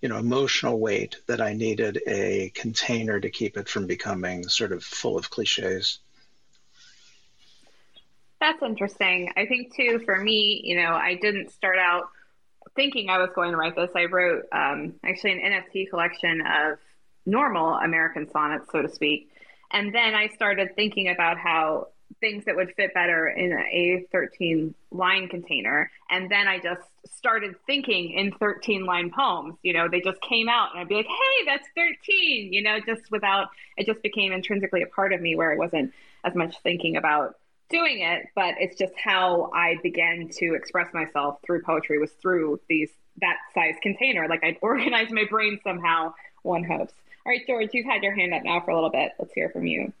you 0.00 0.08
know 0.08 0.18
emotional 0.18 0.78
weight 0.78 1.16
that 1.26 1.40
I 1.40 1.52
needed 1.52 2.00
a 2.06 2.50
container 2.54 3.20
to 3.20 3.30
keep 3.30 3.56
it 3.56 3.68
from 3.68 3.86
becoming 3.86 4.48
sort 4.48 4.72
of 4.72 4.82
full 4.84 5.16
of 5.16 5.30
cliches. 5.30 5.98
That's 8.40 8.62
interesting. 8.62 9.32
I 9.36 9.46
think 9.46 9.74
too 9.74 10.00
for 10.04 10.20
me, 10.20 10.60
you 10.64 10.80
know, 10.80 10.92
I 10.92 11.16
didn't 11.20 11.50
start 11.50 11.76
out 11.78 12.08
thinking 12.78 13.10
I 13.10 13.18
was 13.18 13.30
going 13.34 13.50
to 13.50 13.56
write 13.56 13.74
this, 13.74 13.90
I 13.96 14.04
wrote 14.04 14.44
um, 14.52 14.94
actually 15.04 15.32
an 15.32 15.40
NFT 15.40 15.90
collection 15.90 16.40
of 16.40 16.78
normal 17.26 17.74
American 17.74 18.30
sonnets, 18.30 18.66
so 18.70 18.82
to 18.82 18.88
speak. 18.88 19.32
And 19.72 19.92
then 19.92 20.14
I 20.14 20.28
started 20.28 20.76
thinking 20.76 21.08
about 21.08 21.38
how 21.38 21.88
things 22.20 22.44
that 22.44 22.54
would 22.54 22.72
fit 22.76 22.94
better 22.94 23.26
in 23.26 23.52
a 23.52 24.06
13 24.12 24.76
line 24.92 25.28
container. 25.28 25.90
And 26.08 26.30
then 26.30 26.46
I 26.46 26.60
just 26.60 26.80
started 27.16 27.56
thinking 27.66 28.12
in 28.12 28.30
13 28.38 28.86
line 28.86 29.10
poems. 29.10 29.56
You 29.62 29.72
know, 29.72 29.88
they 29.90 30.00
just 30.00 30.20
came 30.20 30.48
out 30.48 30.68
and 30.70 30.80
I'd 30.80 30.88
be 30.88 30.94
like, 30.94 31.06
hey, 31.06 31.44
that's 31.46 31.66
13, 31.74 32.52
you 32.52 32.62
know, 32.62 32.78
just 32.86 33.10
without, 33.10 33.48
it 33.76 33.86
just 33.86 34.02
became 34.04 34.30
intrinsically 34.30 34.82
a 34.82 34.86
part 34.86 35.12
of 35.12 35.20
me 35.20 35.34
where 35.34 35.52
I 35.52 35.56
wasn't 35.56 35.92
as 36.24 36.36
much 36.36 36.54
thinking 36.62 36.96
about 36.96 37.34
doing 37.70 38.00
it, 38.00 38.28
but 38.34 38.54
it's 38.58 38.76
just 38.76 38.94
how 39.02 39.50
I 39.54 39.76
began 39.82 40.28
to 40.38 40.54
express 40.54 40.92
myself 40.94 41.38
through 41.44 41.62
poetry 41.62 41.98
was 41.98 42.10
through 42.12 42.60
these 42.68 42.90
that 43.20 43.36
size 43.54 43.74
container. 43.82 44.26
Like 44.28 44.44
I'd 44.44 44.58
organize 44.62 45.10
my 45.10 45.24
brain 45.28 45.58
somehow, 45.62 46.14
one 46.42 46.64
hopes. 46.64 46.94
All 47.26 47.32
right, 47.32 47.46
George, 47.46 47.70
you've 47.72 47.86
had 47.86 48.02
your 48.02 48.14
hand 48.14 48.32
up 48.32 48.42
now 48.44 48.60
for 48.60 48.70
a 48.70 48.74
little 48.74 48.90
bit. 48.90 49.12
Let's 49.18 49.32
hear 49.34 49.50
from 49.50 49.66
you. 49.66 49.92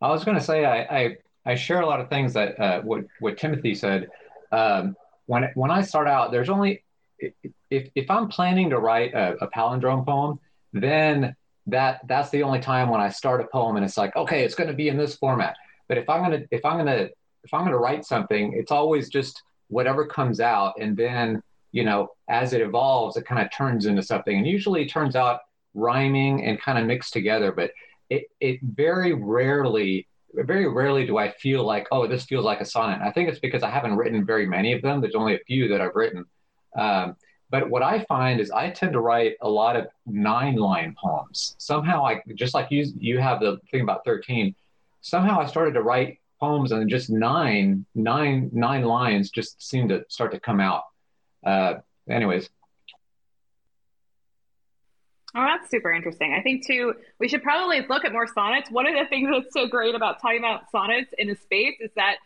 I 0.00 0.10
was 0.10 0.24
going 0.24 0.36
to 0.36 0.42
say 0.42 0.64
I, 0.64 0.82
I, 0.82 1.16
I 1.44 1.54
share 1.56 1.80
a 1.80 1.86
lot 1.86 2.00
of 2.00 2.08
things 2.08 2.32
that 2.34 2.58
uh, 2.60 2.80
what 2.82 3.04
what 3.20 3.38
Timothy 3.38 3.74
said. 3.74 4.10
Um, 4.52 4.96
when 5.26 5.50
when 5.54 5.70
I 5.70 5.82
start 5.82 6.06
out, 6.06 6.30
there's 6.30 6.48
only 6.48 6.82
if 7.18 7.90
if 7.94 8.10
I'm 8.10 8.28
planning 8.28 8.70
to 8.70 8.78
write 8.78 9.14
a, 9.14 9.36
a 9.42 9.48
palindrome 9.48 10.06
poem, 10.06 10.38
then 10.72 11.34
that 11.66 12.06
that's 12.06 12.30
the 12.30 12.42
only 12.44 12.60
time 12.60 12.88
when 12.88 13.00
I 13.00 13.08
start 13.08 13.40
a 13.40 13.44
poem 13.44 13.76
and 13.76 13.84
it's 13.84 13.98
like 13.98 14.14
okay, 14.14 14.44
it's 14.44 14.54
going 14.54 14.68
to 14.68 14.74
be 14.74 14.88
in 14.88 14.96
this 14.96 15.16
format 15.16 15.56
but 15.88 15.98
if 15.98 16.08
I'm 16.08 16.22
gonna 16.22 16.42
if 16.50 16.64
I'm 16.64 16.78
gonna 16.78 17.08
if 17.44 17.54
I'm 17.54 17.64
gonna 17.64 17.78
write 17.78 18.04
something, 18.04 18.52
it's 18.54 18.70
always 18.70 19.08
just 19.08 19.42
whatever 19.68 20.06
comes 20.06 20.40
out, 20.40 20.74
and 20.80 20.96
then 20.96 21.42
you 21.72 21.84
know 21.84 22.10
as 22.28 22.52
it 22.52 22.60
evolves, 22.60 23.16
it 23.16 23.26
kind 23.26 23.44
of 23.44 23.52
turns 23.52 23.86
into 23.86 24.02
something, 24.02 24.36
and 24.36 24.46
usually 24.46 24.82
it 24.82 24.90
turns 24.90 25.16
out 25.16 25.40
rhyming 25.74 26.44
and 26.44 26.60
kind 26.60 26.78
of 26.78 26.86
mixed 26.86 27.12
together. 27.12 27.52
But 27.52 27.72
it 28.10 28.24
it 28.40 28.60
very 28.62 29.12
rarely 29.12 30.06
very 30.34 30.68
rarely 30.68 31.06
do 31.06 31.18
I 31.18 31.30
feel 31.30 31.64
like, 31.64 31.86
oh, 31.90 32.06
this 32.06 32.24
feels 32.24 32.44
like 32.44 32.60
a 32.60 32.64
sonnet. 32.64 33.00
I 33.02 33.10
think 33.10 33.28
it's 33.28 33.38
because 33.38 33.62
I 33.62 33.70
haven't 33.70 33.96
written 33.96 34.24
very 34.24 34.46
many 34.46 34.72
of 34.72 34.82
them. 34.82 35.00
There's 35.00 35.14
only 35.14 35.34
a 35.34 35.40
few 35.46 35.68
that 35.68 35.80
I've 35.80 35.94
written. 35.94 36.24
Um, 36.76 37.16
but 37.50 37.70
what 37.70 37.82
I 37.82 38.04
find 38.04 38.40
is 38.40 38.50
I 38.50 38.70
tend 38.70 38.92
to 38.92 39.00
write 39.00 39.36
a 39.40 39.48
lot 39.48 39.74
of 39.74 39.86
nine 40.06 40.56
line 40.56 40.94
poems. 41.02 41.54
Somehow 41.58 42.04
I 42.04 42.22
just 42.34 42.54
like 42.54 42.70
you 42.70 42.86
you 42.98 43.18
have 43.18 43.40
the 43.40 43.58
thing 43.70 43.80
about 43.80 44.04
13 44.04 44.54
somehow 45.08 45.40
I 45.40 45.46
started 45.46 45.74
to 45.74 45.82
write 45.82 46.18
poems 46.40 46.72
and 46.72 46.88
just 46.88 47.10
nine, 47.10 47.84
nine, 47.94 48.50
nine 48.52 48.84
lines 48.84 49.30
just 49.30 49.62
seemed 49.66 49.88
to 49.88 50.04
start 50.08 50.32
to 50.32 50.40
come 50.40 50.60
out. 50.60 50.84
Uh, 51.44 51.74
anyways. 52.08 52.48
Oh, 55.34 55.44
that's 55.44 55.70
super 55.70 55.92
interesting. 55.92 56.34
I 56.38 56.42
think 56.42 56.66
too, 56.66 56.94
we 57.18 57.28
should 57.28 57.42
probably 57.42 57.84
look 57.88 58.04
at 58.04 58.12
more 58.12 58.26
sonnets. 58.26 58.70
One 58.70 58.86
of 58.86 58.94
the 58.94 59.06
things 59.08 59.28
that's 59.30 59.52
so 59.52 59.66
great 59.66 59.94
about 59.94 60.20
talking 60.20 60.38
about 60.38 60.70
sonnets 60.70 61.12
in 61.18 61.30
a 61.30 61.36
space 61.36 61.76
is 61.80 61.90
that 61.96 62.16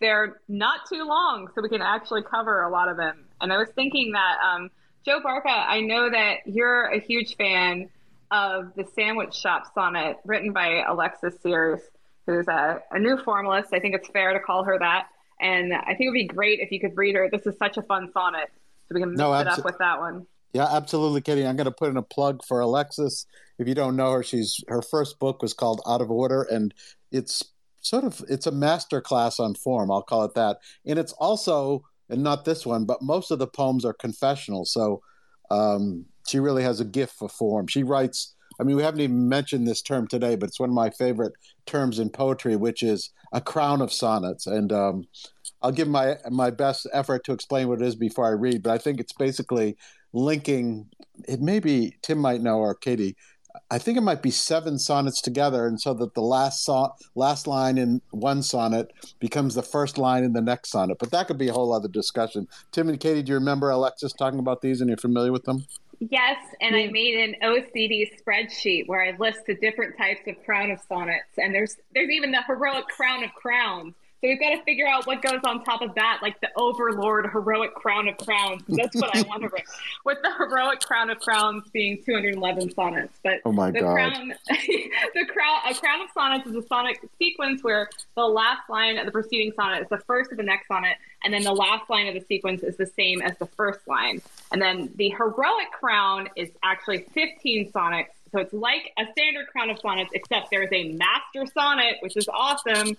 they're 0.00 0.40
not 0.48 0.80
too 0.88 1.04
long, 1.04 1.48
so 1.54 1.62
we 1.62 1.68
can 1.68 1.82
actually 1.82 2.22
cover 2.22 2.62
a 2.62 2.70
lot 2.70 2.88
of 2.88 2.96
them. 2.96 3.24
And 3.40 3.52
I 3.52 3.56
was 3.56 3.68
thinking 3.74 4.12
that 4.12 4.36
um, 4.44 4.70
Joe 5.04 5.20
Barca, 5.22 5.48
I 5.48 5.80
know 5.80 6.10
that 6.10 6.46
you're 6.46 6.84
a 6.86 7.00
huge 7.00 7.36
fan 7.36 7.88
of 8.30 8.72
the 8.74 8.84
Sandwich 8.94 9.34
Shop 9.34 9.64
sonnet 9.74 10.18
written 10.24 10.52
by 10.52 10.82
Alexis 10.86 11.34
Sears 11.42 11.80
who's 12.26 12.48
a, 12.48 12.82
a 12.90 12.98
new 12.98 13.16
formalist. 13.18 13.72
I 13.72 13.80
think 13.80 13.94
it's 13.94 14.08
fair 14.08 14.32
to 14.32 14.40
call 14.40 14.64
her 14.64 14.78
that. 14.78 15.06
And 15.40 15.72
I 15.72 15.94
think 15.94 16.00
it 16.02 16.08
would 16.08 16.14
be 16.14 16.26
great 16.26 16.60
if 16.60 16.72
you 16.72 16.80
could 16.80 16.96
read 16.96 17.14
her. 17.14 17.28
This 17.30 17.46
is 17.46 17.56
such 17.58 17.76
a 17.76 17.82
fun 17.82 18.10
sonnet. 18.12 18.50
So 18.88 18.94
we 18.94 19.00
can 19.00 19.10
mix 19.10 19.18
no, 19.18 19.30
abso- 19.30 19.40
it 19.40 19.48
up 19.48 19.64
with 19.64 19.78
that 19.78 20.00
one. 20.00 20.26
Yeah, 20.52 20.66
absolutely, 20.70 21.20
Kitty. 21.20 21.46
I'm 21.46 21.56
going 21.56 21.66
to 21.66 21.70
put 21.70 21.90
in 21.90 21.96
a 21.96 22.02
plug 22.02 22.42
for 22.44 22.60
Alexis. 22.60 23.26
If 23.58 23.68
you 23.68 23.74
don't 23.74 23.96
know 23.96 24.12
her, 24.12 24.22
she's 24.22 24.62
her 24.68 24.80
first 24.80 25.18
book 25.18 25.42
was 25.42 25.52
called 25.52 25.82
Out 25.86 26.00
of 26.00 26.10
Order, 26.10 26.42
and 26.44 26.72
it's 27.12 27.44
sort 27.82 28.04
of 28.04 28.24
it's 28.28 28.46
a 28.46 28.52
master 28.52 29.00
class 29.00 29.38
on 29.38 29.54
form. 29.54 29.90
I'll 29.90 30.02
call 30.02 30.24
it 30.24 30.34
that. 30.34 30.58
And 30.86 30.98
it's 30.98 31.12
also, 31.12 31.84
and 32.08 32.22
not 32.22 32.44
this 32.44 32.64
one, 32.64 32.86
but 32.86 33.02
most 33.02 33.30
of 33.30 33.38
the 33.38 33.46
poems 33.46 33.84
are 33.84 33.92
confessional. 33.92 34.64
So 34.64 35.02
um, 35.50 36.06
she 36.26 36.40
really 36.40 36.62
has 36.62 36.80
a 36.80 36.84
gift 36.84 37.14
for 37.14 37.28
form. 37.28 37.66
She 37.66 37.82
writes. 37.82 38.32
I 38.58 38.64
mean, 38.64 38.76
we 38.76 38.82
haven't 38.82 39.00
even 39.00 39.28
mentioned 39.28 39.66
this 39.66 39.82
term 39.82 40.06
today, 40.06 40.36
but 40.36 40.48
it's 40.48 40.60
one 40.60 40.70
of 40.70 40.74
my 40.74 40.90
favorite 40.90 41.34
terms 41.66 41.98
in 41.98 42.10
poetry, 42.10 42.56
which 42.56 42.82
is 42.82 43.10
a 43.32 43.40
crown 43.40 43.80
of 43.80 43.92
sonnets. 43.92 44.46
And 44.46 44.72
um, 44.72 45.04
I'll 45.62 45.72
give 45.72 45.88
my 45.88 46.16
my 46.30 46.50
best 46.50 46.86
effort 46.92 47.24
to 47.24 47.32
explain 47.32 47.68
what 47.68 47.80
it 47.80 47.86
is 47.86 47.96
before 47.96 48.26
I 48.26 48.30
read. 48.30 48.62
But 48.62 48.72
I 48.72 48.78
think 48.78 49.00
it's 49.00 49.12
basically 49.12 49.76
linking. 50.12 50.88
It 51.28 51.40
may 51.40 51.60
be 51.60 51.96
Tim 52.02 52.18
might 52.18 52.40
know 52.40 52.58
or 52.58 52.74
Katie 52.74 53.16
I 53.70 53.78
think 53.78 53.98
it 53.98 54.02
might 54.02 54.22
be 54.22 54.30
seven 54.30 54.78
sonnets 54.78 55.20
together, 55.20 55.66
and 55.66 55.80
so 55.80 55.94
that 55.94 56.14
the 56.14 56.22
last 56.22 56.64
so- 56.64 56.92
last 57.14 57.46
line 57.46 57.78
in 57.78 58.00
one 58.10 58.42
sonnet 58.42 58.92
becomes 59.18 59.54
the 59.54 59.62
first 59.62 59.98
line 59.98 60.24
in 60.24 60.32
the 60.32 60.40
next 60.40 60.70
sonnet. 60.70 60.98
But 60.98 61.10
that 61.10 61.26
could 61.26 61.38
be 61.38 61.48
a 61.48 61.52
whole 61.52 61.72
other 61.72 61.88
discussion. 61.88 62.48
Tim 62.72 62.88
and 62.88 63.00
Katie, 63.00 63.22
do 63.22 63.30
you 63.30 63.38
remember 63.38 63.70
Alexis 63.70 64.12
talking 64.12 64.38
about 64.38 64.60
these, 64.60 64.80
and 64.80 64.88
you're 64.88 64.96
familiar 64.96 65.32
with 65.32 65.44
them? 65.44 65.66
Yes, 65.98 66.38
and 66.60 66.76
I 66.76 66.88
made 66.88 67.16
an 67.16 67.36
OCD 67.42 68.10
spreadsheet 68.20 68.86
where 68.86 69.02
I 69.02 69.16
list 69.16 69.46
the 69.46 69.54
different 69.54 69.96
types 69.96 70.20
of 70.26 70.42
crown 70.44 70.70
of 70.70 70.80
sonnets, 70.88 71.38
and 71.38 71.54
there's 71.54 71.76
there's 71.94 72.10
even 72.10 72.32
the 72.32 72.42
heroic 72.42 72.86
crown 72.88 73.24
of 73.24 73.32
crowns. 73.32 73.94
So 74.22 74.28
we've 74.28 74.40
got 74.40 74.56
to 74.56 74.62
figure 74.62 74.86
out 74.86 75.06
what 75.06 75.20
goes 75.20 75.40
on 75.44 75.62
top 75.62 75.82
of 75.82 75.94
that, 75.94 76.20
like 76.22 76.40
the 76.40 76.48
overlord 76.56 77.28
heroic 77.30 77.74
crown 77.74 78.08
of 78.08 78.16
crowns. 78.16 78.62
That's 78.66 78.96
what 78.96 79.14
I 79.14 79.20
want 79.28 79.42
to 79.42 79.48
write. 79.48 79.66
With 80.06 80.18
the 80.22 80.32
heroic 80.38 80.80
crown 80.80 81.10
of 81.10 81.18
crowns 81.20 81.64
being 81.70 82.02
211 82.02 82.72
sonnets. 82.72 83.18
But 83.22 83.40
oh 83.44 83.52
my 83.52 83.70
the 83.70 83.80
god, 83.80 83.94
crown, 83.94 84.34
the 84.48 85.26
crown, 85.26 85.60
a 85.68 85.74
crown 85.74 86.00
of 86.00 86.08
sonnets 86.14 86.46
is 86.46 86.56
a 86.56 86.66
sonnet 86.66 86.96
sequence 87.18 87.62
where 87.62 87.90
the 88.14 88.24
last 88.24 88.70
line 88.70 88.96
of 88.96 89.04
the 89.04 89.12
preceding 89.12 89.52
sonnet 89.52 89.82
is 89.82 89.88
the 89.90 89.98
first 89.98 90.30
of 90.30 90.38
the 90.38 90.42
next 90.42 90.68
sonnet, 90.68 90.96
and 91.22 91.34
then 91.34 91.42
the 91.42 91.52
last 91.52 91.90
line 91.90 92.06
of 92.06 92.14
the 92.14 92.24
sequence 92.26 92.62
is 92.62 92.78
the 92.78 92.86
same 92.86 93.20
as 93.20 93.36
the 93.36 93.46
first 93.46 93.86
line. 93.86 94.22
And 94.50 94.62
then 94.62 94.90
the 94.94 95.10
heroic 95.10 95.72
crown 95.72 96.30
is 96.36 96.48
actually 96.62 97.06
15 97.12 97.70
sonnets. 97.70 98.12
So 98.32 98.40
it's 98.40 98.54
like 98.54 98.92
a 98.98 99.04
standard 99.12 99.46
crown 99.48 99.68
of 99.68 99.78
sonnets, 99.78 100.10
except 100.14 100.50
there's 100.50 100.72
a 100.72 100.92
master 100.92 101.44
sonnet, 101.52 101.96
which 102.00 102.16
is 102.16 102.26
awesome 102.28 102.96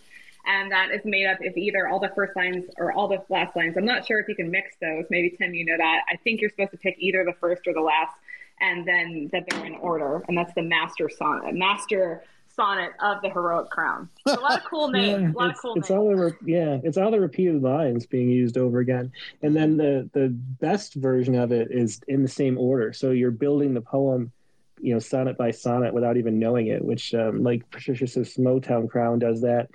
and 0.47 0.71
that 0.71 0.91
is 0.91 1.01
made 1.03 1.27
up 1.27 1.39
of 1.41 1.55
either 1.55 1.87
all 1.87 1.99
the 1.99 2.11
first 2.15 2.35
lines 2.35 2.65
or 2.77 2.93
all 2.93 3.07
the 3.07 3.21
last 3.29 3.55
lines. 3.55 3.75
I'm 3.77 3.85
not 3.85 4.07
sure 4.07 4.19
if 4.19 4.27
you 4.27 4.35
can 4.35 4.49
mix 4.49 4.75
those. 4.81 5.05
Maybe 5.09 5.35
Tim, 5.37 5.53
you 5.53 5.65
know 5.65 5.77
that. 5.77 6.03
I 6.09 6.15
think 6.15 6.39
you're 6.39 6.49
supposed 6.49 6.71
to 6.71 6.77
pick 6.77 6.95
either 6.97 7.23
the 7.25 7.33
first 7.33 7.67
or 7.67 7.73
the 7.73 7.81
last, 7.81 8.15
and 8.61 8.87
then 8.87 9.29
that 9.33 9.43
they're 9.49 9.65
in 9.65 9.75
order, 9.75 10.23
and 10.27 10.37
that's 10.37 10.53
the 10.53 10.63
master 10.63 11.09
sonnet, 11.09 11.53
master 11.53 12.23
sonnet 12.47 12.91
of 13.01 13.21
the 13.21 13.29
heroic 13.29 13.69
crown. 13.69 14.09
So 14.25 14.39
a 14.39 14.41
lot 14.41 14.57
of 14.57 14.63
cool 14.63 14.87
names. 14.91 15.21
yeah, 15.21 15.31
a 15.31 15.37
lot 15.37 15.49
of 15.51 15.57
cool 15.57 15.75
it's 15.75 15.89
names. 15.89 15.99
All 15.99 16.15
the 16.15 16.35
yeah, 16.45 16.79
it's 16.81 16.97
all 16.97 17.11
the 17.11 17.19
repeated 17.19 17.61
lines 17.61 18.05
being 18.05 18.29
used 18.29 18.57
over 18.57 18.79
again, 18.79 19.11
and 19.41 19.55
then 19.55 19.75
the 19.75 20.09
the 20.13 20.29
best 20.29 20.95
version 20.95 21.35
of 21.35 21.51
it 21.51 21.67
is 21.71 21.99
in 22.07 22.23
the 22.23 22.29
same 22.29 22.57
order. 22.57 22.93
So 22.93 23.11
you're 23.11 23.31
building 23.31 23.73
the 23.73 23.81
poem 23.81 24.31
you 24.79 24.93
know 24.93 24.99
sonnet 24.99 25.35
by 25.37 25.49
sonnet 25.49 25.91
without 25.91 26.17
even 26.17 26.37
knowing 26.37 26.67
it 26.67 26.85
which 26.85 27.11
um, 27.15 27.41
like 27.41 27.67
patricia 27.71 28.05
says 28.05 28.35
Motown 28.35 28.87
crown 28.87 29.17
does 29.17 29.41
that 29.41 29.71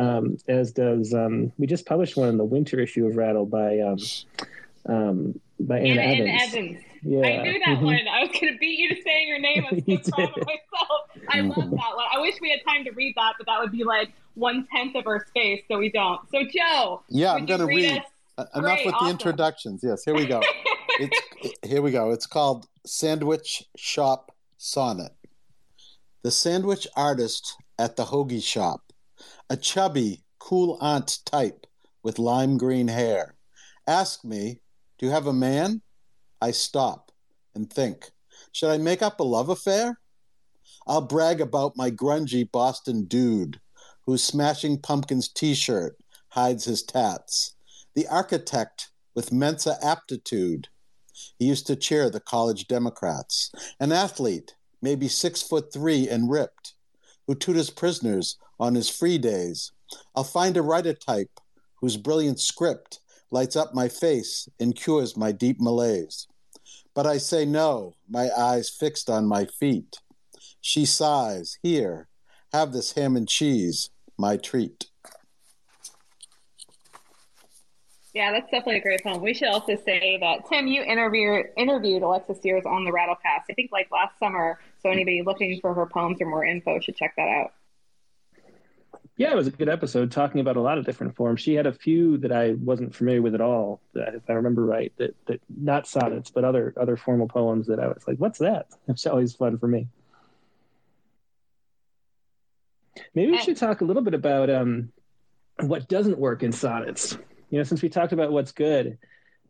um, 0.00 0.38
as 0.48 0.72
does 0.72 1.12
um, 1.12 1.52
we 1.58 1.66
just 1.66 1.86
published 1.86 2.16
one 2.16 2.28
in 2.28 2.38
the 2.38 2.44
winter 2.44 2.80
issue 2.80 3.06
of 3.06 3.16
Rattle 3.16 3.46
by 3.46 3.78
um, 3.80 3.98
um 4.88 5.40
by 5.60 5.78
Anna, 5.78 6.00
Anna 6.00 6.30
Evans. 6.30 6.54
Evans. 6.54 6.84
Yeah. 7.02 7.26
I 7.26 7.42
knew 7.42 7.58
that 7.58 7.68
mm-hmm. 7.68 7.84
one. 7.84 8.00
I 8.10 8.20
was 8.22 8.30
going 8.32 8.52
to 8.52 8.58
beat 8.58 8.78
you 8.78 8.94
to 8.94 9.02
saying 9.02 9.30
her 9.30 9.38
name. 9.38 9.64
I'm 9.70 9.80
so 10.02 10.10
proud 10.12 10.28
of 10.28 10.36
myself. 10.36 11.28
I 11.28 11.40
love 11.40 11.56
mm-hmm. 11.56 11.70
that 11.70 11.96
one. 11.96 12.06
I 12.14 12.20
wish 12.20 12.34
we 12.40 12.50
had 12.50 12.60
time 12.66 12.84
to 12.84 12.90
read 12.92 13.14
that, 13.16 13.34
but 13.38 13.46
that 13.46 13.60
would 13.60 13.72
be 13.72 13.84
like 13.84 14.12
one 14.34 14.66
tenth 14.74 14.96
of 14.96 15.06
our 15.06 15.24
space, 15.26 15.62
so 15.68 15.78
we 15.78 15.90
don't. 15.90 16.20
So 16.30 16.40
Joe, 16.44 17.02
yeah, 17.08 17.32
I'm 17.32 17.46
going 17.46 17.60
to 17.60 17.66
read. 17.66 17.98
Us? 17.98 18.04
Enough 18.54 18.62
Great, 18.62 18.86
with 18.86 18.94
awesome. 18.94 19.06
the 19.06 19.10
introductions. 19.10 19.80
Yes, 19.82 20.02
here 20.02 20.14
we 20.14 20.24
go. 20.26 20.40
it's, 20.98 21.58
here 21.62 21.82
we 21.82 21.90
go. 21.90 22.10
It's 22.10 22.26
called 22.26 22.66
Sandwich 22.86 23.64
Shop 23.76 24.34
Sonnet. 24.56 25.12
The 26.22 26.30
sandwich 26.30 26.86
artist 26.96 27.54
at 27.78 27.96
the 27.96 28.04
hoagie 28.04 28.42
shop 28.42 28.89
a 29.50 29.56
chubby, 29.56 30.22
cool 30.38 30.78
aunt 30.80 31.18
type 31.26 31.66
with 32.04 32.20
lime 32.20 32.56
green 32.56 32.86
hair. 32.86 33.34
Ask 33.86 34.24
me, 34.24 34.60
Do 34.98 35.06
you 35.06 35.12
have 35.12 35.26
a 35.26 35.32
man? 35.32 35.82
I 36.40 36.52
stop 36.52 37.10
and 37.54 37.68
think, 37.68 38.12
Should 38.52 38.70
I 38.70 38.78
make 38.78 39.02
up 39.02 39.18
a 39.18 39.24
love 39.24 39.48
affair? 39.48 39.98
I'll 40.86 41.00
brag 41.00 41.40
about 41.40 41.76
my 41.76 41.90
grungy 41.90 42.50
Boston 42.50 43.06
dude 43.06 43.60
whose 44.06 44.22
Smashing 44.22 44.78
Pumpkins 44.78 45.28
t 45.28 45.54
shirt 45.54 45.96
hides 46.28 46.64
his 46.64 46.84
tats. 46.84 47.56
The 47.94 48.06
architect 48.06 48.90
with 49.14 49.32
Mensa 49.32 49.76
aptitude. 49.82 50.68
He 51.38 51.46
used 51.46 51.66
to 51.66 51.76
cheer 51.76 52.08
the 52.08 52.20
college 52.20 52.68
Democrats. 52.68 53.50
An 53.80 53.90
athlete, 53.90 54.54
maybe 54.80 55.08
six 55.08 55.42
foot 55.42 55.72
three 55.72 56.08
and 56.08 56.30
ripped, 56.30 56.74
who 57.26 57.34
tutors 57.34 57.70
prisoners 57.70 58.36
on 58.58 58.74
his 58.74 58.88
free 58.88 59.18
days. 59.18 59.72
I'll 60.14 60.24
find 60.24 60.56
a 60.56 60.62
writer 60.62 60.94
type 60.94 61.40
whose 61.76 61.96
brilliant 61.96 62.40
script 62.40 63.00
lights 63.30 63.56
up 63.56 63.74
my 63.74 63.88
face 63.88 64.48
and 64.58 64.76
cures 64.76 65.16
my 65.16 65.32
deep 65.32 65.60
malaise. 65.60 66.26
But 66.94 67.06
I 67.06 67.18
say 67.18 67.44
no, 67.44 67.94
my 68.08 68.30
eyes 68.36 68.68
fixed 68.68 69.08
on 69.08 69.26
my 69.26 69.46
feet. 69.46 69.98
She 70.60 70.84
sighs, 70.84 71.58
Here, 71.62 72.08
have 72.52 72.72
this 72.72 72.92
ham 72.92 73.16
and 73.16 73.28
cheese, 73.28 73.90
my 74.18 74.36
treat. 74.36 74.86
Yeah, 78.12 78.32
that's 78.32 78.50
definitely 78.50 78.78
a 78.78 78.80
great 78.80 79.02
poem. 79.04 79.22
We 79.22 79.34
should 79.34 79.48
also 79.48 79.76
say 79.84 80.18
that 80.20 80.48
Tim, 80.48 80.66
you 80.66 80.82
interviewed 80.82 81.46
interviewed 81.56 82.02
Alexis 82.02 82.38
Sears 82.42 82.64
on 82.66 82.84
the 82.84 82.90
Rattlecast. 82.90 83.44
I 83.48 83.54
think 83.54 83.70
like 83.70 83.88
last 83.92 84.18
summer. 84.18 84.58
So 84.82 84.90
anybody 84.90 85.22
looking 85.22 85.60
for 85.60 85.74
her 85.74 85.86
poems 85.86 86.20
or 86.20 86.26
more 86.26 86.44
info 86.44 86.80
should 86.80 86.96
check 86.96 87.14
that 87.16 87.28
out. 87.28 87.52
Yeah, 89.16 89.32
it 89.32 89.36
was 89.36 89.46
a 89.46 89.50
good 89.50 89.68
episode 89.68 90.10
talking 90.10 90.40
about 90.40 90.56
a 90.56 90.62
lot 90.62 90.78
of 90.78 90.86
different 90.86 91.14
forms. 91.14 91.42
She 91.42 91.52
had 91.52 91.66
a 91.66 91.72
few 91.72 92.16
that 92.18 92.32
I 92.32 92.52
wasn't 92.52 92.94
familiar 92.94 93.20
with 93.20 93.34
at 93.34 93.42
all, 93.42 93.82
if 93.94 94.22
I 94.30 94.32
remember 94.32 94.64
right, 94.64 94.94
that, 94.96 95.14
that 95.26 95.42
not 95.54 95.86
sonnets, 95.86 96.30
but 96.30 96.42
other 96.42 96.72
other 96.80 96.96
formal 96.96 97.28
poems 97.28 97.66
that 97.66 97.78
I 97.78 97.88
was 97.88 98.02
like, 98.08 98.16
what's 98.16 98.38
that? 98.38 98.68
It's 98.88 99.06
always 99.06 99.34
fun 99.34 99.58
for 99.58 99.68
me. 99.68 99.88
Maybe 103.14 103.32
we 103.32 103.38
should 103.38 103.58
talk 103.58 103.82
a 103.82 103.84
little 103.84 104.02
bit 104.02 104.14
about 104.14 104.48
um, 104.48 104.90
what 105.58 105.86
doesn't 105.86 106.18
work 106.18 106.42
in 106.42 106.52
sonnets. 106.52 107.18
You 107.50 107.58
know, 107.58 107.64
since 107.64 107.82
we 107.82 107.90
talked 107.90 108.12
about 108.12 108.32
what's 108.32 108.52
good, 108.52 108.96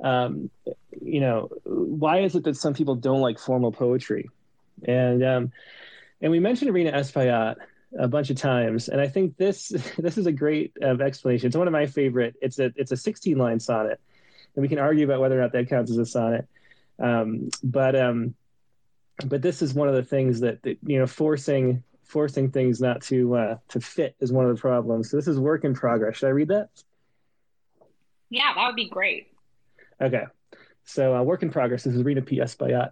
um, 0.02 0.50
you 1.00 1.20
know, 1.20 1.48
why 1.64 2.22
is 2.22 2.34
it 2.34 2.42
that 2.44 2.56
some 2.56 2.74
people 2.74 2.96
don't 2.96 3.20
like 3.20 3.38
formal 3.38 3.70
poetry? 3.70 4.30
And 4.84 5.24
um, 5.24 5.52
and 6.20 6.30
we 6.30 6.40
mentioned 6.40 6.68
Irina 6.68 6.92
Espaillat 6.92 7.56
a 7.98 8.08
bunch 8.08 8.30
of 8.30 8.36
times, 8.36 8.88
and 8.88 9.00
I 9.00 9.08
think 9.08 9.36
this 9.36 9.68
this 9.98 10.18
is 10.18 10.26
a 10.26 10.32
great 10.32 10.72
uh, 10.82 10.98
explanation. 11.00 11.48
It's 11.48 11.56
one 11.56 11.66
of 11.66 11.72
my 11.72 11.86
favorite. 11.86 12.36
It's 12.40 12.58
a 12.58 12.72
it's 12.76 12.92
a 12.92 12.96
16 12.96 13.36
line 13.38 13.60
sonnet, 13.60 14.00
and 14.54 14.62
we 14.62 14.68
can 14.68 14.78
argue 14.78 15.04
about 15.04 15.20
whether 15.20 15.38
or 15.38 15.42
not 15.42 15.52
that 15.52 15.68
counts 15.68 15.90
as 15.90 15.98
a 15.98 16.06
sonnet. 16.06 16.46
Um, 16.98 17.50
but 17.62 17.96
um, 17.96 18.34
but 19.24 19.42
this 19.42 19.62
is 19.62 19.74
one 19.74 19.88
of 19.88 19.94
the 19.94 20.02
things 20.02 20.40
that, 20.40 20.62
that 20.62 20.78
you 20.82 20.98
know 20.98 21.06
forcing 21.06 21.82
forcing 22.04 22.50
things 22.50 22.80
not 22.80 23.02
to 23.02 23.36
uh, 23.36 23.56
to 23.68 23.80
fit 23.80 24.16
is 24.20 24.32
one 24.32 24.46
of 24.46 24.54
the 24.54 24.60
problems. 24.60 25.10
So 25.10 25.16
this 25.16 25.28
is 25.28 25.38
work 25.38 25.64
in 25.64 25.74
progress. 25.74 26.16
Should 26.16 26.26
I 26.26 26.30
read 26.30 26.48
that? 26.48 26.68
Yeah, 28.28 28.52
that 28.54 28.66
would 28.66 28.76
be 28.76 28.88
great. 28.88 29.28
Okay, 30.00 30.24
so 30.84 31.14
uh, 31.14 31.22
work 31.22 31.42
in 31.42 31.50
progress. 31.50 31.84
This 31.84 31.94
is 31.94 32.02
Rhina 32.02 32.24
P. 32.24 32.38
Espaillat. 32.38 32.90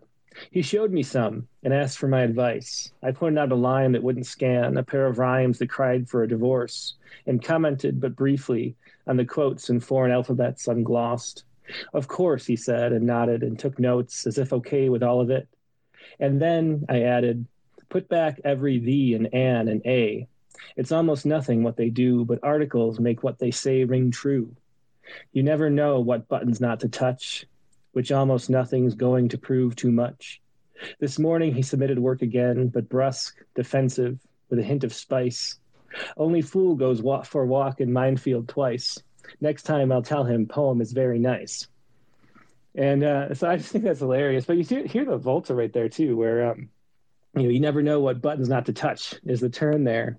He 0.51 0.63
showed 0.63 0.93
me 0.93 1.03
some 1.03 1.49
and 1.63 1.73
asked 1.75 1.99
for 1.99 2.09
my 2.09 2.23
advice. 2.23 2.93
I 3.03 3.13
pointed 3.13 3.39
out 3.39 3.53
a 3.53 3.57
line 3.57 3.93
that 3.93 4.03
wouldn't 4.03 4.27
scan, 4.27 4.77
a 4.77 4.83
pair 4.83 5.07
of 5.07 5.19
rhymes 5.19 5.59
that 5.59 5.69
cried 5.69 6.09
for 6.09 6.23
a 6.23 6.29
divorce, 6.29 6.95
and 7.27 7.43
commented 7.43 8.01
but 8.01 8.17
briefly 8.17 8.77
on 9.07 9.17
the 9.17 9.25
quotes 9.25 9.71
in 9.71 9.81
foreign 9.81 10.13
alphabets 10.13 10.69
unglossed. 10.69 11.45
Of 11.93 12.09
course, 12.09 12.47
he 12.47 12.57
said, 12.57 12.93
and 12.93 13.07
nodded 13.07 13.43
and 13.43 13.59
took 13.59 13.79
notes 13.79 14.27
as 14.27 14.39
if 14.39 14.53
okay 14.53 14.89
with 14.89 15.03
all 15.03 15.21
of 15.21 15.31
it. 15.31 15.49
And 16.21 16.41
then 16.41 16.87
I 16.89 17.03
added, 17.03 17.47
put 17.89 18.09
back 18.09 18.41
every 18.45 18.79
the 18.79 19.15
and 19.15 19.27
an 19.33 19.69
and 19.69 19.83
a. 19.87 20.27
It's 20.77 20.93
almost 20.93 21.27
nothing 21.27 21.63
what 21.63 21.77
they 21.77 21.91
do, 21.91 22.25
but 22.25 22.41
articles 22.43 23.01
make 23.01 23.23
what 23.23 23.39
they 23.39 23.51
say 23.51 23.85
ring 23.85 24.11
true. 24.11 24.55
You 25.33 25.43
never 25.43 25.71
know 25.71 26.01
what 26.01 26.29
buttons 26.29 26.61
not 26.61 26.81
to 26.81 26.89
touch, 26.89 27.47
which 27.93 28.13
almost 28.13 28.51
nothing's 28.51 28.95
going 28.95 29.29
to 29.31 29.39
prove 29.39 29.77
too 29.77 29.91
much. 29.91 30.41
This 31.01 31.19
morning 31.19 31.55
he 31.55 31.63
submitted 31.63 31.99
work 31.99 32.23
again, 32.23 32.69
but 32.69 32.89
brusque, 32.89 33.37
defensive, 33.55 34.19
with 34.49 34.59
a 34.59 34.63
hint 34.63 34.85
of 34.85 34.95
spice. 34.95 35.59
Only 36.17 36.43
fool 36.43 36.75
goes 36.75 37.03
walk 37.03 37.27
for 37.27 37.45
walk 37.47 37.81
in 37.81 37.93
minefield 37.93 38.49
twice. 38.49 38.99
Next 39.41 39.65
time 39.65 39.91
I'll 39.93 40.03
tell 40.03 40.25
him 40.25 40.47
poem 40.47 40.81
is 40.81 40.93
very 40.93 41.19
nice. 41.19 41.67
And 42.75 43.03
uh, 43.03 43.35
so 43.35 43.49
I 43.49 43.57
just 43.57 43.71
think 43.71 43.85
that's 43.85 44.01
hilarious. 44.01 44.45
But 44.45 44.57
you 44.57 44.63
see, 44.63 44.87
hear 44.87 45.05
the 45.05 45.17
volta 45.17 45.55
right 45.55 45.73
there 45.73 45.89
too, 45.89 46.17
where 46.17 46.53
um, 46.53 46.69
you 47.35 47.43
know 47.43 47.49
you 47.49 47.61
never 47.61 47.83
know 47.83 48.01
what 48.01 48.23
buttons 48.23 48.49
not 48.49 48.67
to 48.67 48.73
touch 48.73 49.15
is 49.25 49.41
the 49.41 49.49
turn 49.49 49.85
there, 49.85 50.17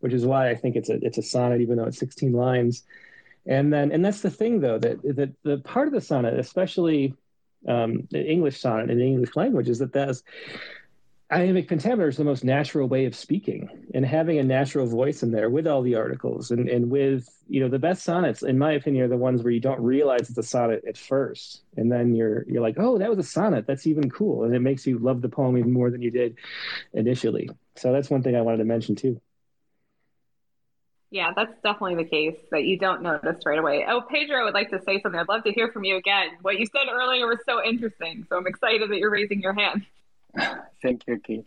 which 0.00 0.12
is 0.12 0.26
why 0.26 0.50
I 0.50 0.54
think 0.54 0.76
it's 0.76 0.90
a 0.90 0.98
it's 1.02 1.18
a 1.18 1.22
sonnet, 1.22 1.60
even 1.60 1.76
though 1.76 1.86
it's 1.86 1.98
16 1.98 2.32
lines. 2.32 2.82
And 3.46 3.72
then 3.72 3.90
and 3.92 4.04
that's 4.04 4.20
the 4.20 4.30
thing 4.30 4.60
though 4.60 4.78
that 4.78 5.02
that 5.02 5.34
the 5.42 5.58
part 5.58 5.88
of 5.88 5.94
the 5.94 6.00
sonnet, 6.00 6.38
especially 6.38 7.14
um, 7.66 8.08
English 8.12 8.60
sonnet 8.60 8.90
in 8.90 8.98
the 8.98 9.04
English 9.04 9.36
language 9.36 9.68
is 9.68 9.78
that 9.78 9.92
that's 9.92 10.22
iambic 11.32 11.66
pentameter 11.66 12.08
is 12.08 12.18
the 12.18 12.24
most 12.24 12.44
natural 12.44 12.86
way 12.86 13.06
of 13.06 13.14
speaking 13.14 13.86
and 13.94 14.04
having 14.04 14.38
a 14.38 14.42
natural 14.42 14.86
voice 14.86 15.22
in 15.22 15.30
there 15.30 15.48
with 15.48 15.66
all 15.66 15.80
the 15.80 15.94
articles 15.94 16.50
and, 16.50 16.68
and 16.68 16.90
with 16.90 17.26
you 17.48 17.58
know 17.58 17.68
the 17.68 17.78
best 17.78 18.02
sonnets 18.02 18.42
in 18.42 18.58
my 18.58 18.72
opinion 18.72 19.04
are 19.04 19.08
the 19.08 19.16
ones 19.16 19.42
where 19.42 19.52
you 19.52 19.60
don't 19.60 19.80
realize 19.80 20.28
it's 20.28 20.36
a 20.36 20.42
sonnet 20.42 20.84
at 20.86 20.98
first. 20.98 21.62
And 21.76 21.90
then 21.90 22.14
you're 22.14 22.44
you're 22.48 22.62
like 22.62 22.76
oh 22.78 22.98
that 22.98 23.08
was 23.08 23.18
a 23.18 23.28
sonnet. 23.28 23.66
That's 23.66 23.86
even 23.86 24.10
cool. 24.10 24.44
And 24.44 24.54
it 24.54 24.60
makes 24.60 24.86
you 24.86 24.98
love 24.98 25.22
the 25.22 25.28
poem 25.28 25.56
even 25.56 25.72
more 25.72 25.90
than 25.90 26.02
you 26.02 26.10
did 26.10 26.36
initially. 26.92 27.48
So 27.76 27.92
that's 27.92 28.10
one 28.10 28.22
thing 28.22 28.36
i 28.36 28.42
wanted 28.42 28.58
to 28.58 28.64
mention 28.64 28.94
too 28.94 29.20
yeah, 31.12 31.30
that's 31.36 31.52
definitely 31.62 31.96
the 31.96 32.08
case 32.08 32.38
that 32.50 32.64
you 32.64 32.78
don't 32.78 33.02
notice 33.02 33.36
right 33.44 33.58
away. 33.58 33.84
Oh, 33.86 34.00
Pedro 34.00 34.44
would 34.44 34.54
like 34.54 34.70
to 34.70 34.80
say 34.82 34.98
something. 35.02 35.20
I'd 35.20 35.28
love 35.28 35.44
to 35.44 35.52
hear 35.52 35.70
from 35.70 35.84
you 35.84 35.96
again. 35.96 36.30
What 36.40 36.58
you 36.58 36.64
said 36.64 36.90
earlier 36.90 37.26
was 37.26 37.38
so 37.44 37.62
interesting. 37.62 38.26
So 38.30 38.38
I'm 38.38 38.46
excited 38.46 38.90
that 38.90 38.96
you're 38.96 39.10
raising 39.10 39.42
your 39.42 39.52
hand. 39.52 39.84
Thank 40.82 41.06
you, 41.06 41.18
Keith. 41.18 41.44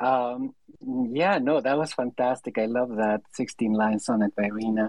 Um, 0.00 0.54
yeah, 0.80 1.36
no, 1.36 1.60
that 1.60 1.76
was 1.76 1.92
fantastic. 1.92 2.56
I 2.56 2.64
love 2.64 2.96
that 2.96 3.20
16 3.32 3.74
line 3.74 4.00
sonnet 4.00 4.34
by 4.34 4.44
Rhina. 4.44 4.88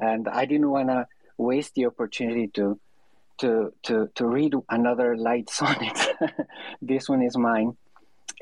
And 0.00 0.26
I 0.26 0.44
didn't 0.44 0.68
want 0.68 0.88
to 0.88 1.06
waste 1.38 1.76
the 1.76 1.86
opportunity 1.86 2.48
to 2.48 2.80
to 3.38 3.72
to 3.84 4.10
to 4.16 4.26
read 4.26 4.54
another 4.68 5.16
light 5.16 5.50
sonnet. 5.50 5.96
this 6.82 7.08
one 7.08 7.22
is 7.22 7.36
mine, 7.36 7.76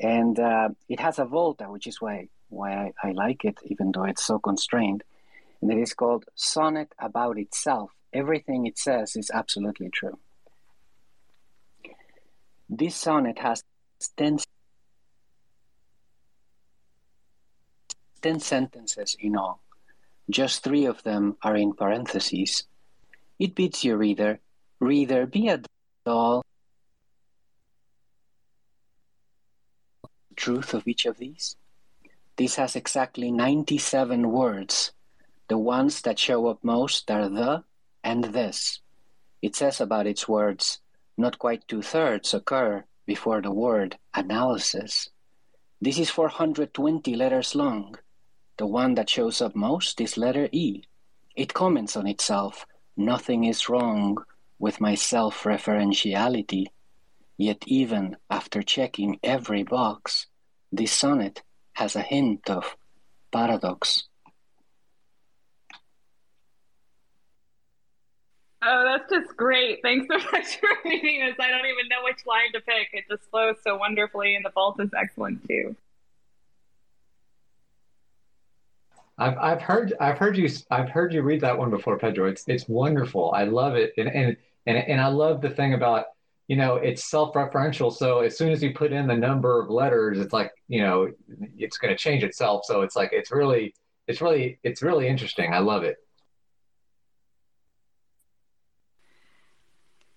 and 0.01 0.39
uh, 0.39 0.69
it 0.89 0.99
has 0.99 1.19
a 1.19 1.25
volta, 1.25 1.65
which 1.65 1.85
is 1.85 2.01
why 2.01 2.29
why 2.49 2.73
I, 3.03 3.09
I 3.09 3.11
like 3.11 3.45
it, 3.45 3.59
even 3.63 3.91
though 3.91 4.03
it's 4.05 4.25
so 4.25 4.39
constrained. 4.39 5.03
And 5.61 5.71
it 5.71 5.77
is 5.77 5.93
called 5.93 6.25
Sonnet 6.35 6.93
About 6.99 7.37
Itself. 7.37 7.91
Everything 8.13 8.65
it 8.65 8.77
says 8.77 9.15
is 9.15 9.31
absolutely 9.33 9.89
true. 9.89 10.17
This 12.69 12.95
sonnet 12.95 13.39
has 13.39 13.63
10, 14.17 14.39
10 18.21 18.39
sentences 18.39 19.15
in 19.19 19.35
all. 19.35 19.61
Just 20.29 20.63
three 20.63 20.85
of 20.85 21.03
them 21.03 21.37
are 21.43 21.55
in 21.55 21.73
parentheses. 21.73 22.63
It 23.37 23.53
bids 23.53 23.83
you, 23.83 23.95
reader, 23.95 24.39
reader, 24.79 25.27
be 25.27 25.49
a 25.49 25.61
doll. 26.05 26.43
Truth 30.35 30.73
of 30.73 30.87
each 30.87 31.05
of 31.05 31.17
these? 31.17 31.55
This 32.37 32.55
has 32.55 32.75
exactly 32.75 33.31
97 33.31 34.29
words. 34.29 34.91
The 35.47 35.57
ones 35.57 36.01
that 36.01 36.19
show 36.19 36.47
up 36.47 36.63
most 36.63 37.09
are 37.09 37.29
the 37.29 37.63
and 38.03 38.25
this. 38.25 38.81
It 39.41 39.55
says 39.55 39.79
about 39.79 40.07
its 40.07 40.27
words, 40.27 40.79
not 41.17 41.39
quite 41.39 41.67
two 41.67 41.81
thirds 41.81 42.33
occur 42.33 42.83
before 43.05 43.41
the 43.41 43.51
word 43.51 43.97
analysis. 44.13 45.09
This 45.79 45.97
is 45.97 46.09
420 46.09 47.15
letters 47.15 47.55
long. 47.55 47.95
The 48.57 48.67
one 48.67 48.95
that 48.95 49.09
shows 49.09 49.41
up 49.41 49.55
most 49.55 50.01
is 50.01 50.17
letter 50.17 50.49
E. 50.51 50.83
It 51.35 51.53
comments 51.53 51.95
on 51.95 52.07
itself, 52.07 52.65
nothing 52.97 53.45
is 53.45 53.69
wrong 53.69 54.17
with 54.59 54.81
my 54.81 54.95
self 54.95 55.43
referentiality. 55.43 56.67
Yet, 57.37 57.63
even 57.65 58.17
after 58.29 58.61
checking 58.61 59.19
every 59.21 59.63
box, 59.63 60.27
this 60.71 60.91
sonnet 60.91 61.43
has 61.75 61.95
a 61.95 62.01
hint 62.01 62.49
of 62.49 62.75
paradox. 63.31 64.03
Oh, 68.67 68.83
that's 68.83 69.11
just 69.11 69.37
great. 69.37 69.79
Thanks 69.83 70.07
so 70.09 70.17
much 70.31 70.57
for 70.57 70.69
reading 70.83 71.19
this. 71.19 71.35
I 71.39 71.49
don't 71.49 71.67
even 71.67 71.87
know 71.89 72.03
which 72.03 72.25
line 72.25 72.51
to 72.53 72.61
pick. 72.61 72.89
It 72.93 73.03
just 73.09 73.29
flows 73.29 73.57
so 73.63 73.77
wonderfully, 73.77 74.35
and 74.35 74.43
the 74.43 74.49
vault 74.49 74.79
is 74.79 74.89
excellent 74.99 75.47
too. 75.47 75.75
I've 79.17 79.37
I've 79.37 79.61
heard 79.61 79.93
I've 79.99 80.17
heard 80.17 80.37
you 80.37 80.49
I've 80.71 80.89
heard 80.89 81.13
you 81.13 81.21
read 81.21 81.41
that 81.41 81.57
one 81.57 81.69
before, 81.69 81.97
Pedro. 81.97 82.27
It's 82.27 82.43
it's 82.47 82.67
wonderful. 82.67 83.31
I 83.31 83.43
love 83.43 83.75
it, 83.75 83.93
and 83.97 84.09
and 84.09 84.37
and 84.65 84.77
and 84.77 84.99
I 84.99 85.07
love 85.07 85.41
the 85.41 85.49
thing 85.49 85.73
about 85.73 86.05
you 86.47 86.55
know 86.55 86.75
it's 86.75 87.09
self-referential. 87.09 87.91
So 87.91 88.19
as 88.19 88.37
soon 88.37 88.51
as 88.51 88.61
you 88.61 88.73
put 88.73 88.91
in 88.91 89.07
the 89.07 89.15
number 89.15 89.61
of 89.61 89.69
letters 89.69 90.19
it's 90.19 90.33
like 90.33 90.51
you 90.67 90.81
know 90.81 91.11
it's 91.57 91.77
going 91.77 91.93
to 91.93 91.97
change 91.97 92.23
itself. 92.23 92.65
So 92.65 92.81
it's 92.81 92.95
like 92.95 93.09
it's 93.13 93.31
really 93.31 93.73
it's 94.07 94.21
really 94.21 94.59
it's 94.63 94.81
really 94.81 95.07
interesting. 95.07 95.53
I 95.53 95.59
love 95.59 95.83
it. 95.83 95.97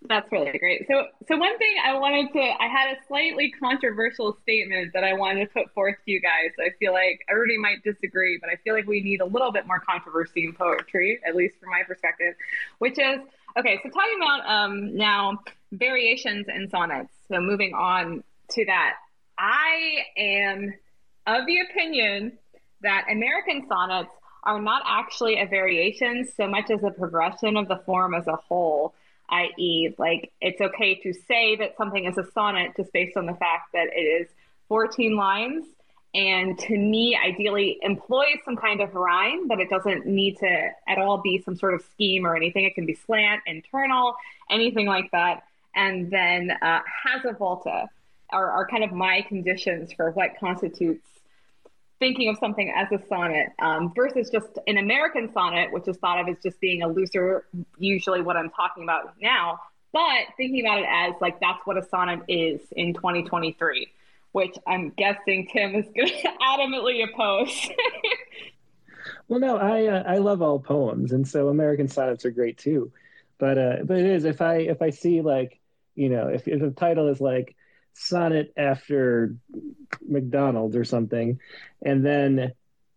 That's 0.08 0.30
really 0.32 0.56
great. 0.58 0.86
So 0.88 1.04
so 1.28 1.36
one 1.36 1.56
thing 1.58 1.74
i 1.84 1.98
wanted 1.98 2.32
to 2.32 2.40
i 2.40 2.66
had 2.66 2.96
a 2.96 3.06
slightly 3.06 3.52
controversial 3.60 4.36
statement 4.42 4.92
that 4.94 5.04
i 5.04 5.12
wanted 5.12 5.46
to 5.46 5.52
put 5.52 5.72
forth 5.74 5.96
to 6.04 6.10
you 6.10 6.20
guys. 6.20 6.50
I 6.58 6.70
feel 6.78 6.92
like 6.92 7.20
everybody 7.28 7.58
might 7.58 7.82
disagree 7.84 8.38
but 8.40 8.48
i 8.48 8.56
feel 8.64 8.74
like 8.74 8.86
we 8.86 9.02
need 9.02 9.20
a 9.20 9.26
little 9.26 9.52
bit 9.52 9.66
more 9.66 9.80
controversy 9.80 10.44
in 10.44 10.54
poetry 10.54 11.20
at 11.26 11.36
least 11.36 11.56
from 11.60 11.70
my 11.70 11.82
perspective 11.86 12.34
which 12.78 12.98
is 12.98 13.20
okay 13.56 13.80
so 13.82 13.90
talking 13.90 14.18
about 14.20 14.46
um 14.46 14.96
now 14.96 15.38
variations 15.72 16.46
in 16.48 16.68
sonnets. 16.70 17.12
So 17.30 17.40
moving 17.40 17.74
on 17.74 18.22
to 18.50 18.64
that, 18.66 18.94
I 19.38 20.04
am 20.16 20.74
of 21.26 21.46
the 21.46 21.60
opinion 21.60 22.38
that 22.80 23.06
American 23.10 23.66
sonnets 23.68 24.10
are 24.44 24.60
not 24.60 24.82
actually 24.86 25.40
a 25.40 25.46
variation 25.46 26.26
so 26.36 26.46
much 26.46 26.70
as 26.70 26.82
a 26.82 26.90
progression 26.90 27.56
of 27.56 27.68
the 27.68 27.76
form 27.84 28.14
as 28.14 28.26
a 28.26 28.36
whole, 28.36 28.94
i.e., 29.28 29.94
like 29.98 30.32
it's 30.40 30.60
okay 30.60 30.94
to 30.94 31.12
say 31.12 31.56
that 31.56 31.76
something 31.76 32.06
is 32.06 32.16
a 32.16 32.24
sonnet 32.32 32.72
just 32.76 32.92
based 32.92 33.16
on 33.16 33.26
the 33.26 33.34
fact 33.34 33.72
that 33.74 33.88
it 33.94 34.00
is 34.00 34.28
14 34.68 35.16
lines. 35.16 35.66
And 36.14 36.58
to 36.58 36.76
me, 36.76 37.16
ideally 37.22 37.78
employs 37.82 38.38
some 38.44 38.56
kind 38.56 38.80
of 38.80 38.94
rhyme, 38.94 39.46
but 39.46 39.60
it 39.60 39.68
doesn't 39.68 40.06
need 40.06 40.38
to 40.38 40.70
at 40.88 40.98
all 40.98 41.18
be 41.18 41.42
some 41.44 41.54
sort 41.54 41.74
of 41.74 41.82
scheme 41.92 42.26
or 42.26 42.34
anything. 42.34 42.64
It 42.64 42.74
can 42.74 42.86
be 42.86 42.94
slant, 42.94 43.42
internal, 43.46 44.14
anything 44.50 44.86
like 44.86 45.10
that. 45.12 45.42
And 45.74 46.10
then 46.10 46.50
uh, 46.50 46.80
has 47.04 47.24
a 47.24 47.34
volta 47.34 47.88
are, 48.30 48.50
are 48.50 48.66
kind 48.66 48.84
of 48.84 48.92
my 48.92 49.22
conditions 49.22 49.92
for 49.92 50.10
what 50.10 50.38
constitutes 50.38 51.06
thinking 51.98 52.28
of 52.28 52.38
something 52.38 52.72
as 52.76 52.86
a 52.92 53.04
sonnet 53.08 53.48
um, 53.58 53.92
versus 53.94 54.30
just 54.30 54.58
an 54.66 54.78
American 54.78 55.32
sonnet, 55.32 55.72
which 55.72 55.88
is 55.88 55.96
thought 55.96 56.20
of 56.20 56.28
as 56.28 56.36
just 56.42 56.60
being 56.60 56.82
a 56.82 56.88
looser, 56.88 57.44
usually 57.78 58.22
what 58.22 58.36
I'm 58.36 58.50
talking 58.50 58.84
about 58.84 59.14
now, 59.20 59.58
but 59.92 60.26
thinking 60.36 60.64
about 60.64 60.78
it 60.78 60.86
as 60.88 61.14
like 61.20 61.40
that's 61.40 61.60
what 61.64 61.76
a 61.76 61.82
sonnet 61.88 62.20
is 62.28 62.60
in 62.72 62.94
2023, 62.94 63.88
which 64.32 64.56
I'm 64.66 64.90
guessing 64.90 65.48
Tim 65.52 65.74
is 65.74 65.86
going 65.94 66.08
to 66.22 66.28
adamantly 66.42 67.08
oppose. 67.08 67.68
well, 69.28 69.40
no, 69.40 69.56
I 69.56 69.86
uh, 69.86 70.02
I 70.06 70.18
love 70.18 70.42
all 70.42 70.58
poems, 70.58 71.12
and 71.12 71.26
so 71.26 71.48
American 71.48 71.88
sonnets 71.88 72.24
are 72.24 72.30
great 72.30 72.58
too. 72.58 72.92
But 73.38 73.58
uh, 73.58 73.76
but 73.84 73.98
it 73.98 74.06
is 74.06 74.24
if 74.24 74.40
I 74.40 74.56
if 74.56 74.82
I 74.82 74.90
see 74.90 75.20
like 75.20 75.58
you 75.98 76.08
know, 76.08 76.28
if, 76.28 76.46
if 76.46 76.60
the 76.60 76.70
title 76.70 77.08
is 77.08 77.20
like 77.20 77.56
sonnet 77.92 78.52
after 78.56 79.34
McDonald's 80.06 80.76
or 80.76 80.84
something, 80.84 81.40
and 81.82 82.06
then 82.06 82.52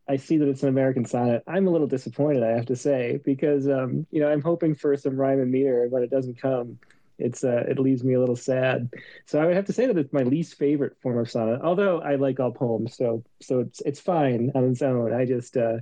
I 0.08 0.18
see 0.18 0.38
that 0.38 0.48
it's 0.48 0.62
an 0.62 0.70
American 0.70 1.06
sonnet, 1.06 1.44
I'm 1.48 1.68
a 1.68 1.72
little 1.72 1.88
disappointed, 1.88 2.44
I 2.44 2.50
have 2.50 2.68
to 2.68 2.76
say, 2.76 3.20
because 3.26 3.68
um, 3.68 4.06
you 4.12 4.22
know 4.22 4.32
I'm 4.32 4.42
hoping 4.42 4.76
for 4.76 4.96
some 4.98 5.18
rhyme 5.18 5.40
and 5.40 5.52
meter, 5.52 5.88
when 5.90 6.04
it 6.04 6.12
doesn't 6.12 6.40
come, 6.40 6.78
it's 7.22 7.44
uh, 7.44 7.64
it 7.68 7.80
leaves 7.80 8.04
me 8.04 8.14
a 8.14 8.20
little 8.20 8.36
sad. 8.36 8.90
So 9.26 9.40
I 9.40 9.46
would 9.46 9.56
have 9.56 9.66
to 9.66 9.74
say 9.74 9.88
that 9.88 9.98
it's 9.98 10.14
my 10.14 10.24
least 10.24 10.56
favorite 10.56 10.98
form 11.02 11.18
of 11.18 11.30
sonnet, 11.30 11.62
although 11.62 12.02
I 12.02 12.16
like 12.16 12.40
all 12.40 12.52
poems, 12.52 12.96
so 12.96 13.24
so 13.42 13.60
it's 13.60 13.82
it's 13.82 14.00
fine 14.00 14.52
on 14.56 14.70
its 14.72 14.82
own. 14.82 15.14
I 15.14 15.26
just 15.26 15.58
uh, 15.58 15.78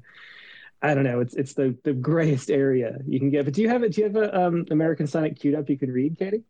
I 0.81 0.93
don't 0.93 1.03
know, 1.03 1.19
it's 1.19 1.33
it's 1.33 1.53
the 1.53 1.75
the 1.83 1.93
grayest 1.93 2.49
area 2.49 2.97
you 3.07 3.19
can 3.19 3.29
get. 3.29 3.45
But 3.45 3.53
do 3.53 3.61
you 3.61 3.69
have 3.69 3.83
it? 3.83 3.93
Do 3.93 4.01
you 4.01 4.07
have 4.07 4.15
a 4.15 4.45
um, 4.47 4.65
American 4.71 5.07
sonnet 5.07 5.39
queued 5.39 5.55
up 5.55 5.69
you 5.69 5.77
can 5.77 5.91
read, 5.91 6.17
Katie? 6.17 6.43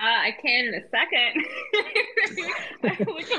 Uh, 0.00 0.06
I 0.06 0.36
can 0.42 0.66
in 0.66 0.74
a 0.74 0.82
second. 0.90 1.46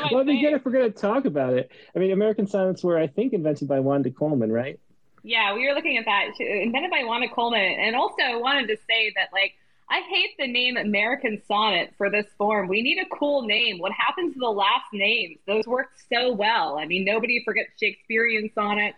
well, 0.12 0.22
again, 0.22 0.54
if 0.54 0.64
we're 0.64 0.72
going 0.72 0.92
to 0.92 0.98
talk 0.98 1.26
about 1.26 1.54
it, 1.54 1.70
I 1.96 2.00
mean, 2.00 2.12
American 2.12 2.48
sonnets 2.48 2.82
were, 2.84 2.98
I 2.98 3.08
think, 3.08 3.34
invented 3.34 3.68
by 3.68 3.82
Wanda 3.82 4.10
Coleman, 4.10 4.52
right? 4.52 4.80
Yeah, 5.22 5.54
we 5.54 5.68
were 5.68 5.74
looking 5.74 5.98
at 5.98 6.06
that. 6.06 6.28
Invented 6.40 6.92
by 6.92 7.04
Wanda 7.04 7.28
Coleman. 7.28 7.62
And 7.62 7.96
also, 7.96 8.22
I 8.24 8.38
wanted 8.38 8.68
to 8.68 8.78
say 8.78 9.12
that, 9.16 9.30
like, 9.34 9.56
I 9.90 10.02
hate 10.10 10.32
the 10.40 10.48
name 10.48 10.78
American 10.78 11.42
Sonnet 11.48 11.94
for 11.98 12.10
this 12.10 12.26
form. 12.38 12.68
We 12.68 12.82
need 12.82 12.98
a 13.00 13.16
cool 13.16 13.44
name. 13.44 13.78
What 13.80 13.92
happens 13.92 14.34
to 14.34 14.40
the 14.40 14.50
last 14.50 14.86
names? 14.92 15.38
Those 15.46 15.66
work 15.68 15.92
so 16.12 16.34
well. 16.34 16.78
I 16.80 16.86
mean, 16.86 17.06
nobody 17.06 17.44
forgets 17.46 17.70
Shakespearean 17.80 18.50
sonnets, 18.56 18.98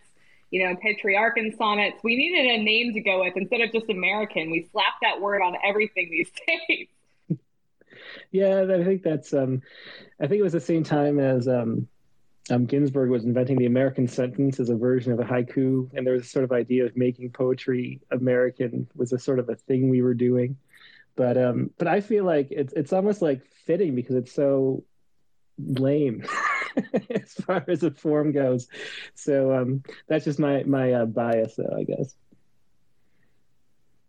you 0.50 0.64
know, 0.64 0.76
Petrarchan 0.76 1.58
sonnets. 1.58 1.98
We 2.04 2.16
needed 2.16 2.46
a 2.46 2.64
name 2.64 2.94
to 2.94 3.02
go 3.02 3.22
with 3.22 3.36
instead 3.36 3.62
of 3.62 3.74
just 3.74 3.90
American. 3.90 4.50
We 4.50 4.70
slap 4.72 4.94
that 5.02 5.20
word 5.20 5.42
on 5.42 5.56
everything 5.64 6.10
these 6.10 6.32
days 6.48 6.88
yeah, 8.32 8.66
I 8.70 8.84
think 8.84 9.04
that's. 9.04 9.34
Um, 9.34 9.62
I 10.20 10.28
think 10.28 10.40
it 10.40 10.44
was 10.44 10.54
the 10.54 10.60
same 10.60 10.84
time 10.84 11.20
as 11.20 11.48
um, 11.48 11.88
um, 12.50 12.66
Ginsberg 12.66 13.10
was 13.10 13.26
inventing 13.26 13.58
the 13.58 13.66
American 13.66 14.08
sentence 14.08 14.60
as 14.60 14.70
a 14.70 14.76
version 14.76 15.12
of 15.12 15.20
a 15.20 15.24
haiku, 15.24 15.90
and 15.94 16.06
there 16.06 16.14
was 16.14 16.24
a 16.24 16.30
sort 16.30 16.46
of 16.46 16.52
idea 16.52 16.86
of 16.86 16.96
making 16.96 17.32
poetry 17.32 18.02
American 18.12 18.88
was 18.96 19.14
a 19.14 19.20
sort 19.20 19.40
of 19.40 19.50
a 19.50 19.56
thing 19.56 19.90
we 19.90 20.02
were 20.02 20.14
doing. 20.14 20.58
But 21.18 21.38
um, 21.38 21.72
but 21.78 21.88
I 21.88 22.00
feel 22.00 22.24
like 22.24 22.48
it's 22.52 22.72
it's 22.74 22.94
almost 22.94 23.22
like 23.22 23.44
fitting 23.66 23.96
because 23.96 24.16
it's 24.16 24.32
so 24.32 24.84
lame 25.58 26.24
as 27.10 27.34
far 27.34 27.66
as 27.68 27.82
the 27.82 27.92
form 27.92 28.32
goes. 28.32 28.68
So 29.16 29.54
um, 29.54 29.84
that's 30.08 30.26
just 30.26 30.40
my 30.40 30.64
my 30.64 30.94
uh, 30.94 31.06
bias, 31.06 31.56
though, 31.56 31.76
I 31.76 31.84
guess. 31.84 32.16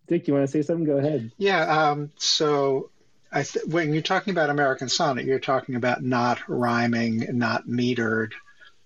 Dick, 0.06 0.28
you 0.28 0.34
want 0.34 0.44
to 0.44 0.52
say 0.52 0.62
something? 0.62 0.86
Go 0.86 0.98
ahead. 0.98 1.32
Yeah. 1.38 1.90
Um, 1.90 2.10
so 2.18 2.90
th- 3.34 3.64
when 3.66 3.92
you're 3.92 4.02
talking 4.02 4.32
about 4.32 4.50
American 4.50 4.88
Sonnet, 4.88 5.24
you're 5.24 5.38
talking 5.38 5.74
about 5.74 6.02
not 6.02 6.48
rhyming, 6.48 7.26
not 7.38 7.66
metered, 7.66 8.32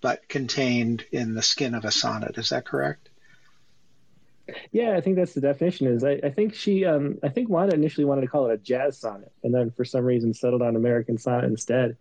but 0.01 0.27
contained 0.27 1.05
in 1.11 1.33
the 1.33 1.41
skin 1.41 1.75
of 1.75 1.85
a 1.85 1.91
sonnet. 1.91 2.37
Is 2.37 2.49
that 2.49 2.65
correct? 2.65 3.09
Yeah, 4.71 4.95
I 4.95 5.01
think 5.01 5.15
that's 5.15 5.33
the 5.33 5.41
definition. 5.41 5.87
Is 5.87 6.03
I, 6.03 6.19
I 6.23 6.29
think 6.29 6.53
she, 6.53 6.85
um, 6.85 7.17
I 7.23 7.29
think 7.29 7.49
Wanda 7.49 7.73
initially 7.73 8.05
wanted 8.05 8.21
to 8.21 8.27
call 8.27 8.49
it 8.49 8.53
a 8.53 8.57
jazz 8.57 8.97
sonnet, 8.97 9.31
and 9.43 9.53
then 9.53 9.71
for 9.71 9.85
some 9.85 10.03
reason 10.03 10.33
settled 10.33 10.61
on 10.61 10.75
American 10.75 11.17
sonnet 11.17 11.45
instead. 11.45 11.97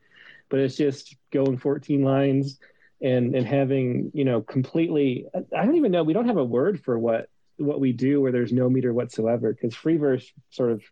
But 0.49 0.61
it's 0.61 0.77
just 0.77 1.17
going 1.31 1.59
14 1.59 2.03
lines 2.03 2.59
and 3.01 3.35
and 3.35 3.47
having 3.47 4.11
you 4.15 4.25
know 4.25 4.41
completely. 4.43 5.27
I 5.35 5.65
don't 5.65 5.77
even 5.77 5.93
know. 5.93 6.03
We 6.03 6.13
don't 6.13 6.27
have 6.27 6.37
a 6.37 6.45
word 6.45 6.83
for 6.83 6.99
what 6.99 7.29
what 7.59 7.81
we 7.81 7.93
do 7.93 8.21
where 8.21 8.33
there's 8.33 8.53
no 8.53 8.69
meter 8.69 8.93
whatsoever 8.93 9.53
because 9.53 9.75
free 9.75 9.97
verse 9.97 10.31
sort 10.51 10.73
of 10.73 10.83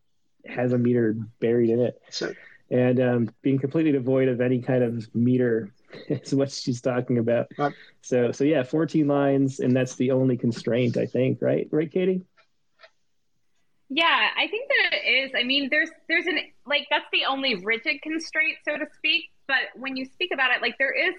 has 0.46 0.72
a 0.72 0.78
meter 0.78 1.16
buried 1.40 1.70
in 1.70 1.80
it. 1.80 2.00
So, 2.10 2.32
and 2.70 3.00
um, 3.00 3.34
being 3.42 3.58
completely 3.58 3.92
devoid 3.92 4.28
of 4.28 4.40
any 4.40 4.62
kind 4.62 4.84
of 4.84 5.12
meter 5.14 5.72
is 6.08 6.34
what 6.34 6.50
she's 6.50 6.80
talking 6.80 7.18
about. 7.18 7.48
Right. 7.58 7.74
So, 8.02 8.32
so 8.32 8.44
yeah, 8.44 8.62
14 8.62 9.06
lines, 9.06 9.60
and 9.60 9.74
that's 9.74 9.94
the 9.96 10.10
only 10.10 10.36
constraint, 10.36 10.96
I 10.96 11.06
think, 11.06 11.40
right? 11.40 11.68
Right, 11.70 11.90
Katie? 11.90 12.22
Yeah, 13.88 14.28
I 14.36 14.46
think 14.46 14.68
that 14.68 14.98
it 14.98 15.10
is. 15.10 15.32
I 15.36 15.42
mean, 15.42 15.68
there's 15.68 15.90
there's 16.08 16.26
an 16.26 16.38
like 16.64 16.86
that's 16.90 17.06
the 17.12 17.24
only 17.28 17.56
rigid 17.56 18.00
constraint, 18.02 18.58
so 18.64 18.76
to 18.76 18.86
speak. 18.96 19.24
But 19.48 19.74
when 19.74 19.96
you 19.96 20.04
speak 20.04 20.30
about 20.32 20.52
it, 20.54 20.62
like 20.62 20.76
there 20.78 20.92
is 20.92 21.14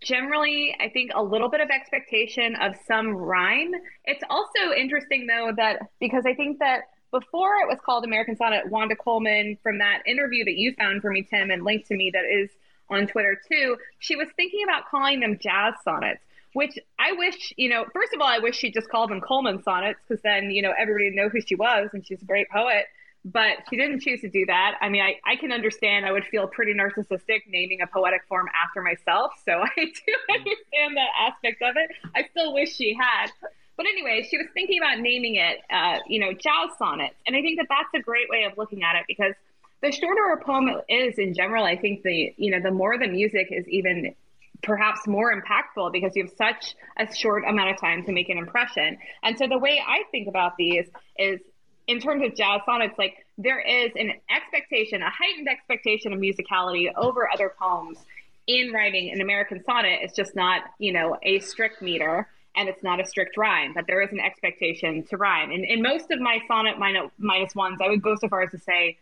generally, 0.00 0.76
I 0.80 0.88
think, 0.90 1.10
a 1.14 1.22
little 1.22 1.50
bit 1.50 1.60
of 1.60 1.70
expectation 1.70 2.54
of 2.56 2.76
some 2.86 3.08
rhyme. 3.08 3.72
It's 4.04 4.22
also 4.30 4.72
interesting 4.76 5.26
though 5.26 5.52
that 5.56 5.80
because 5.98 6.24
I 6.24 6.34
think 6.34 6.60
that 6.60 6.82
before 7.10 7.56
it 7.56 7.68
was 7.68 7.78
called 7.84 8.04
American 8.04 8.36
Sonnet, 8.36 8.70
Wanda 8.70 8.94
Coleman, 8.96 9.58
from 9.62 9.78
that 9.78 10.02
interview 10.06 10.44
that 10.44 10.54
you 10.54 10.74
found 10.78 11.02
for 11.02 11.10
me, 11.10 11.26
Tim, 11.28 11.50
and 11.50 11.64
linked 11.64 11.88
to 11.88 11.96
me 11.96 12.10
that 12.12 12.24
is 12.24 12.50
on 12.90 13.06
Twitter 13.06 13.40
too, 13.50 13.76
she 13.98 14.16
was 14.16 14.28
thinking 14.36 14.62
about 14.64 14.88
calling 14.90 15.20
them 15.20 15.38
jazz 15.40 15.74
sonnets, 15.84 16.20
which 16.52 16.78
I 16.98 17.12
wish, 17.12 17.52
you 17.56 17.68
know, 17.68 17.84
first 17.92 18.12
of 18.14 18.20
all, 18.20 18.26
I 18.26 18.38
wish 18.38 18.56
she 18.56 18.70
just 18.70 18.88
called 18.88 19.10
them 19.10 19.20
Coleman 19.20 19.62
sonnets 19.62 20.00
because 20.06 20.22
then, 20.22 20.50
you 20.50 20.62
know, 20.62 20.72
everybody 20.78 21.06
would 21.06 21.14
know 21.14 21.28
who 21.28 21.40
she 21.40 21.54
was 21.54 21.90
and 21.92 22.06
she's 22.06 22.22
a 22.22 22.26
great 22.26 22.48
poet. 22.50 22.86
But 23.24 23.58
she 23.70 23.76
didn't 23.76 24.00
choose 24.00 24.20
to 24.22 24.28
do 24.28 24.46
that. 24.46 24.78
I 24.80 24.88
mean, 24.88 25.00
I, 25.00 25.14
I 25.24 25.36
can 25.36 25.52
understand, 25.52 26.04
I 26.04 26.10
would 26.10 26.24
feel 26.24 26.48
pretty 26.48 26.74
narcissistic 26.74 27.42
naming 27.48 27.80
a 27.80 27.86
poetic 27.86 28.22
form 28.28 28.48
after 28.52 28.82
myself. 28.82 29.32
So 29.44 29.52
I 29.62 29.68
do 29.76 30.34
understand 30.34 30.96
that 30.96 31.08
aspect 31.20 31.62
of 31.62 31.76
it. 31.76 31.96
I 32.16 32.26
still 32.32 32.52
wish 32.52 32.74
she 32.74 32.98
had. 32.98 33.30
But 33.76 33.86
anyway, 33.86 34.26
she 34.28 34.36
was 34.38 34.48
thinking 34.52 34.78
about 34.78 34.98
naming 34.98 35.36
it, 35.36 35.58
uh, 35.70 35.98
you 36.08 36.18
know, 36.18 36.32
jazz 36.32 36.76
sonnets. 36.78 37.14
And 37.26 37.36
I 37.36 37.42
think 37.42 37.58
that 37.58 37.66
that's 37.68 37.94
a 37.94 38.00
great 38.00 38.28
way 38.28 38.44
of 38.44 38.58
looking 38.58 38.82
at 38.82 38.96
it 38.96 39.04
because 39.06 39.34
the 39.82 39.90
shorter 39.90 40.32
a 40.32 40.42
poem 40.42 40.70
is 40.88 41.18
in 41.18 41.34
general, 41.34 41.64
I 41.64 41.76
think 41.76 42.02
the, 42.02 42.32
you 42.36 42.50
know, 42.50 42.60
the 42.60 42.70
more 42.70 42.98
the 42.98 43.08
music 43.08 43.48
is 43.50 43.68
even 43.68 44.14
perhaps 44.62 45.08
more 45.08 45.34
impactful 45.34 45.92
because 45.92 46.14
you 46.14 46.24
have 46.24 46.32
such 46.36 46.76
a 46.96 47.12
short 47.12 47.44
amount 47.46 47.70
of 47.70 47.80
time 47.80 48.04
to 48.04 48.12
make 48.12 48.28
an 48.28 48.38
impression. 48.38 48.96
And 49.24 49.36
so 49.36 49.48
the 49.48 49.58
way 49.58 49.82
I 49.84 50.04
think 50.12 50.28
about 50.28 50.56
these 50.56 50.88
is 51.18 51.40
in 51.88 51.98
terms 51.98 52.24
of 52.24 52.36
jazz 52.36 52.60
sonnets, 52.64 52.96
like 52.96 53.26
there 53.38 53.60
is 53.60 53.90
an 53.96 54.12
expectation, 54.30 55.02
a 55.02 55.10
heightened 55.10 55.48
expectation 55.48 56.12
of 56.12 56.20
musicality 56.20 56.86
over 56.96 57.28
other 57.28 57.52
poems 57.58 57.98
in 58.46 58.72
writing 58.72 59.10
an 59.12 59.20
American 59.20 59.64
sonnet. 59.64 59.98
It's 60.02 60.14
just 60.14 60.36
not, 60.36 60.62
you 60.78 60.92
know, 60.92 61.18
a 61.24 61.40
strict 61.40 61.82
meter 61.82 62.28
and 62.54 62.68
it's 62.68 62.84
not 62.84 63.00
a 63.00 63.06
strict 63.06 63.36
rhyme, 63.36 63.72
but 63.74 63.86
there 63.88 64.00
is 64.00 64.12
an 64.12 64.20
expectation 64.20 65.02
to 65.04 65.16
rhyme. 65.16 65.50
And 65.50 65.64
in 65.64 65.82
most 65.82 66.12
of 66.12 66.20
my 66.20 66.38
sonnet 66.46 66.78
minus, 66.78 67.10
minus 67.18 67.54
ones, 67.56 67.80
I 67.82 67.88
would 67.88 68.02
go 68.02 68.14
so 68.14 68.28
far 68.28 68.42
as 68.42 68.50
to 68.52 68.58
say 68.58 68.98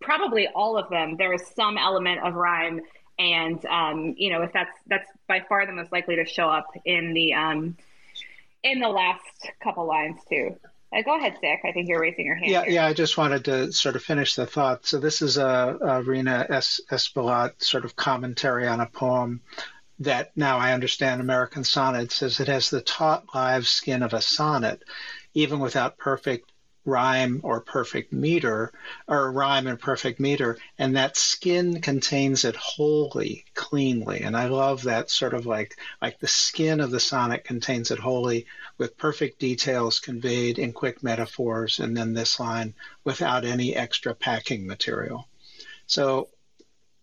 probably 0.00 0.48
all 0.48 0.76
of 0.78 0.88
them, 0.90 1.16
there 1.16 1.32
is 1.32 1.42
some 1.54 1.78
element 1.78 2.20
of 2.24 2.34
rhyme. 2.34 2.80
And, 3.18 3.64
um, 3.66 4.14
you 4.18 4.30
know, 4.30 4.42
if 4.42 4.52
that's, 4.52 4.76
that's 4.86 5.10
by 5.26 5.44
far 5.48 5.66
the 5.66 5.72
most 5.72 5.92
likely 5.92 6.16
to 6.16 6.26
show 6.26 6.48
up 6.48 6.66
in 6.84 7.14
the, 7.14 7.34
um, 7.34 7.76
in 8.62 8.80
the 8.80 8.88
last 8.88 9.50
couple 9.62 9.86
lines 9.86 10.20
too. 10.28 10.56
Uh, 10.94 11.02
go 11.02 11.16
ahead, 11.16 11.36
Dick. 11.40 11.60
I 11.64 11.72
think 11.72 11.88
you're 11.88 12.00
raising 12.00 12.26
your 12.26 12.36
hand. 12.36 12.50
Yeah, 12.50 12.64
here. 12.64 12.74
yeah. 12.74 12.86
I 12.86 12.92
just 12.92 13.18
wanted 13.18 13.44
to 13.46 13.72
sort 13.72 13.96
of 13.96 14.02
finish 14.02 14.34
the 14.34 14.46
thought. 14.46 14.86
So 14.86 14.98
this 14.98 15.22
is 15.22 15.36
a, 15.36 15.78
a 15.80 16.02
Rhina 16.02 16.48
S. 16.50 16.80
Sort 17.58 17.84
of 17.84 17.96
commentary 17.96 18.66
on 18.66 18.80
a 18.80 18.86
poem 18.86 19.40
that 20.00 20.36
now 20.36 20.58
I 20.58 20.72
understand 20.72 21.20
American 21.20 21.64
Sonnet 21.64 22.12
says 22.12 22.38
it 22.38 22.48
has 22.48 22.70
the 22.70 22.82
taut 22.82 23.24
live 23.34 23.66
skin 23.66 24.02
of 24.02 24.12
a 24.12 24.20
sonnet, 24.20 24.82
even 25.34 25.58
without 25.58 25.96
perfect 25.96 26.50
rhyme 26.86 27.40
or 27.42 27.60
perfect 27.60 28.12
meter, 28.12 28.72
or 29.08 29.32
rhyme 29.32 29.66
and 29.66 29.78
perfect 29.78 30.20
meter, 30.20 30.56
and 30.78 30.96
that 30.96 31.16
skin 31.16 31.80
contains 31.80 32.44
it 32.44 32.56
wholly, 32.56 33.44
cleanly. 33.54 34.20
And 34.20 34.36
I 34.36 34.46
love 34.46 34.84
that 34.84 35.10
sort 35.10 35.34
of 35.34 35.44
like 35.44 35.76
like 36.00 36.18
the 36.20 36.28
skin 36.28 36.80
of 36.80 36.90
the 36.90 37.00
sonnet 37.00 37.44
contains 37.44 37.90
it 37.90 37.98
wholly, 37.98 38.46
with 38.78 38.96
perfect 38.96 39.38
details 39.38 39.98
conveyed 39.98 40.58
in 40.58 40.72
quick 40.72 41.02
metaphors, 41.02 41.80
and 41.80 41.96
then 41.96 42.14
this 42.14 42.40
line 42.40 42.74
without 43.04 43.44
any 43.44 43.74
extra 43.74 44.14
packing 44.14 44.66
material. 44.66 45.28
So 45.86 46.28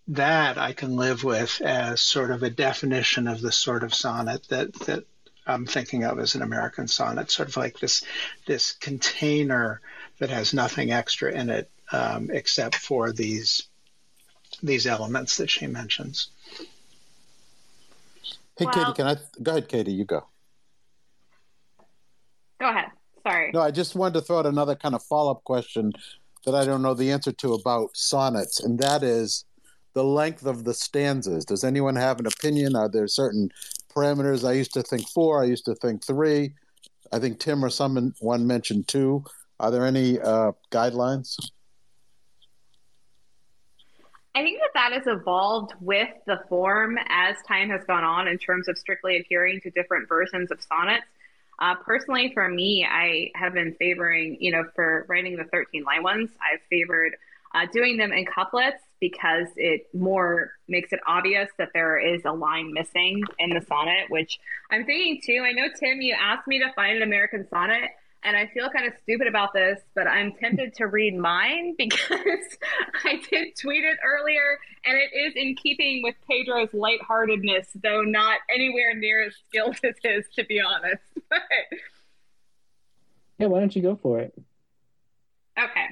that 0.08 0.58
I 0.58 0.74
can 0.74 0.96
live 0.96 1.24
with 1.24 1.62
as 1.62 2.02
sort 2.02 2.32
of 2.32 2.44
a 2.44 2.50
definition 2.50 3.28
of 3.28 3.42
the 3.42 3.52
sort 3.52 3.84
of 3.84 3.94
sonnet 3.94 4.48
that 4.50 4.74
that 4.86 5.06
I'm 5.46 5.66
thinking 5.66 6.04
of 6.04 6.20
as 6.20 6.36
an 6.36 6.42
American 6.42 6.88
sonnet, 6.88 7.30
sort 7.32 7.50
of 7.50 7.58
like 7.58 7.80
this 7.80 8.04
this 8.46 8.74
container 8.74 9.82
that 10.20 10.30
has 10.30 10.54
nothing 10.54 10.92
extra 10.92 11.32
in 11.32 11.50
it 11.50 11.70
um, 11.92 12.30
except 12.32 12.76
for 12.76 13.12
these 13.12 13.64
these 14.62 14.88
elements 14.88 15.38
that 15.38 15.50
she 15.50 15.68
mentions. 15.68 16.30
Hey, 18.58 18.66
Well- 18.66 18.74
Katie, 18.74 18.94
can 18.96 19.08
I 19.08 19.18
go 19.42 19.52
ahead, 19.52 19.68
Katie? 19.68 19.94
You 19.94 20.06
go. 20.06 20.26
Go 22.60 22.70
ahead. 22.70 22.92
Sorry. 23.24 23.52
No, 23.54 23.62
I 23.62 23.72
just 23.72 23.96
wanted 23.96 24.16
to 24.16 24.22
throw 24.22 24.40
out 24.40 24.46
another 24.46 24.76
kind 24.76 24.96
of 24.96 25.04
follow 25.04 25.32
up 25.32 25.44
question 25.44 25.94
that 26.46 26.56
I 26.56 26.66
don't 26.66 26.82
know 26.82 26.94
the 26.94 27.12
answer 27.12 27.32
to 27.32 27.54
about 27.54 27.96
sonnets, 27.96 28.60
and 28.60 28.78
that 28.80 29.02
is 29.04 29.46
the 29.94 30.04
length 30.04 30.46
of 30.46 30.64
the 30.64 30.74
stanzas. 30.74 31.46
Does 31.46 31.64
anyone 31.64 31.96
have 31.96 32.20
an 32.20 32.28
opinion? 32.28 32.76
Are 32.76 32.90
there 32.90 33.08
certain 33.08 33.50
parameters? 33.96 34.48
I 34.48 34.54
used 34.54 34.74
to 34.74 34.84
think 34.84 35.08
four. 35.10 35.42
I 35.42 35.46
used 35.46 35.66
to 35.66 35.76
think 35.76 36.04
three. 36.04 36.54
I 37.12 37.20
think 37.20 37.40
Tim 37.40 37.64
or 37.64 37.70
someone 37.70 38.14
one 38.20 38.48
mentioned 38.48 38.88
two. 38.88 39.24
Are 39.60 39.72
there 39.72 39.86
any 39.86 40.20
uh, 40.20 40.52
guidelines? 40.72 41.38
I 44.36 44.42
think 44.42 44.60
that 44.60 44.72
that 44.74 44.94
has 44.94 45.04
evolved 45.06 45.74
with 45.80 46.10
the 46.26 46.40
form 46.50 46.98
as 47.08 47.36
time 47.48 47.70
has 47.70 47.84
gone 47.86 48.04
on 48.04 48.28
in 48.28 48.40
terms 48.40 48.68
of 48.68 48.78
strictly 48.78 49.18
adhering 49.18 49.62
to 49.62 49.70
different 49.70 50.10
versions 50.10 50.50
of 50.50 50.60
sonnets. 50.62 51.06
Uh, 51.60 51.76
personally, 51.76 52.32
for 52.34 52.50
me, 52.50 52.86
I 52.90 53.30
have 53.36 53.54
been 53.54 53.76
favoring, 53.76 54.38
you 54.40 54.52
know, 54.52 54.66
for 54.74 55.06
writing 55.08 55.38
the 55.38 55.44
13 55.46 55.84
line 55.84 56.02
ones, 56.02 56.32
I've 56.42 56.62
favored 56.68 57.16
uh, 57.54 57.66
doing 57.72 57.98
them 57.98 58.12
in 58.12 58.26
couplets 58.26 58.82
because 59.00 59.48
it 59.58 59.88
more 59.94 60.52
makes 60.68 60.94
it 60.94 61.00
obvious 61.08 61.50
that 61.58 61.70
there 61.74 62.00
is 62.00 62.22
a 62.26 62.32
line 62.32 62.74
missing 62.74 63.22
in 63.40 63.50
the 63.50 63.62
sonnet, 63.62 64.10
which 64.10 64.40
I'm 64.72 64.86
thinking 64.86 65.22
too. 65.24 65.44
I 65.46 65.52
know, 65.52 65.68
Tim, 65.78 66.02
you 66.02 66.16
asked 66.20 66.48
me 66.48 66.60
to 66.60 66.72
find 66.74 66.98
an 66.98 67.04
American 67.04 67.48
sonnet, 67.50 67.90
and 68.24 68.38
I 68.38 68.48
feel 68.54 68.70
kind 68.70 68.88
of 68.88 68.94
stupid 69.04 69.28
about 69.28 69.54
this, 69.54 69.80
but 69.94 70.08
I'm 70.08 70.32
tempted 70.34 70.74
to 70.76 70.88
read 70.88 71.16
mine 71.18 71.76
because 71.78 72.58
I 73.04 73.22
did 73.30 73.58
tweet 73.60 73.84
it 73.84 73.98
earlier, 74.06 74.58
and 74.86 74.98
it 74.98 75.16
is 75.16 75.34
in 75.36 75.56
keeping 75.56 76.02
with 76.02 76.16
Pedro's 76.30 76.74
lightheartedness, 76.74 77.68
though 77.84 78.02
not 78.02 78.40
anywhere 78.54 78.96
near 78.96 79.26
as 79.26 79.34
skilled 79.50 79.78
as 79.84 79.96
his, 80.02 80.26
to 80.38 80.46
be 80.46 80.62
honest. 80.62 81.04
But 81.30 81.42
Yeah, 83.38 83.48
why 83.48 83.60
don't 83.60 83.76
you 83.76 83.82
go 83.82 83.96
for 84.02 84.20
it? 84.20 84.34
Okay. 85.58 85.88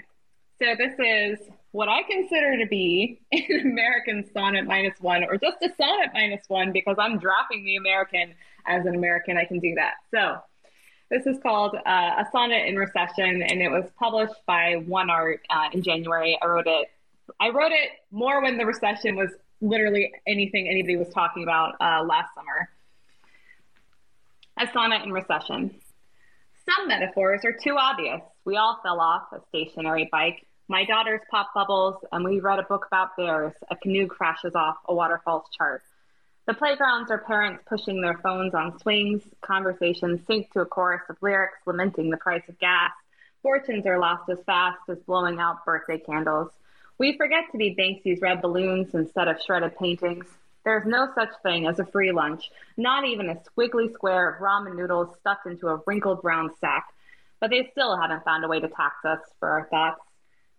So 0.61 0.75
this 0.77 0.93
is 0.99 1.39
what 1.71 1.89
I 1.89 2.03
consider 2.03 2.59
to 2.59 2.67
be 2.67 3.19
an 3.31 3.61
American 3.61 4.29
sonnet 4.31 4.65
minus 4.67 4.93
one, 4.99 5.23
or 5.23 5.37
just 5.37 5.57
a 5.63 5.69
sonnet 5.75 6.09
minus 6.13 6.47
one, 6.49 6.71
because 6.71 6.97
I'm 6.99 7.17
dropping 7.17 7.65
the 7.65 7.77
American 7.77 8.35
as 8.67 8.85
an 8.85 8.93
American. 8.93 9.37
I 9.37 9.45
can 9.45 9.57
do 9.57 9.73
that. 9.75 9.93
So 10.11 10.37
this 11.09 11.25
is 11.25 11.41
called 11.41 11.75
uh, 11.75 11.79
A 11.89 12.27
Sonnet 12.31 12.67
in 12.67 12.75
Recession, 12.75 13.41
and 13.41 13.59
it 13.59 13.71
was 13.71 13.89
published 13.97 14.35
by 14.45 14.75
One 14.85 15.09
Art 15.09 15.41
uh, 15.49 15.69
in 15.73 15.81
January. 15.81 16.37
I 16.39 16.45
wrote 16.45 16.67
it. 16.67 16.89
I 17.39 17.49
wrote 17.49 17.71
it 17.71 17.89
more 18.11 18.43
when 18.43 18.59
the 18.59 18.65
recession 18.67 19.15
was 19.15 19.31
literally 19.61 20.11
anything 20.27 20.67
anybody 20.69 20.95
was 20.95 21.09
talking 21.09 21.41
about 21.41 21.73
uh, 21.81 22.03
last 22.03 22.35
summer. 22.35 22.69
A 24.59 24.71
sonnet 24.71 25.01
in 25.01 25.11
recession. 25.11 25.73
Some 26.69 26.87
metaphors 26.87 27.41
are 27.45 27.53
too 27.53 27.77
obvious. 27.79 28.21
We 28.45 28.57
all 28.57 28.79
fell 28.83 28.99
off 28.99 29.23
a 29.33 29.39
stationary 29.49 30.07
bike. 30.11 30.45
My 30.71 30.85
daughters 30.85 31.19
pop 31.29 31.53
bubbles, 31.53 31.95
and 32.13 32.23
we 32.23 32.39
read 32.39 32.57
a 32.57 32.63
book 32.63 32.85
about 32.87 33.17
bears. 33.17 33.51
A 33.69 33.75
canoe 33.75 34.07
crashes 34.07 34.55
off 34.55 34.77
a 34.87 34.95
waterfall's 34.95 35.49
chart. 35.51 35.83
The 36.47 36.53
playgrounds 36.53 37.11
are 37.11 37.17
parents 37.17 37.61
pushing 37.67 37.99
their 37.99 38.17
phones 38.23 38.53
on 38.53 38.79
swings. 38.79 39.21
Conversations 39.41 40.21
sink 40.25 40.49
to 40.53 40.61
a 40.61 40.65
chorus 40.65 41.01
of 41.09 41.17
lyrics 41.21 41.57
lamenting 41.65 42.09
the 42.09 42.15
price 42.15 42.47
of 42.47 42.57
gas. 42.57 42.91
Fortunes 43.43 43.85
are 43.85 43.99
lost 43.99 44.29
as 44.29 44.37
fast 44.45 44.79
as 44.87 44.97
blowing 44.99 45.41
out 45.41 45.65
birthday 45.65 45.97
candles. 45.97 46.51
We 46.97 47.17
forget 47.17 47.51
to 47.51 47.57
be 47.57 47.75
Banksy's 47.75 48.21
red 48.21 48.41
balloons 48.41 48.95
instead 48.95 49.27
of 49.27 49.41
shredded 49.41 49.77
paintings. 49.77 50.23
There's 50.63 50.87
no 50.87 51.09
such 51.13 51.31
thing 51.43 51.67
as 51.67 51.79
a 51.79 51.85
free 51.85 52.13
lunch, 52.13 52.49
not 52.77 53.05
even 53.05 53.27
a 53.27 53.35
squiggly 53.35 53.93
square 53.93 54.29
of 54.29 54.41
ramen 54.41 54.77
noodles 54.77 55.17
stuffed 55.19 55.47
into 55.47 55.67
a 55.67 55.81
wrinkled 55.85 56.21
brown 56.21 56.49
sack. 56.61 56.93
But 57.41 57.49
they 57.49 57.67
still 57.73 57.99
haven't 57.99 58.23
found 58.23 58.45
a 58.45 58.47
way 58.47 58.61
to 58.61 58.69
tax 58.69 59.03
us 59.03 59.19
for 59.37 59.49
our 59.49 59.67
thoughts. 59.67 60.01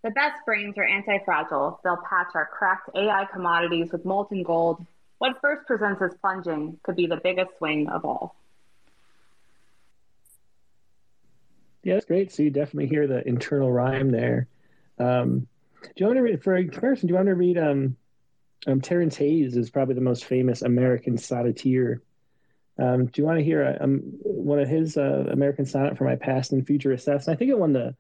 The 0.03 0.11
best 0.11 0.45
brains 0.45 0.77
are 0.79 0.85
anti 0.85 1.19
fragile. 1.25 1.81
They'll 1.85 2.03
patch 2.09 2.33
our 2.35 2.47
cracked 2.47 2.91
AI 2.95 3.27
commodities 3.33 3.93
with 3.93 4.05
molten 4.05 4.43
gold. 4.43 4.85
What 5.19 5.41
first 5.41 5.67
presents 5.67 6.03
as 6.03 6.13
plunging 6.21 6.79
could 6.83 6.97
be 6.97 7.07
the 7.07 7.21
biggest 7.23 7.57
swing 7.59 7.89
of 7.89 8.05
all. 8.05 8.35
Yeah, 11.85 11.95
that's 11.95 12.07
great. 12.07 12.33
So 12.33 12.43
you 12.43 12.51
definitely 12.51 12.89
hear 12.89 13.07
the 13.07 13.27
internal 13.27 13.71
rhyme 13.71 14.11
there. 14.11 14.49
Um, 14.99 15.47
do 15.83 15.91
you 15.97 16.07
want 16.07 16.17
to 16.17 16.23
read, 16.23 16.43
for 16.43 16.57
a 16.57 16.65
comparison, 16.65 17.07
do 17.07 17.13
you 17.13 17.17
want 17.17 17.27
to 17.27 17.35
read 17.35 17.59
um, 17.59 17.97
um, 18.67 18.81
Terence 18.81 19.17
Hayes 19.17 19.57
is 19.57 19.71
probably 19.71 19.95
the 19.95 20.01
most 20.01 20.25
famous 20.25 20.63
American 20.63 21.17
sonneteer. 21.17 22.01
Um, 22.79 23.07
do 23.07 23.21
you 23.21 23.27
want 23.27 23.39
to 23.39 23.45
hear 23.45 23.63
a, 23.63 23.83
um, 23.83 24.01
one 24.23 24.59
of 24.59 24.69
his 24.69 24.97
uh, 24.97 25.27
American 25.31 25.67
sonnet 25.67 25.99
for 25.99 26.05
my 26.05 26.17
past 26.17 26.53
and 26.53 26.67
future 26.67 26.93
assassin? 26.93 27.33
I 27.33 27.37
think 27.37 27.51
it 27.51 27.59
won 27.59 27.73
the 27.73 27.95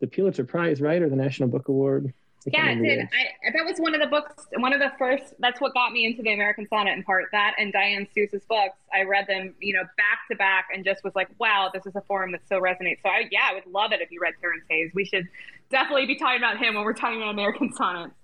the 0.00 0.06
Pulitzer 0.06 0.44
Prize, 0.44 0.80
right, 0.80 1.00
or 1.00 1.08
the 1.08 1.16
National 1.16 1.48
Book 1.48 1.68
Award. 1.68 2.12
Yeah, 2.46 2.70
it 2.70 2.82
did. 2.82 3.00
I, 3.00 3.50
that 3.52 3.66
was 3.66 3.78
one 3.78 3.94
of 3.94 4.00
the 4.00 4.06
books, 4.06 4.46
one 4.56 4.72
of 4.72 4.80
the 4.80 4.90
first. 4.98 5.34
That's 5.40 5.60
what 5.60 5.74
got 5.74 5.92
me 5.92 6.06
into 6.06 6.22
the 6.22 6.32
American 6.32 6.66
Sonnet 6.68 6.96
in 6.96 7.02
part. 7.02 7.26
That 7.32 7.54
and 7.58 7.70
Diane 7.70 8.06
Seuss's 8.16 8.42
books. 8.48 8.78
I 8.94 9.02
read 9.02 9.26
them, 9.26 9.54
you 9.60 9.74
know, 9.74 9.82
back 9.98 10.20
to 10.30 10.36
back, 10.36 10.68
and 10.74 10.82
just 10.82 11.04
was 11.04 11.14
like, 11.14 11.28
wow, 11.38 11.70
this 11.72 11.84
is 11.84 11.94
a 11.96 12.00
form 12.00 12.32
that 12.32 12.40
so 12.48 12.58
resonates. 12.58 13.02
So 13.02 13.10
I, 13.10 13.24
yeah, 13.30 13.48
I 13.50 13.54
would 13.54 13.66
love 13.66 13.92
it 13.92 14.00
if 14.00 14.10
you 14.10 14.20
read 14.22 14.34
Terence 14.40 14.64
Hayes. 14.70 14.90
We 14.94 15.04
should 15.04 15.28
definitely 15.70 16.06
be 16.06 16.16
talking 16.16 16.38
about 16.38 16.56
him 16.56 16.74
when 16.76 16.84
we're 16.84 16.94
talking 16.94 17.18
about 17.20 17.30
American 17.30 17.72
Sonnets. 17.72 18.14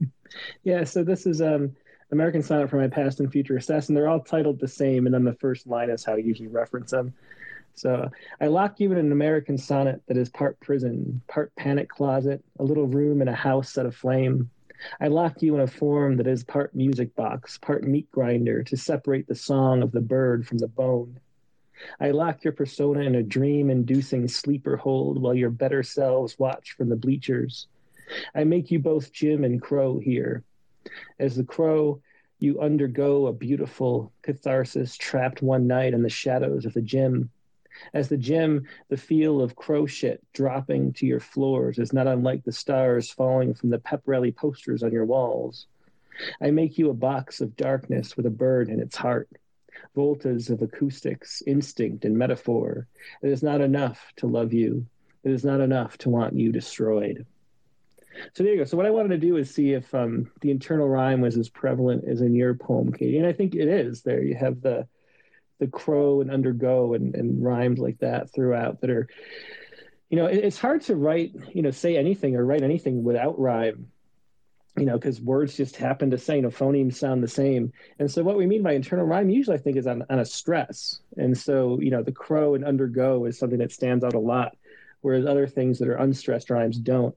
Yeah, 0.64 0.82
so 0.82 1.04
this 1.04 1.26
is 1.26 1.40
um, 1.40 1.76
American 2.10 2.42
Sonnet 2.42 2.68
for 2.68 2.76
My 2.76 2.88
Past 2.88 3.20
and 3.20 3.30
Future 3.30 3.56
Assassin. 3.56 3.94
They're 3.94 4.08
all 4.08 4.18
titled 4.18 4.58
the 4.58 4.66
same, 4.66 5.06
and 5.06 5.14
then 5.14 5.22
the 5.22 5.34
first 5.34 5.66
line 5.66 5.90
is 5.90 6.04
how 6.04 6.14
I 6.14 6.16
usually 6.16 6.48
reference 6.48 6.90
them. 6.90 7.14
So 7.74 8.08
I 8.40 8.46
lock 8.46 8.78
you 8.78 8.92
in 8.92 8.98
an 8.98 9.12
American 9.12 9.58
sonnet 9.58 10.00
that 10.06 10.16
is 10.16 10.28
part 10.28 10.58
prison, 10.60 11.20
part 11.26 11.54
panic 11.56 11.88
closet, 11.88 12.42
a 12.58 12.64
little 12.64 12.86
room 12.86 13.20
in 13.20 13.28
a 13.28 13.34
house 13.34 13.72
set 13.72 13.86
aflame. 13.86 14.48
I 15.00 15.08
lock 15.08 15.42
you 15.42 15.54
in 15.54 15.60
a 15.60 15.66
form 15.66 16.16
that 16.16 16.26
is 16.26 16.44
part 16.44 16.74
music 16.74 17.14
box, 17.16 17.58
part 17.58 17.84
meat 17.84 18.10
grinder 18.10 18.62
to 18.64 18.76
separate 18.76 19.26
the 19.26 19.34
song 19.34 19.82
of 19.82 19.92
the 19.92 20.00
bird 20.00 20.46
from 20.46 20.58
the 20.58 20.68
bone. 20.68 21.18
I 22.00 22.12
lock 22.12 22.44
your 22.44 22.52
persona 22.52 23.00
in 23.00 23.16
a 23.16 23.22
dream 23.22 23.70
inducing 23.70 24.28
sleeper 24.28 24.76
hold 24.76 25.20
while 25.20 25.34
your 25.34 25.50
better 25.50 25.82
selves 25.82 26.38
watch 26.38 26.72
from 26.72 26.88
the 26.88 26.96
bleachers. 26.96 27.66
I 28.34 28.44
make 28.44 28.70
you 28.70 28.78
both 28.78 29.12
Jim 29.12 29.44
and 29.44 29.60
Crow 29.60 29.98
here. 29.98 30.44
As 31.18 31.36
the 31.36 31.44
Crow, 31.44 32.00
you 32.38 32.60
undergo 32.60 33.26
a 33.26 33.32
beautiful 33.32 34.12
catharsis 34.22 34.96
trapped 34.96 35.42
one 35.42 35.66
night 35.66 35.94
in 35.94 36.02
the 36.02 36.10
shadows 36.10 36.66
of 36.66 36.74
the 36.74 36.82
gym. 36.82 37.30
As 37.92 38.08
the 38.08 38.16
Jim, 38.16 38.66
the 38.88 38.96
feel 38.96 39.40
of 39.40 39.56
crow 39.56 39.86
shit 39.86 40.22
dropping 40.32 40.92
to 40.94 41.06
your 41.06 41.20
floors 41.20 41.78
is 41.78 41.92
not 41.92 42.06
unlike 42.06 42.44
the 42.44 42.52
stars 42.52 43.10
falling 43.10 43.54
from 43.54 43.70
the 43.70 43.78
pep 43.78 44.02
rally 44.06 44.32
posters 44.32 44.82
on 44.82 44.92
your 44.92 45.04
walls. 45.04 45.66
I 46.40 46.50
make 46.50 46.78
you 46.78 46.90
a 46.90 46.94
box 46.94 47.40
of 47.40 47.56
darkness 47.56 48.16
with 48.16 48.26
a 48.26 48.30
bird 48.30 48.68
in 48.68 48.80
its 48.80 48.96
heart. 48.96 49.28
Voltas 49.96 50.50
of 50.50 50.62
acoustics, 50.62 51.42
instinct, 51.46 52.04
and 52.04 52.16
metaphor. 52.16 52.86
It 53.22 53.30
is 53.30 53.42
not 53.42 53.60
enough 53.60 54.12
to 54.16 54.26
love 54.26 54.52
you. 54.52 54.86
It 55.24 55.32
is 55.32 55.44
not 55.44 55.60
enough 55.60 55.98
to 55.98 56.10
want 56.10 56.38
you 56.38 56.52
destroyed. 56.52 57.26
So 58.34 58.42
there 58.42 58.52
you 58.52 58.58
go. 58.58 58.64
So 58.64 58.76
what 58.76 58.86
I 58.86 58.90
wanted 58.90 59.08
to 59.08 59.26
do 59.26 59.36
is 59.36 59.52
see 59.52 59.72
if 59.72 59.92
um, 59.94 60.30
the 60.40 60.50
internal 60.50 60.88
rhyme 60.88 61.20
was 61.20 61.36
as 61.36 61.48
prevalent 61.48 62.04
as 62.06 62.20
in 62.20 62.34
your 62.34 62.54
poem, 62.54 62.92
Katie, 62.92 63.18
and 63.18 63.26
I 63.26 63.32
think 63.32 63.54
it 63.54 63.68
is. 63.68 64.02
There 64.02 64.22
you 64.22 64.34
have 64.36 64.60
the 64.60 64.86
the 65.58 65.66
crow 65.66 66.20
and 66.20 66.30
undergo 66.30 66.94
and, 66.94 67.14
and 67.14 67.42
rhymes 67.42 67.78
like 67.78 67.98
that 67.98 68.32
throughout 68.32 68.80
that 68.80 68.90
are 68.90 69.08
you 70.10 70.16
know 70.16 70.26
it, 70.26 70.44
it's 70.44 70.58
hard 70.58 70.82
to 70.82 70.96
write 70.96 71.32
you 71.52 71.62
know 71.62 71.70
say 71.70 71.96
anything 71.96 72.36
or 72.36 72.44
write 72.44 72.62
anything 72.62 73.04
without 73.04 73.38
rhyme 73.38 73.88
you 74.76 74.84
know 74.84 74.98
because 74.98 75.20
words 75.20 75.56
just 75.56 75.76
happen 75.76 76.10
to 76.10 76.18
say 76.18 76.36
you 76.36 76.42
know 76.42 76.48
phonemes 76.48 76.96
sound 76.96 77.22
the 77.22 77.28
same. 77.28 77.72
And 77.98 78.10
so 78.10 78.22
what 78.22 78.36
we 78.36 78.46
mean 78.46 78.62
by 78.62 78.72
internal 78.72 79.06
rhyme 79.06 79.30
usually 79.30 79.56
i 79.56 79.60
think 79.60 79.76
is 79.76 79.86
on, 79.86 80.04
on 80.10 80.18
a 80.18 80.24
stress. 80.24 81.00
And 81.16 81.36
so 81.36 81.78
you 81.80 81.90
know 81.90 82.02
the 82.02 82.12
crow 82.12 82.54
and 82.54 82.64
undergo 82.64 83.24
is 83.26 83.38
something 83.38 83.58
that 83.58 83.72
stands 83.72 84.04
out 84.04 84.14
a 84.14 84.18
lot 84.18 84.56
whereas 85.00 85.26
other 85.26 85.46
things 85.46 85.78
that 85.78 85.88
are 85.88 85.96
unstressed 85.96 86.50
rhymes 86.50 86.78
don't. 86.78 87.14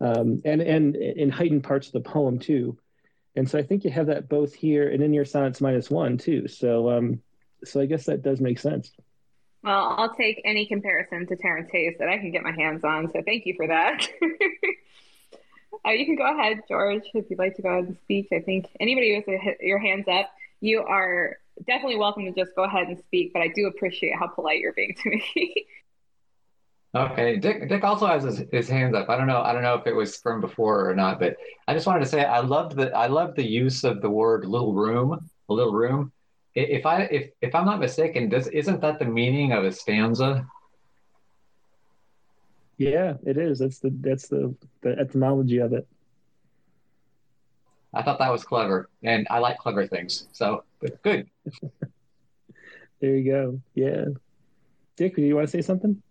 Um, 0.00 0.42
and 0.44 0.60
and 0.60 0.94
in 0.96 1.30
heightened 1.30 1.64
parts 1.64 1.86
of 1.88 1.94
the 1.94 2.08
poem 2.08 2.38
too. 2.38 2.78
And 3.36 3.48
so 3.48 3.58
i 3.58 3.62
think 3.62 3.84
you 3.84 3.90
have 3.90 4.06
that 4.06 4.28
both 4.28 4.54
here 4.54 4.88
and 4.88 5.02
in 5.02 5.12
your 5.12 5.24
sonnets 5.24 5.60
minus 5.60 5.90
one 5.90 6.18
too. 6.18 6.46
So 6.46 6.90
um, 6.90 7.20
so 7.66 7.80
I 7.80 7.86
guess 7.86 8.06
that 8.06 8.22
does 8.22 8.40
make 8.40 8.58
sense. 8.58 8.92
Well, 9.64 9.94
I'll 9.96 10.14
take 10.14 10.42
any 10.44 10.66
comparison 10.66 11.26
to 11.26 11.36
Terence 11.36 11.70
Hayes 11.72 11.96
that 11.98 12.10
I 12.10 12.18
can 12.18 12.30
get 12.30 12.42
my 12.42 12.52
hands 12.52 12.84
on. 12.84 13.10
So 13.10 13.22
thank 13.24 13.46
you 13.46 13.54
for 13.56 13.66
that. 13.66 14.06
uh, 15.86 15.90
you 15.90 16.04
can 16.04 16.16
go 16.16 16.30
ahead, 16.30 16.60
George, 16.68 17.04
if 17.14 17.30
you'd 17.30 17.38
like 17.38 17.56
to 17.56 17.62
go 17.62 17.70
ahead 17.70 17.84
and 17.86 17.96
speak. 18.02 18.28
I 18.30 18.40
think 18.40 18.66
anybody 18.78 19.24
who 19.26 19.38
has 19.38 19.54
your 19.60 19.78
hands 19.78 20.04
up, 20.06 20.30
you 20.60 20.82
are 20.82 21.38
definitely 21.66 21.96
welcome 21.96 22.26
to 22.26 22.32
just 22.32 22.54
go 22.54 22.64
ahead 22.64 22.88
and 22.88 22.98
speak. 22.98 23.32
But 23.32 23.40
I 23.40 23.48
do 23.48 23.66
appreciate 23.66 24.14
how 24.18 24.26
polite 24.26 24.60
you're 24.60 24.74
being 24.74 24.94
to 25.02 25.08
me. 25.08 25.66
okay, 26.94 27.38
Dick. 27.38 27.66
Dick 27.66 27.84
also 27.84 28.06
has 28.06 28.24
his, 28.24 28.42
his 28.52 28.68
hands 28.68 28.94
up. 28.94 29.08
I 29.08 29.16
don't 29.16 29.26
know. 29.26 29.40
I 29.40 29.54
don't 29.54 29.62
know 29.62 29.76
if 29.76 29.86
it 29.86 29.94
was 29.94 30.18
from 30.18 30.42
before 30.42 30.90
or 30.90 30.94
not, 30.94 31.18
but 31.18 31.36
I 31.66 31.72
just 31.72 31.86
wanted 31.86 32.00
to 32.00 32.06
say 32.06 32.22
I 32.22 32.40
loved 32.40 32.76
the 32.76 32.94
I 32.94 33.06
loved 33.06 33.36
the 33.36 33.46
use 33.46 33.82
of 33.82 34.02
the 34.02 34.10
word 34.10 34.44
"little 34.44 34.74
room." 34.74 35.30
A 35.48 35.52
little 35.52 35.74
room 35.74 36.12
if 36.54 36.86
I 36.86 37.02
if 37.02 37.30
if 37.40 37.54
I'm 37.54 37.66
not 37.66 37.80
mistaken, 37.80 38.28
does 38.28 38.48
isn't 38.48 38.80
that 38.80 38.98
the 38.98 39.04
meaning 39.04 39.52
of 39.52 39.64
a 39.64 39.72
stanza? 39.72 40.46
Yeah, 42.76 43.14
it 43.24 43.36
is. 43.36 43.58
That's 43.58 43.78
the 43.78 43.90
that's 44.00 44.28
the 44.28 44.54
the 44.82 44.90
etymology 44.98 45.58
of 45.58 45.72
it. 45.72 45.86
I 47.92 48.02
thought 48.02 48.18
that 48.18 48.32
was 48.32 48.44
clever, 48.44 48.88
and 49.02 49.26
I 49.30 49.38
like 49.38 49.58
clever 49.58 49.86
things. 49.86 50.26
So 50.32 50.64
good. 51.02 51.28
there 53.00 53.16
you 53.16 53.30
go. 53.30 53.60
Yeah, 53.74 54.06
Dick, 54.96 55.16
do 55.16 55.22
you 55.22 55.36
want 55.36 55.48
to 55.48 55.50
say 55.50 55.62
something? 55.62 56.02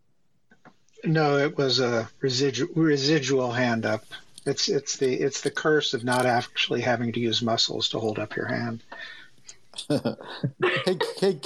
No, 1.06 1.38
it 1.38 1.58
was 1.58 1.80
a 1.80 2.10
residual 2.22 2.70
residual 2.76 3.52
hand 3.52 3.86
up. 3.86 4.06
It's 4.46 4.70
it's 4.70 4.98
the 4.98 5.14
it's 5.14 5.42
the 5.42 5.52
curse 5.52 5.94
of 5.94 6.04
not 6.04 6.26
actually 6.26 6.82
having 6.82 7.12
to 7.14 7.20
use 7.20 7.42
muscles 7.42 7.90
to 7.90 8.00
hold 8.00 8.20
up 8.20 8.36
your 8.36 8.48
hand. 8.48 8.84
hey, 9.90 10.98
hey, 11.20 11.40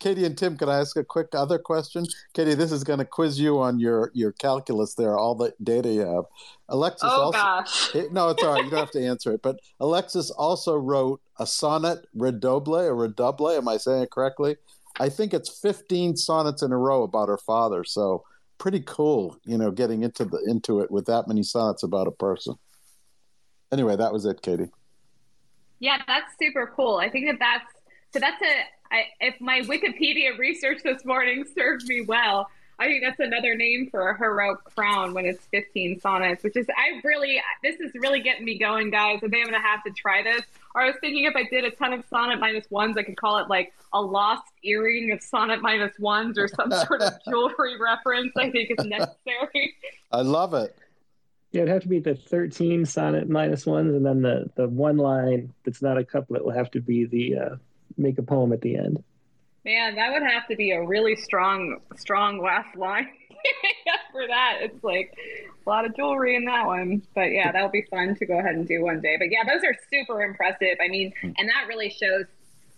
Katie 0.00 0.24
and 0.24 0.36
Tim, 0.36 0.56
can 0.56 0.68
I 0.68 0.80
ask 0.80 0.96
a 0.96 1.04
quick 1.04 1.28
other 1.34 1.58
question? 1.58 2.06
Katie, 2.32 2.54
this 2.54 2.72
is 2.72 2.82
going 2.82 2.98
to 2.98 3.04
quiz 3.04 3.38
you 3.38 3.60
on 3.60 3.78
your, 3.78 4.10
your 4.14 4.32
calculus 4.32 4.94
there, 4.94 5.18
all 5.18 5.34
the 5.34 5.52
data 5.62 5.92
you 5.92 6.00
have. 6.00 6.24
Alexis 6.68 7.10
oh, 7.12 7.22
also, 7.22 7.38
gosh. 7.38 7.94
no, 8.10 8.30
it's 8.30 8.42
all 8.42 8.54
right. 8.54 8.64
You 8.64 8.70
don't 8.70 8.80
have 8.80 8.90
to 8.92 9.04
answer 9.04 9.32
it. 9.32 9.42
But 9.42 9.60
Alexis 9.80 10.30
also 10.30 10.76
wrote 10.76 11.20
a 11.38 11.46
sonnet 11.46 12.06
redouble 12.14 12.76
or 12.76 12.94
redouble. 12.94 13.50
Am 13.50 13.68
I 13.68 13.76
saying 13.76 14.04
it 14.04 14.10
correctly? 14.10 14.56
I 14.98 15.08
think 15.08 15.34
it's 15.34 15.60
15 15.60 16.16
sonnets 16.16 16.62
in 16.62 16.72
a 16.72 16.78
row 16.78 17.02
about 17.02 17.28
her 17.28 17.38
father. 17.38 17.84
So 17.84 18.24
pretty 18.58 18.80
cool, 18.80 19.36
you 19.44 19.58
know, 19.58 19.70
getting 19.70 20.02
into 20.02 20.24
the 20.24 20.42
into 20.46 20.80
it 20.80 20.90
with 20.90 21.06
that 21.06 21.28
many 21.28 21.42
sonnets 21.42 21.82
about 21.82 22.06
a 22.06 22.12
person. 22.12 22.54
Anyway, 23.72 23.96
that 23.96 24.12
was 24.12 24.24
it, 24.24 24.40
Katie. 24.40 24.70
Yeah, 25.80 25.98
that's 26.06 26.32
super 26.40 26.72
cool. 26.74 26.96
I 26.96 27.10
think 27.10 27.26
that 27.26 27.38
that's 27.38 27.73
so 28.14 28.20
that's 28.20 28.40
a 28.40 28.94
I, 28.94 29.06
if 29.20 29.40
my 29.40 29.60
Wikipedia 29.62 30.38
research 30.38 30.82
this 30.84 31.04
morning 31.04 31.44
served 31.56 31.86
me 31.88 32.02
well. 32.02 32.48
I 32.76 32.86
think 32.86 33.04
that's 33.04 33.20
another 33.20 33.54
name 33.54 33.88
for 33.88 34.10
a 34.10 34.18
heroic 34.18 34.58
crown 34.64 35.14
when 35.14 35.26
it's 35.26 35.44
15 35.46 36.00
sonnets, 36.00 36.42
which 36.42 36.56
is 36.56 36.66
I 36.76 37.00
really 37.04 37.40
this 37.62 37.78
is 37.80 37.92
really 37.94 38.20
getting 38.20 38.44
me 38.44 38.58
going, 38.58 38.90
guys. 38.90 39.16
I 39.16 39.28
think 39.28 39.36
I'm 39.36 39.44
gonna 39.44 39.60
have 39.60 39.82
to 39.84 39.90
try 39.90 40.22
this. 40.22 40.42
Or 40.74 40.82
I 40.82 40.86
was 40.86 40.96
thinking 41.00 41.24
if 41.24 41.34
I 41.36 41.44
did 41.44 41.64
a 41.64 41.70
ton 41.72 41.92
of 41.92 42.04
sonnet 42.08 42.38
minus 42.40 42.68
ones, 42.70 42.96
I 42.96 43.02
could 43.02 43.16
call 43.16 43.38
it 43.38 43.48
like 43.48 43.72
a 43.92 44.00
lost 44.00 44.44
earring 44.64 45.12
of 45.12 45.22
sonnet 45.22 45.60
minus 45.60 45.96
ones 45.98 46.38
or 46.38 46.48
some 46.48 46.70
sort 46.70 47.02
of 47.02 47.14
jewelry 47.28 47.80
reference. 47.80 48.32
I 48.36 48.50
think 48.50 48.70
is 48.76 48.86
necessary. 48.86 49.74
I 50.12 50.22
love 50.22 50.54
it. 50.54 50.76
Yeah, 51.52 51.62
it'd 51.62 51.72
have 51.72 51.82
to 51.82 51.88
be 51.88 52.00
the 52.00 52.16
13 52.16 52.84
sonnet 52.86 53.28
minus 53.28 53.66
ones, 53.66 53.94
and 53.94 54.04
then 54.04 54.22
the, 54.22 54.50
the 54.56 54.68
one 54.68 54.96
line 54.96 55.54
that's 55.64 55.80
not 55.80 55.96
a 55.96 56.04
couplet 56.04 56.44
will 56.44 56.52
have 56.52 56.72
to 56.72 56.80
be 56.80 57.04
the 57.04 57.36
uh, 57.38 57.56
make 57.96 58.18
a 58.18 58.22
poem 58.22 58.52
at 58.52 58.60
the 58.60 58.76
end. 58.76 59.02
Man, 59.64 59.94
that 59.96 60.12
would 60.12 60.22
have 60.22 60.46
to 60.48 60.56
be 60.56 60.72
a 60.72 60.84
really 60.84 61.16
strong, 61.16 61.80
strong 61.96 62.38
last 62.38 62.76
line. 62.76 63.08
for 64.12 64.26
that. 64.26 64.58
It's 64.60 64.82
like 64.82 65.16
a 65.66 65.68
lot 65.68 65.84
of 65.84 65.94
jewelry 65.96 66.36
in 66.36 66.44
that 66.46 66.66
one. 66.66 67.02
But 67.14 67.32
yeah, 67.32 67.52
that'll 67.52 67.68
be 67.68 67.86
fun 67.90 68.14
to 68.16 68.26
go 68.26 68.38
ahead 68.38 68.54
and 68.54 68.66
do 68.66 68.82
one 68.82 69.00
day. 69.00 69.16
But 69.18 69.28
yeah, 69.30 69.42
those 69.44 69.64
are 69.64 69.74
super 69.90 70.22
impressive. 70.22 70.78
I 70.82 70.88
mean, 70.88 71.12
hmm. 71.20 71.30
and 71.38 71.48
that 71.48 71.66
really 71.68 71.90
shows 71.90 72.26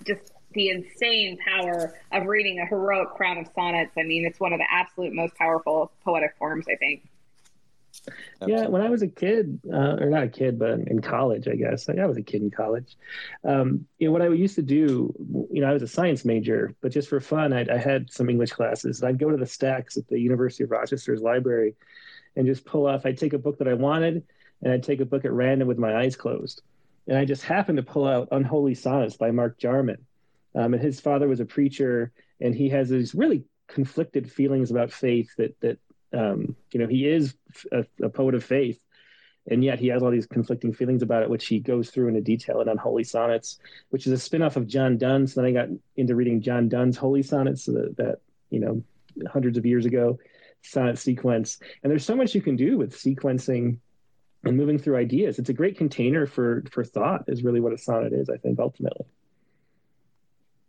just 0.07 0.33
the 0.53 0.71
insane 0.71 1.39
power 1.47 1.95
of 2.13 2.27
reading 2.27 2.61
a 2.61 2.67
heroic 2.67 3.11
crown 3.11 3.39
of 3.39 3.47
sonnets. 3.55 3.93
I 3.99 4.03
mean, 4.03 4.25
it's 4.25 4.41
one 4.41 4.53
of 4.53 4.59
the 4.59 4.67
absolute 4.71 5.13
most 5.13 5.35
powerful 5.35 5.93
poetic 6.05 6.35
forms, 6.39 6.67
I 6.69 6.77
think. 6.77 7.07
Yeah, 8.47 8.67
when 8.67 8.83
I 8.83 8.89
was 8.89 9.03
a 9.03 9.09
kid, 9.09 9.59
uh, 9.73 9.97
or 10.01 10.11
not 10.11 10.25
a 10.25 10.29
kid, 10.29 10.59
but 10.59 10.81
in 10.81 11.01
college, 11.01 11.49
I 11.49 11.55
guess. 11.55 11.89
I 11.89 12.07
was 12.07 12.17
a 12.17 12.23
kid 12.23 12.43
in 12.43 12.51
college. 12.51 12.97
Um, 13.45 13.87
you 13.99 14.09
know, 14.09 14.13
what 14.13 14.23
I 14.23 14.29
used 14.29 14.57
to 14.57 14.63
do, 14.63 15.15
you 15.51 15.61
know, 15.61 15.69
I 15.69 15.73
was 15.73 15.83
a 15.83 15.89
science 15.89 16.25
major, 16.25 16.75
but 16.81 16.93
just 16.93 17.09
for 17.09 17.21
fun, 17.21 17.53
I'd, 17.53 17.71
I 17.71 17.79
had 17.79 18.13
some 18.13 18.29
English 18.29 18.53
classes. 18.53 19.03
I'd 19.03 19.19
go 19.19 19.31
to 19.31 19.37
the 19.37 19.47
stacks 19.47 19.97
at 19.97 20.07
the 20.09 20.21
University 20.21 20.65
of 20.65 20.71
Rochester's 20.71 21.23
library 21.23 21.75
and 22.37 22.47
just 22.47 22.65
pull 22.65 22.87
off. 22.87 23.07
I'd 23.07 23.19
take 23.19 23.33
a 23.33 23.39
book 23.39 23.59
that 23.59 23.69
I 23.69 23.75
wanted, 23.75 24.25
and 24.63 24.73
I'd 24.73 24.83
take 24.83 25.01
a 25.01 25.07
book 25.07 25.25
at 25.25 25.33
random 25.33 25.67
with 25.69 25.79
my 25.79 25.97
eyes 25.97 26.17
closed. 26.17 26.63
And 27.09 27.17
I 27.17 27.25
just 27.25 27.43
happened 27.43 27.79
to 27.79 27.83
pull 27.83 28.07
out 28.07 28.29
Unholy 28.33 28.75
Sonnets 28.75 29.17
by 29.17 29.31
Mark 29.31 29.59
Jarman. 29.59 30.05
Um, 30.55 30.75
and 30.75 30.83
his 30.83 31.01
father 31.01 31.29
was 31.29 31.41
a 31.41 31.45
preacher, 31.45 32.13
and 32.41 32.55
he 32.55 32.69
has 32.71 32.89
these 32.89 33.15
really 33.15 33.45
conflicted 33.69 34.31
feelings 34.31 34.71
about 34.71 34.93
faith 34.93 35.31
that 35.37 35.59
that 35.61 35.79
um, 36.13 36.57
you 36.73 36.81
know 36.81 36.87
he 36.87 37.07
is 37.07 37.35
a, 37.73 37.85
a, 38.03 38.09
poet 38.09 38.35
of 38.35 38.45
faith, 38.45 38.79
and 39.49 39.63
yet 39.65 39.79
he 39.79 39.89
has 39.89 40.03
all 40.03 40.11
these 40.11 40.27
conflicting 40.27 40.73
feelings 40.73 41.03
about 41.03 41.23
it, 41.23 41.31
which 41.31 41.47
he 41.47 41.59
goes 41.59 41.91
through 41.91 42.09
into 42.09 42.21
detail 42.21 42.61
in 42.61 42.69
Unholy 42.69 43.05
Sonnets, 43.05 43.59
which 43.91 44.07
is 44.07 44.13
a 44.13 44.31
spinoff 44.31 44.57
of 44.57 44.67
John 44.67 44.99
Donne. 44.99 45.27
So 45.27 45.41
then 45.41 45.51
I 45.51 45.53
got 45.53 45.69
into 45.97 46.15
reading 46.15 46.41
John 46.41 46.69
Donne's 46.69 46.97
Holy 46.97 47.23
Sonnets 47.23 47.65
so 47.65 47.73
that, 47.73 47.97
that 47.97 48.21
you 48.51 48.61
know 48.61 48.83
hundreds 49.31 49.59
of 49.59 49.67
years 49.67 49.87
ago 49.87 50.19
sonnet 50.63 50.99
sequence, 50.99 51.59
and 51.83 51.91
there's 51.91 52.05
so 52.05 52.17
much 52.17 52.35
you 52.35 52.43
can 52.43 52.57
do 52.57 52.77
with 52.77 52.95
sequencing 52.95 53.79
and 54.45 54.57
moving 54.57 54.79
through 54.79 54.97
ideas. 54.97 55.39
It's 55.39 55.49
a 55.49 55.55
great 55.55 55.77
container 55.77 56.27
for 56.27 56.63
for 56.71 56.85
thought. 56.85 57.25
Is 57.29 57.43
really 57.43 57.61
what 57.61 57.73
a 57.73 57.79
sonnet 57.79 58.13
is, 58.13 58.29
I 58.29 58.37
think, 58.37 58.59
ultimately. 58.59 59.07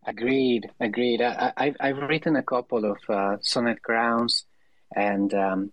Agreed, 0.06 0.70
agreed. 0.80 1.22
I, 1.22 1.52
have 1.58 1.76
I've 1.82 1.98
written 1.98 2.38
a 2.38 2.44
couple 2.44 2.86
of 2.86 2.98
uh, 3.10 3.38
sonnet 3.42 3.82
crowns, 3.82 4.46
and 4.96 5.34
um, 5.34 5.72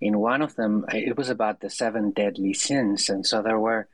in 0.00 0.18
one 0.18 0.42
of 0.42 0.54
them, 0.56 0.84
it 0.92 1.16
was 1.16 1.28
about 1.30 1.60
the 1.60 1.70
seven 1.70 2.10
deadly 2.10 2.52
sins, 2.52 3.08
and 3.08 3.26
so 3.26 3.42
there 3.42 3.58
were 3.58 3.88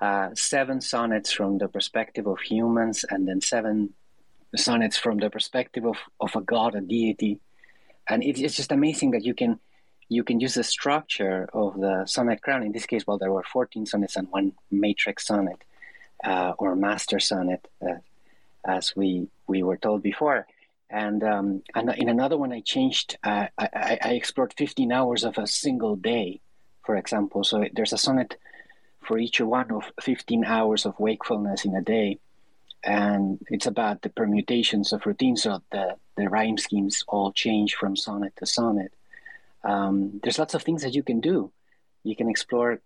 uh, 0.00 0.30
seven 0.34 0.80
sonnets 0.80 1.32
from 1.32 1.58
the 1.58 1.68
perspective 1.68 2.26
of 2.26 2.40
humans, 2.40 3.04
and 3.08 3.26
then 3.26 3.40
seven 3.40 3.94
sonnets 4.54 4.98
from 4.98 5.18
the 5.18 5.30
perspective 5.30 5.84
of, 5.86 5.96
of 6.20 6.34
a 6.36 6.40
god, 6.40 6.74
a 6.74 6.80
deity, 6.80 7.40
and 8.08 8.22
it, 8.22 8.38
it's 8.38 8.56
just 8.56 8.72
amazing 8.72 9.12
that 9.12 9.24
you 9.24 9.34
can 9.34 9.58
you 10.08 10.22
can 10.22 10.38
use 10.38 10.54
the 10.54 10.64
structure 10.64 11.48
of 11.52 11.80
the 11.80 12.04
sonnet 12.06 12.40
crown. 12.40 12.62
In 12.62 12.72
this 12.72 12.86
case, 12.86 13.06
well, 13.06 13.18
there 13.18 13.32
were 13.32 13.42
fourteen 13.42 13.86
sonnets 13.86 14.16
and 14.16 14.28
one 14.30 14.52
matrix 14.70 15.26
sonnet 15.26 15.64
uh, 16.24 16.52
or 16.58 16.76
master 16.76 17.18
sonnet. 17.18 17.66
Uh, 17.80 17.98
as 18.66 18.96
we 18.96 19.28
we 19.46 19.62
were 19.62 19.76
told 19.76 20.02
before. 20.02 20.46
And 20.88 21.22
um, 21.24 21.62
and 21.74 21.90
in 21.96 22.08
another 22.08 22.36
one, 22.36 22.52
I 22.52 22.60
changed. 22.60 23.18
Uh, 23.24 23.46
I, 23.58 23.98
I 24.02 24.10
explored 24.10 24.54
15 24.56 24.92
hours 24.92 25.24
of 25.24 25.36
a 25.36 25.46
single 25.46 25.96
day, 25.96 26.40
for 26.84 26.96
example. 26.96 27.42
So 27.42 27.64
there's 27.72 27.92
a 27.92 27.98
sonnet 27.98 28.36
for 29.02 29.18
each 29.18 29.40
one 29.40 29.70
of 29.72 29.84
15 30.00 30.44
hours 30.44 30.86
of 30.86 30.98
wakefulness 30.98 31.64
in 31.64 31.74
a 31.74 31.82
day, 31.82 32.18
and 32.84 33.40
it's 33.48 33.66
about 33.66 34.02
the 34.02 34.10
permutations 34.10 34.92
of 34.92 35.06
routine. 35.06 35.36
So 35.36 35.60
the 35.72 35.96
the 36.16 36.28
rhyme 36.28 36.56
schemes 36.56 37.04
all 37.08 37.32
change 37.32 37.74
from 37.74 37.96
sonnet 37.96 38.34
to 38.36 38.46
sonnet. 38.46 38.92
Um, 39.64 40.20
there's 40.22 40.38
lots 40.38 40.54
of 40.54 40.62
things 40.62 40.82
that 40.82 40.94
you 40.94 41.02
can 41.02 41.20
do. 41.20 41.50
You 42.04 42.14
can 42.14 42.30
explore 42.30 42.80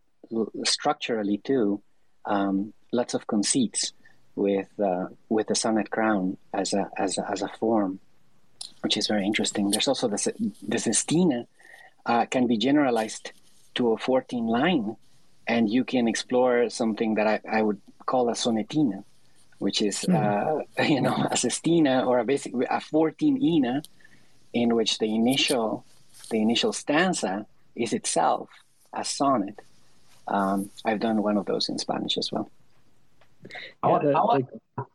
structurally 0.64 1.36
too. 1.38 1.82
Um, 2.24 2.72
lots 2.92 3.12
of 3.12 3.26
conceits 3.26 3.92
with 4.36 4.68
uh, 4.80 5.06
with 5.28 5.48
the 5.48 5.54
sonnet 5.54 5.90
crown 5.90 6.36
as 6.52 6.72
a, 6.72 6.90
as 6.96 7.18
a 7.18 7.30
as 7.30 7.42
a 7.42 7.48
form, 7.48 8.00
which 8.82 8.96
is 8.96 9.06
very 9.06 9.24
interesting. 9.24 9.70
There's 9.70 9.88
also 9.88 10.08
the 10.08 10.52
the 10.66 10.78
sestina 10.78 11.46
uh, 12.06 12.26
can 12.26 12.46
be 12.46 12.56
generalized 12.56 13.32
to 13.74 13.92
a 13.92 13.98
14 13.98 14.46
line, 14.46 14.96
and 15.46 15.68
you 15.68 15.84
can 15.84 16.08
explore 16.08 16.70
something 16.70 17.14
that 17.14 17.26
I, 17.26 17.40
I 17.58 17.62
would 17.62 17.80
call 18.06 18.28
a 18.28 18.32
sonetina, 18.32 19.04
which 19.58 19.82
is 19.82 20.00
mm. 20.00 20.14
uh, 20.14 20.82
you 20.82 21.00
know 21.00 21.28
a 21.30 21.36
sestina 21.36 22.04
or 22.06 22.18
a 22.18 22.24
basic 22.24 22.52
a 22.70 22.80
14 22.80 23.42
ina, 23.42 23.82
in 24.52 24.74
which 24.74 24.98
the 24.98 25.14
initial 25.14 25.84
the 26.30 26.40
initial 26.40 26.72
stanza 26.72 27.46
is 27.74 27.92
itself 27.92 28.48
a 28.92 29.04
sonnet. 29.04 29.60
Um, 30.28 30.70
I've 30.84 31.00
done 31.00 31.22
one 31.22 31.36
of 31.36 31.46
those 31.46 31.68
in 31.68 31.78
Spanish 31.78 32.16
as 32.16 32.30
well. 32.30 32.50
I 33.82 33.88
want, 33.88 34.06
I 34.06 34.10
want, 34.10 34.46
oh, 34.78 34.84
go 34.84 34.86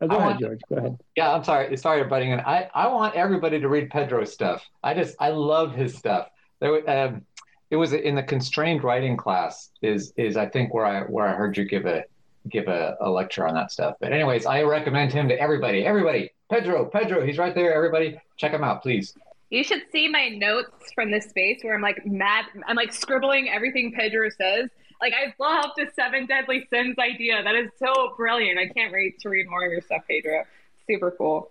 I 0.00 0.04
ahead, 0.04 0.20
want, 0.20 0.40
George. 0.40 0.60
Go 0.68 0.76
ahead. 0.76 0.98
Yeah, 1.16 1.32
I'm 1.32 1.44
sorry. 1.44 1.76
Sorry, 1.76 2.04
butting 2.04 2.30
in. 2.30 2.40
I, 2.40 2.68
I 2.74 2.88
want 2.88 3.14
everybody 3.14 3.60
to 3.60 3.68
read 3.68 3.90
Pedro's 3.90 4.32
stuff. 4.32 4.64
I 4.82 4.94
just 4.94 5.16
I 5.20 5.30
love 5.30 5.74
his 5.74 5.94
stuff. 5.94 6.28
There, 6.60 6.88
um, 6.88 7.22
it 7.70 7.76
was 7.76 7.92
in 7.92 8.14
the 8.14 8.22
constrained 8.22 8.84
writing 8.84 9.16
class. 9.16 9.70
Is 9.82 10.12
is 10.16 10.36
I 10.36 10.46
think 10.46 10.72
where 10.72 10.86
I 10.86 11.02
where 11.02 11.26
I 11.26 11.34
heard 11.34 11.56
you 11.56 11.64
give 11.64 11.86
a 11.86 12.04
give 12.48 12.68
a, 12.68 12.96
a 13.00 13.10
lecture 13.10 13.46
on 13.46 13.54
that 13.54 13.72
stuff. 13.72 13.96
But 14.00 14.12
anyways, 14.12 14.46
I 14.46 14.62
recommend 14.62 15.12
him 15.12 15.28
to 15.28 15.40
everybody. 15.40 15.84
Everybody, 15.84 16.30
Pedro, 16.50 16.86
Pedro, 16.86 17.24
he's 17.26 17.38
right 17.38 17.54
there. 17.54 17.74
Everybody, 17.74 18.20
check 18.36 18.52
him 18.52 18.62
out, 18.62 18.82
please. 18.82 19.14
You 19.50 19.62
should 19.62 19.82
see 19.92 20.08
my 20.08 20.28
notes 20.28 20.92
from 20.94 21.10
this 21.10 21.26
space 21.26 21.60
where 21.62 21.74
I'm 21.74 21.82
like 21.82 22.04
mad. 22.06 22.46
I'm 22.66 22.76
like 22.76 22.92
scribbling 22.92 23.48
everything 23.48 23.92
Pedro 23.92 24.28
says 24.28 24.70
like 25.00 25.12
I 25.12 25.34
love 25.42 25.70
the 25.76 25.86
seven 25.94 26.26
deadly 26.26 26.66
sins 26.72 26.96
idea. 26.98 27.42
That 27.42 27.54
is 27.54 27.70
so 27.78 28.14
brilliant. 28.16 28.58
I 28.58 28.68
can't 28.68 28.92
wait 28.92 29.18
to 29.20 29.28
read 29.28 29.48
more 29.48 29.64
of 29.64 29.72
your 29.72 29.80
stuff, 29.82 30.02
Pedro. 30.08 30.44
Super 30.88 31.10
cool. 31.10 31.50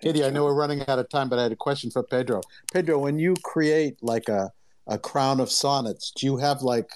Katie, 0.00 0.24
I 0.24 0.30
know 0.30 0.44
we're 0.44 0.54
running 0.54 0.82
out 0.86 1.00
of 1.00 1.08
time, 1.08 1.28
but 1.28 1.40
I 1.40 1.42
had 1.42 1.52
a 1.52 1.56
question 1.56 1.90
for 1.90 2.04
Pedro. 2.04 2.40
Pedro, 2.72 2.98
when 2.98 3.18
you 3.18 3.34
create 3.42 3.96
like 4.00 4.28
a, 4.28 4.52
a 4.86 4.96
crown 4.96 5.40
of 5.40 5.50
sonnets, 5.50 6.12
do 6.12 6.24
you 6.24 6.36
have 6.36 6.62
like 6.62 6.90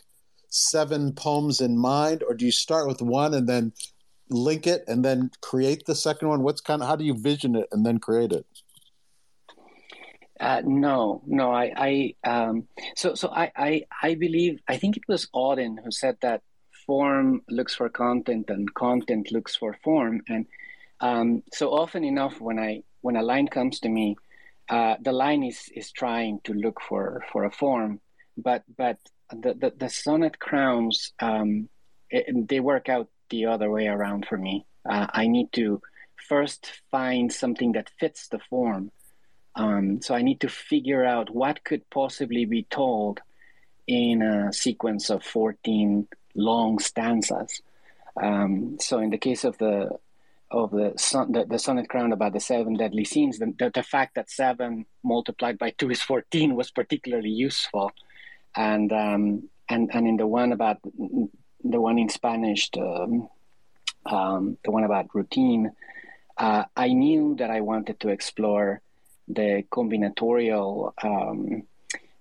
seven 0.48 1.12
poems 1.12 1.61
in 1.61 1.76
mind, 1.76 2.22
or 2.22 2.34
do 2.34 2.44
you 2.44 2.53
start 2.53 2.86
with 2.86 3.03
one 3.03 3.34
and 3.34 3.48
then 3.48 3.72
link 4.28 4.66
it 4.66 4.84
and 4.86 5.05
then 5.05 5.30
create 5.40 5.84
the 5.86 5.96
second 5.96 6.28
one? 6.28 6.42
What's 6.42 6.61
kind 6.61 6.80
of 6.80 6.88
how 6.88 6.94
do 6.94 7.05
you 7.05 7.18
vision 7.18 7.57
it 7.57 7.66
and 7.72 7.84
then 7.84 7.98
create 7.98 8.30
it? 8.30 8.46
Uh, 10.43 10.61
no, 10.64 11.22
no. 11.24 11.53
I, 11.53 12.14
I 12.24 12.28
um, 12.28 12.66
so 12.97 13.14
so 13.14 13.28
I, 13.28 13.53
I 13.57 13.82
I 14.03 14.14
believe 14.16 14.59
I 14.66 14.76
think 14.76 14.97
it 14.97 15.05
was 15.07 15.28
Auden 15.32 15.76
who 15.82 15.93
said 15.93 16.16
that 16.20 16.43
form 16.84 17.43
looks 17.49 17.76
for 17.76 17.88
content 17.88 18.51
and 18.51 18.74
content 18.74 19.30
looks 19.30 19.55
for 19.55 19.76
form, 19.84 20.20
and 20.28 20.47
um, 21.01 21.45
so 21.53 21.70
often 21.72 22.03
enough 22.03 22.40
when 22.40 22.59
I 22.59 22.82
when 23.03 23.14
a 23.14 23.22
line 23.22 23.47
comes 23.47 23.78
to 23.80 23.88
me, 23.88 24.16
uh, 24.68 24.97
the 25.01 25.12
line 25.12 25.45
is 25.45 25.70
is 25.76 25.93
trying 25.93 26.40
to 26.43 26.55
look 26.55 26.80
for 26.88 27.22
for 27.30 27.45
a 27.45 27.53
form, 27.53 28.01
but 28.36 28.64
but 28.76 28.99
the 29.30 29.55
the, 29.55 29.72
the 29.76 29.88
sonnet 29.88 30.40
crowns 30.40 31.12
um, 31.20 31.68
it, 32.11 32.49
they 32.49 32.59
work 32.59 32.88
out 32.88 33.09
the 33.30 33.47
other 33.47 33.70
way 33.70 33.86
around 33.86 34.26
for 34.26 34.38
me. 34.38 34.66
Uh, 34.90 35.07
I 35.12 35.28
need 35.28 35.53
to 35.53 35.80
first 36.28 36.82
find 36.90 37.32
something 37.32 37.72
that 37.72 37.90
fits 38.01 38.26
the 38.26 38.40
form 38.51 38.90
um, 39.55 40.00
so 40.00 40.14
I 40.14 40.22
need 40.22 40.40
to 40.40 40.48
figure 40.48 41.05
out 41.05 41.30
what 41.30 41.64
could 41.64 41.88
possibly 41.90 42.44
be 42.44 42.64
told 42.64 43.20
in 43.86 44.22
a 44.22 44.53
sequence 44.53 45.11
of 45.11 45.22
14 45.24 46.09
long 46.34 46.78
stanzas. 46.78 47.61
Um, 48.20 48.78
so 48.80 48.98
in 48.98 49.11
the 49.11 49.18
case 49.18 49.44
of 49.44 49.59
the 49.59 49.98
of 50.50 50.70
the, 50.70 50.92
son, 50.96 51.32
the, 51.32 51.46
the 51.46 51.59
sonnet 51.59 51.88
crown 51.88 52.12
about 52.12 52.34
the 52.34 52.40
seven 52.40 52.74
deadly 52.74 53.07
sins, 53.07 53.38
the, 53.38 53.55
the, 53.59 53.70
the, 53.70 53.82
fact 53.82 54.16
that 54.16 54.30
seven 54.30 54.84
multiplied 55.03 55.59
by 55.59 55.70
two 55.70 55.90
is 55.90 56.03
14 56.03 56.55
was 56.55 56.70
particularly 56.70 57.30
useful. 57.30 57.90
And 58.55 58.92
um, 58.92 59.48
and 59.70 59.90
and 59.94 60.07
in 60.07 60.18
the 60.18 60.26
one 60.26 60.53
about 60.53 60.78
the 60.84 61.80
one 61.80 61.98
in 61.98 62.11
Spanish, 62.11 62.70
the, 62.70 63.26
um, 64.05 64.59
the 64.62 64.70
one 64.70 64.84
about 64.84 65.14
routine, 65.14 65.72
uh, 66.36 66.64
I 66.76 66.88
knew 66.88 67.34
that 67.38 67.50
I 67.50 67.62
wanted 67.62 67.98
to 68.00 68.09
explore 68.09 68.82
the 69.34 69.64
combinatorial 69.70 70.92
um, 71.02 71.62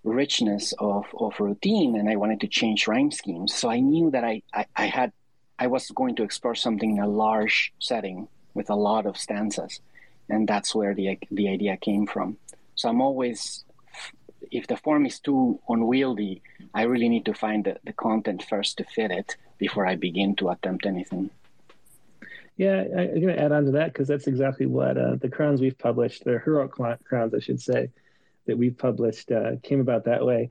richness 0.03 0.74
of, 0.80 1.05
of 1.18 1.39
routine 1.39 1.95
and 1.95 2.09
I 2.09 2.16
wanted 2.16 2.41
to 2.41 2.47
change 2.47 2.88
rhyme 2.88 3.12
schemes. 3.12 3.53
So 3.53 3.70
I 3.70 3.80
knew 3.80 4.12
that 4.12 4.24
I, 4.24 4.41
I, 4.53 4.66
I, 4.76 4.86
had 4.86 5.12
I 5.59 5.68
was 5.68 5.89
going 5.89 6.16
to 6.16 6.24
explore 6.24 6.55
something 6.55 6.97
in 6.97 7.03
a 7.03 7.07
large 7.07 7.74
setting 7.80 8.28
with 8.53 8.70
a 8.70 8.76
lot 8.76 9.05
of 9.05 9.18
stanzas. 9.18 9.80
And 10.30 10.47
that's 10.47 10.74
where 10.74 10.95
the 10.95 11.20
the 11.30 11.49
idea 11.49 11.76
came 11.78 12.07
from. 12.07 12.38
So 12.76 12.89
I'm 12.89 13.01
always 13.01 13.64
if 14.49 14.68
the 14.68 14.78
form 14.78 15.05
is 15.05 15.20
too 15.20 15.59
unwieldy, 15.70 16.41
I 16.74 16.84
really 16.84 17.09
need 17.09 17.26
to 17.26 17.34
find 17.34 17.66
the, 17.66 17.78
the 17.84 17.93
content 17.93 18.43
first 18.43 18.78
to 18.78 18.84
fit 18.84 19.12
it 19.12 19.36
before 19.57 19.86
I 19.86 19.95
begin 19.95 20.36
to 20.38 20.49
attempt 20.49 20.86
anything. 20.86 21.30
Yeah, 22.62 22.84
I, 22.95 23.01
am 23.05 23.22
going 23.22 23.36
to 23.36 23.41
add 23.41 23.51
on 23.51 23.66
to 23.66 23.72
that 23.72 23.91
because 23.91 24.07
that's 24.07 24.28
exactly 24.28 24.68
what 24.68 24.95
uh, 24.95 25.16
the 25.16 25.30
crowns 25.30 25.62
we've 25.62 25.80
published, 25.80 26.26
the 26.26 26.38
heroic 26.38 26.72
crowns, 27.03 27.34
I 27.34 27.39
should 27.39 27.59
say, 27.59 27.89
that 28.45 28.55
we've 28.55 28.78
published 28.78 29.32
uh, 29.32 29.53
came 29.64 29.80
about 29.80 30.05
that 30.05 30.24
way. 30.24 30.49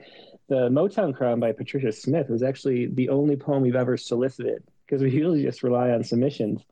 The 0.49 0.69
Motown 0.71 1.17
Crown 1.17 1.39
by 1.39 1.53
Patricia 1.53 1.93
Smith 1.93 2.29
was 2.29 2.43
actually 2.43 2.87
the 2.87 3.11
only 3.11 3.37
poem 3.37 3.63
we've 3.63 3.77
ever 3.77 3.97
solicited 3.97 4.65
because 4.85 5.03
we 5.03 5.11
usually 5.13 5.45
just 5.45 5.63
rely 5.63 5.91
on 5.91 6.03
submissions. 6.03 6.65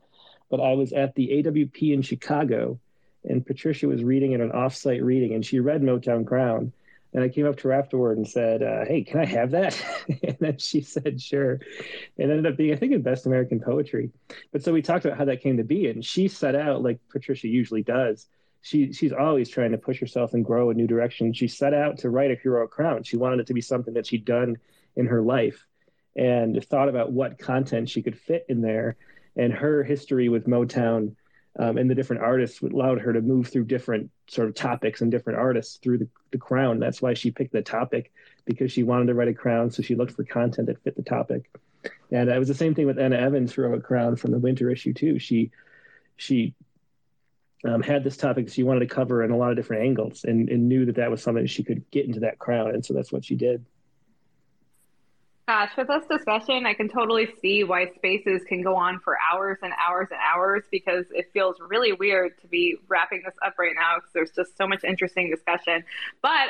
But 0.49 0.59
I 0.59 0.73
was 0.73 0.91
at 0.91 1.15
the 1.15 1.29
AWP 1.29 1.93
in 1.93 2.01
Chicago, 2.01 2.77
and 3.23 3.45
Patricia 3.45 3.87
was 3.87 4.03
reading 4.03 4.33
at 4.33 4.41
an 4.41 4.51
offsite 4.51 5.01
reading, 5.01 5.35
and 5.35 5.45
she 5.45 5.61
read 5.61 5.81
Motown 5.81 6.27
Crown. 6.27 6.73
And 7.13 7.23
I 7.23 7.29
came 7.29 7.47
up 7.47 7.57
to 7.57 7.69
her 7.69 7.73
afterward 7.73 8.17
and 8.17 8.27
said, 8.27 8.61
uh, 8.61 8.85
"Hey, 8.85 9.03
can 9.03 9.19
I 9.19 9.25
have 9.25 9.51
that?" 9.51 9.81
and 10.23 10.37
then 10.39 10.57
she 10.57 10.81
said, 10.81 11.21
"Sure." 11.21 11.53
It 11.53 12.23
ended 12.23 12.45
up 12.45 12.57
being, 12.57 12.73
I 12.73 12.75
think, 12.75 12.93
in 12.93 13.01
Best 13.01 13.25
American 13.25 13.59
Poetry. 13.59 14.11
But 14.51 14.63
so 14.63 14.73
we 14.73 14.81
talked 14.81 15.05
about 15.05 15.17
how 15.17 15.25
that 15.25 15.41
came 15.41 15.57
to 15.57 15.63
be, 15.63 15.87
and 15.87 16.05
she 16.05 16.27
set 16.27 16.55
out 16.55 16.83
like 16.83 16.99
Patricia 17.09 17.47
usually 17.47 17.81
does. 17.81 18.27
She 18.61 18.93
she's 18.93 19.13
always 19.13 19.49
trying 19.49 19.71
to 19.71 19.77
push 19.77 19.99
herself 19.99 20.33
and 20.33 20.45
grow 20.45 20.69
a 20.69 20.73
new 20.73 20.87
direction. 20.87 21.33
She 21.33 21.47
set 21.47 21.73
out 21.73 21.97
to 21.99 22.09
write 22.09 22.31
a 22.31 22.35
hero 22.35 22.67
crown. 22.67 23.03
She 23.03 23.17
wanted 23.17 23.39
it 23.39 23.47
to 23.47 23.53
be 23.53 23.61
something 23.61 23.95
that 23.95 24.05
she'd 24.05 24.25
done 24.25 24.57
in 24.95 25.07
her 25.07 25.21
life, 25.21 25.65
and 26.15 26.63
thought 26.65 26.89
about 26.89 27.11
what 27.11 27.39
content 27.39 27.89
she 27.89 28.03
could 28.03 28.19
fit 28.19 28.45
in 28.49 28.61
there. 28.61 28.97
And 29.35 29.53
her 29.53 29.83
history 29.83 30.27
with 30.27 30.47
Motown 30.47 31.15
um, 31.59 31.77
and 31.77 31.89
the 31.89 31.95
different 31.95 32.21
artists 32.21 32.61
allowed 32.61 33.01
her 33.01 33.11
to 33.11 33.21
move 33.21 33.49
through 33.49 33.65
different 33.65 34.09
sort 34.27 34.47
of 34.47 34.55
topics 34.55 35.01
and 35.01 35.11
different 35.11 35.37
artists 35.37 35.77
through 35.77 35.97
the, 35.97 36.07
the 36.31 36.37
crown. 36.37 36.79
That's 36.79 37.01
why 37.01 37.13
she 37.13 37.31
picked 37.31 37.51
the 37.51 37.61
topic 37.61 38.13
because 38.45 38.71
she 38.71 38.83
wanted 38.83 39.07
to 39.07 39.13
write 39.13 39.27
a 39.27 39.33
crown. 39.33 39.69
So 39.69 39.83
she 39.83 39.95
looked 39.95 40.13
for 40.13 40.23
content 40.23 40.67
that 40.67 40.81
fit 40.83 40.95
the 40.95 41.03
topic. 41.03 41.51
And 42.11 42.29
it 42.29 42.39
was 42.39 42.47
the 42.47 42.53
same 42.53 42.75
thing 42.75 42.85
with 42.85 42.97
Anna 42.97 43.17
Evans 43.17 43.51
from 43.51 43.73
a 43.73 43.79
crown 43.81 44.15
from 44.15 44.31
the 44.31 44.39
winter 44.39 44.71
issue 44.71 44.93
too. 44.93 45.19
She 45.19 45.51
she 46.15 46.55
um, 47.65 47.81
had 47.81 48.05
this 48.05 48.15
topic 48.15 48.49
she 48.49 48.63
wanted 48.63 48.79
to 48.81 48.95
cover 48.95 49.21
in 49.23 49.31
a 49.31 49.37
lot 49.37 49.51
of 49.51 49.57
different 49.57 49.83
angles 49.83 50.23
and, 50.23 50.49
and 50.49 50.69
knew 50.69 50.85
that 50.85 50.95
that 50.95 51.11
was 51.11 51.21
something 51.21 51.45
she 51.45 51.63
could 51.63 51.83
get 51.91 52.05
into 52.05 52.21
that 52.21 52.39
crown. 52.39 52.69
And 52.69 52.85
so 52.85 52.93
that's 52.93 53.11
what 53.11 53.25
she 53.25 53.35
did. 53.35 53.65
Gosh, 55.49 55.71
with 55.75 55.87
this 55.87 56.05
discussion, 56.05 56.67
I 56.67 56.75
can 56.75 56.87
totally 56.89 57.27
see 57.41 57.63
why 57.63 57.87
spaces 57.95 58.43
can 58.47 58.61
go 58.61 58.75
on 58.75 58.99
for 58.99 59.17
hours 59.19 59.57
and 59.63 59.73
hours 59.83 60.09
and 60.11 60.19
hours 60.21 60.61
because 60.69 61.05
it 61.09 61.31
feels 61.33 61.55
really 61.59 61.91
weird 61.91 62.39
to 62.41 62.47
be 62.47 62.77
wrapping 62.87 63.23
this 63.25 63.33
up 63.43 63.55
right 63.57 63.73
now 63.73 63.95
because 63.95 64.11
there's 64.13 64.29
just 64.29 64.55
so 64.55 64.67
much 64.67 64.83
interesting 64.83 65.31
discussion. 65.31 65.83
But 66.21 66.49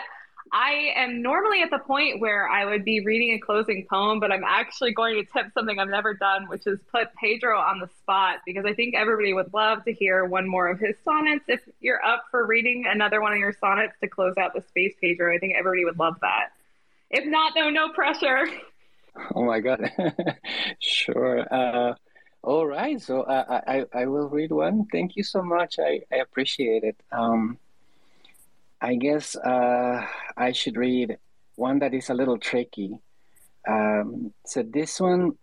I 0.52 0.92
am 0.98 1.22
normally 1.22 1.62
at 1.62 1.70
the 1.70 1.80
point 1.80 2.20
where 2.20 2.50
I 2.50 2.66
would 2.66 2.84
be 2.84 3.00
reading 3.00 3.36
a 3.36 3.40
closing 3.40 3.88
poem, 3.90 4.20
but 4.20 4.34
I'm 4.34 4.44
actually 4.44 4.92
going 4.92 5.16
to 5.16 5.32
tip 5.32 5.54
something 5.54 5.80
I've 5.80 5.88
never 5.88 6.14
done, 6.14 6.50
which 6.50 6.68
is 6.68 6.82
put 6.92 7.08
Pedro 7.16 7.58
on 7.58 7.80
the 7.80 7.88
spot 8.02 8.40
because 8.46 8.66
I 8.66 8.74
think 8.74 8.96
everybody 8.96 9.34
would 9.34 9.54
love 9.54 9.86
to 9.86 9.94
hear 9.94 10.26
one 10.26 10.46
more 10.46 10.68
of 10.68 10.78
his 10.78 10.98
sonnets. 11.06 11.46
If 11.48 11.62
you're 11.80 12.04
up 12.04 12.26
for 12.32 12.46
reading 12.46 12.84
another 12.86 13.22
one 13.22 13.32
of 13.32 13.40
your 13.40 13.56
sonnets 13.62 13.94
to 14.02 14.10
close 14.10 14.36
out 14.38 14.54
the 14.54 14.62
space, 14.68 14.94
Pedro, 15.00 15.34
I 15.34 15.38
think 15.38 15.54
everybody 15.58 15.86
would 15.86 15.98
love 15.98 16.18
that. 16.20 16.50
If 17.10 17.26
not, 17.26 17.54
though, 17.56 17.70
no 17.70 17.94
pressure. 17.94 18.46
Oh 19.36 19.44
my 19.44 19.60
God. 19.60 19.92
sure. 20.80 21.46
Uh, 21.54 21.94
all 22.42 22.66
right. 22.66 23.02
So 23.02 23.22
uh, 23.24 23.62
I, 23.68 23.86
I 23.94 24.06
will 24.06 24.30
read 24.30 24.52
one. 24.52 24.86
Thank 24.92 25.16
you 25.16 25.24
so 25.24 25.42
much. 25.42 25.78
I, 25.80 26.02
I 26.12 26.18
appreciate 26.18 26.84
it. 26.84 26.96
Um, 27.12 27.58
I 28.82 28.96
guess 28.96 29.36
uh, 29.36 30.06
I 30.38 30.52
should 30.54 30.78
read 30.78 31.18
one 31.56 31.80
that 31.80 31.94
is 31.94 32.10
a 32.10 32.14
little 32.14 32.38
tricky. 32.38 33.00
Um, 33.68 34.34
so 34.46 34.64
this 34.64 35.00
one 35.00 35.38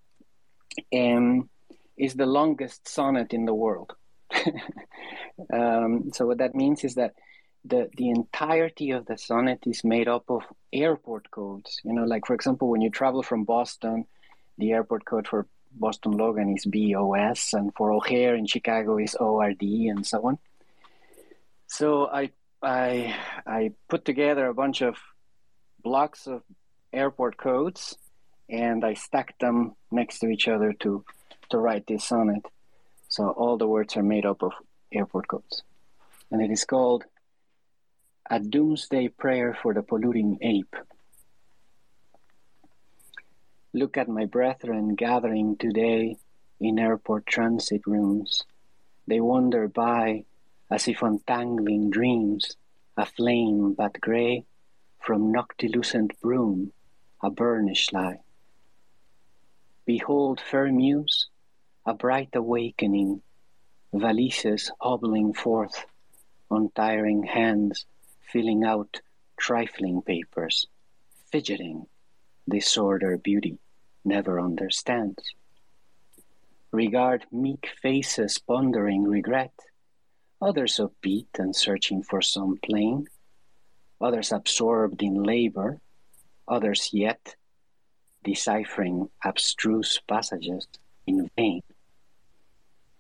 um, 0.94 1.48
is 1.98 2.14
the 2.14 2.26
longest 2.26 2.88
sonnet 2.88 3.34
in 3.34 3.44
the 3.44 3.54
world. 3.54 3.92
um, 5.52 6.10
so 6.14 6.26
what 6.26 6.38
that 6.38 6.54
means 6.54 6.82
is 6.82 6.94
that 6.94 7.12
the 7.68 7.90
the 7.96 8.10
entirety 8.10 8.90
of 8.90 9.06
the 9.06 9.18
sonnet 9.18 9.60
is 9.66 9.84
made 9.84 10.08
up 10.08 10.24
of 10.28 10.42
airport 10.72 11.30
codes. 11.30 11.80
You 11.84 11.92
know, 11.92 12.04
like 12.04 12.26
for 12.26 12.34
example, 12.34 12.68
when 12.68 12.80
you 12.80 12.90
travel 12.90 13.22
from 13.22 13.44
Boston, 13.44 14.06
the 14.58 14.72
airport 14.72 15.04
code 15.04 15.26
for 15.26 15.46
Boston 15.72 16.12
Logan 16.12 16.54
is 16.54 16.64
BOS, 16.64 17.52
and 17.52 17.74
for 17.74 17.92
O'Hare 17.92 18.34
in 18.34 18.46
Chicago 18.46 18.98
is 18.98 19.14
ORD, 19.14 19.62
and 19.62 20.06
so 20.06 20.26
on. 20.26 20.38
So 21.66 22.06
I 22.06 22.30
I 22.62 23.16
I 23.46 23.72
put 23.88 24.04
together 24.04 24.46
a 24.46 24.54
bunch 24.54 24.82
of 24.82 24.96
blocks 25.82 26.26
of 26.26 26.42
airport 26.92 27.36
codes, 27.36 27.96
and 28.48 28.84
I 28.84 28.94
stacked 28.94 29.40
them 29.40 29.74
next 29.90 30.20
to 30.20 30.28
each 30.28 30.48
other 30.48 30.72
to 30.80 31.04
to 31.50 31.58
write 31.58 31.86
this 31.86 32.04
sonnet. 32.04 32.44
So 33.08 33.30
all 33.30 33.56
the 33.56 33.68
words 33.68 33.96
are 33.96 34.02
made 34.02 34.26
up 34.26 34.42
of 34.42 34.52
airport 34.92 35.28
codes, 35.28 35.62
and 36.30 36.40
it 36.40 36.50
is 36.50 36.64
called 36.64 37.04
a 38.28 38.40
doomsday 38.40 39.06
prayer 39.06 39.56
for 39.62 39.72
the 39.72 39.82
polluting 39.82 40.38
ape. 40.42 40.74
Look 43.72 43.96
at 43.96 44.08
my 44.08 44.24
brethren 44.24 44.96
gathering 44.96 45.56
today 45.56 46.16
in 46.58 46.78
airport 46.78 47.26
transit 47.26 47.82
rooms. 47.86 48.44
They 49.06 49.20
wander 49.20 49.68
by 49.68 50.24
as 50.70 50.88
if 50.88 51.02
untangling 51.02 51.90
dreams, 51.90 52.56
a 52.96 53.06
flame 53.06 53.74
but 53.74 54.00
grey 54.00 54.44
from 55.00 55.32
noctilucent 55.32 56.18
broom, 56.20 56.72
a 57.22 57.30
burnish 57.30 57.92
lie. 57.92 58.18
Behold 59.84 60.40
fair 60.40 60.72
muse, 60.72 61.28
a 61.84 61.94
bright 61.94 62.34
awakening, 62.34 63.22
valises 63.94 64.72
hobbling 64.80 65.32
forth, 65.32 65.86
untiring 66.50 67.22
hands 67.22 67.86
filling 68.36 68.64
out 68.64 69.00
trifling 69.40 70.02
papers, 70.02 70.66
fidgeting, 71.32 71.86
disorder 72.46 73.16
beauty 73.16 73.58
never 74.04 74.38
understands. 74.38 75.22
Regard 76.70 77.24
meek 77.32 77.66
faces 77.80 78.36
pondering 78.36 79.04
regret, 79.04 79.54
others 80.42 80.78
upbeat 80.78 81.28
and 81.38 81.56
searching 81.56 82.02
for 82.02 82.20
some 82.20 82.58
plain, 82.62 83.06
others 84.02 84.32
absorbed 84.32 85.02
in 85.02 85.22
labor, 85.22 85.80
others 86.46 86.90
yet 86.92 87.36
deciphering 88.22 89.08
abstruse 89.24 89.98
passages 90.06 90.68
in 91.06 91.30
vain. 91.38 91.62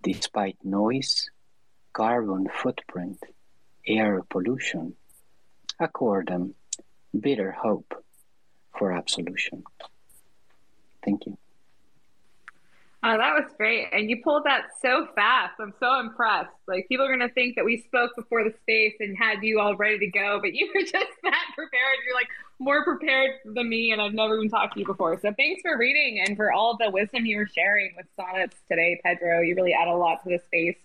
Despite 0.02 0.56
noise, 0.64 1.28
carbon 1.92 2.48
footprint, 2.48 3.22
air 3.86 4.22
pollution, 4.30 4.96
accord 5.78 6.28
them 6.28 6.54
bitter 7.18 7.52
hope 7.52 8.04
for 8.78 8.92
absolution. 8.92 9.64
Thank 11.04 11.26
you. 11.26 11.38
Oh, 13.02 13.16
that 13.16 13.34
was 13.34 13.52
great. 13.56 13.86
And 13.92 14.10
you 14.10 14.20
pulled 14.20 14.44
that 14.44 14.64
so 14.82 15.06
fast. 15.14 15.54
I'm 15.60 15.72
so 15.78 16.00
impressed. 16.00 16.50
Like, 16.66 16.88
people 16.88 17.06
are 17.06 17.16
going 17.16 17.28
to 17.28 17.32
think 17.34 17.54
that 17.54 17.64
we 17.64 17.82
spoke 17.82 18.16
before 18.16 18.42
the 18.42 18.52
space 18.62 18.94
and 18.98 19.16
had 19.16 19.44
you 19.44 19.60
all 19.60 19.76
ready 19.76 19.98
to 20.00 20.08
go, 20.08 20.40
but 20.40 20.54
you 20.54 20.68
were 20.74 20.80
just 20.80 20.92
that 21.22 21.44
prepared. 21.54 21.96
You're 22.04 22.16
like 22.16 22.26
more 22.58 22.82
prepared 22.84 23.32
than 23.44 23.68
me, 23.68 23.92
and 23.92 24.02
I've 24.02 24.12
never 24.12 24.36
even 24.36 24.48
talked 24.48 24.74
to 24.74 24.80
you 24.80 24.86
before. 24.86 25.20
So, 25.20 25.32
thanks 25.36 25.62
for 25.62 25.78
reading 25.78 26.24
and 26.26 26.36
for 26.36 26.52
all 26.52 26.76
the 26.76 26.90
wisdom 26.90 27.26
you 27.26 27.36
were 27.36 27.46
sharing 27.46 27.94
with 27.96 28.06
Sonnets 28.16 28.56
today, 28.68 29.00
Pedro. 29.04 29.40
You 29.40 29.54
really 29.54 29.72
add 29.72 29.86
a 29.86 29.94
lot 29.94 30.24
to 30.24 30.30
the 30.30 30.40
space. 30.46 30.76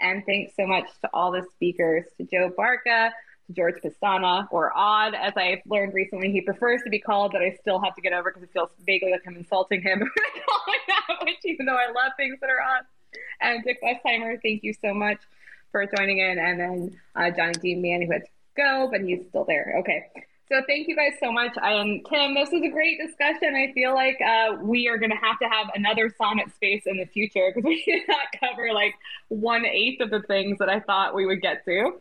And 0.00 0.24
thanks 0.26 0.54
so 0.56 0.66
much 0.66 0.86
to 1.02 1.10
all 1.12 1.30
the 1.30 1.44
speakers, 1.54 2.06
to 2.16 2.24
Joe 2.24 2.50
Barca, 2.56 3.12
George 3.52 3.76
Pestana 3.82 4.46
or 4.50 4.76
Odd, 4.76 5.14
as 5.14 5.32
I've 5.36 5.60
learned 5.66 5.94
recently. 5.94 6.30
He 6.30 6.40
prefers 6.40 6.80
to 6.84 6.90
be 6.90 6.98
called, 6.98 7.32
but 7.32 7.42
I 7.42 7.56
still 7.60 7.80
have 7.80 7.94
to 7.96 8.00
get 8.00 8.12
over 8.12 8.30
because 8.30 8.42
it 8.42 8.52
feels 8.52 8.70
vaguely 8.86 9.12
like 9.12 9.22
I'm 9.26 9.36
insulting 9.36 9.82
him 9.82 9.98
when 10.00 10.08
I 10.08 10.40
call 10.46 10.74
him 10.74 10.80
that, 10.88 11.24
which 11.24 11.38
even 11.44 11.66
though 11.66 11.76
I 11.76 11.86
love 11.86 12.12
things 12.16 12.38
that 12.40 12.50
are 12.50 12.60
odd. 12.60 12.84
And 13.40 13.64
Dick 13.64 13.80
Westheimer, 13.82 14.38
thank 14.42 14.62
you 14.62 14.72
so 14.72 14.94
much 14.94 15.18
for 15.72 15.84
joining 15.96 16.18
in. 16.18 16.38
And 16.38 16.60
then 16.60 17.00
uh, 17.16 17.30
Johnny 17.30 17.54
Dean 17.54 17.82
Man, 17.82 18.02
who 18.02 18.12
had 18.12 18.22
to 18.22 18.30
go, 18.56 18.88
but 18.90 19.00
he's 19.00 19.26
still 19.28 19.44
there. 19.44 19.76
Okay. 19.80 20.06
So 20.50 20.60
thank 20.66 20.88
you 20.88 20.96
guys 20.96 21.12
so 21.22 21.30
much. 21.30 21.52
And 21.62 22.04
Tim, 22.12 22.34
this 22.34 22.50
was 22.50 22.62
a 22.64 22.70
great 22.70 22.98
discussion. 22.98 23.54
I 23.54 23.72
feel 23.72 23.94
like 23.94 24.18
uh, 24.20 24.56
we 24.60 24.88
are 24.88 24.98
going 24.98 25.10
to 25.10 25.16
have 25.16 25.38
to 25.38 25.48
have 25.48 25.68
another 25.76 26.12
sonnet 26.18 26.52
space 26.56 26.82
in 26.86 26.96
the 26.96 27.06
future 27.06 27.52
because 27.54 27.66
we 27.66 27.82
did 27.86 28.02
not 28.08 28.26
cover 28.40 28.72
like 28.72 28.94
one 29.28 29.64
eighth 29.64 30.00
of 30.00 30.10
the 30.10 30.22
things 30.22 30.58
that 30.58 30.68
I 30.68 30.80
thought 30.80 31.14
we 31.14 31.24
would 31.24 31.40
get 31.40 31.64
to. 31.66 32.00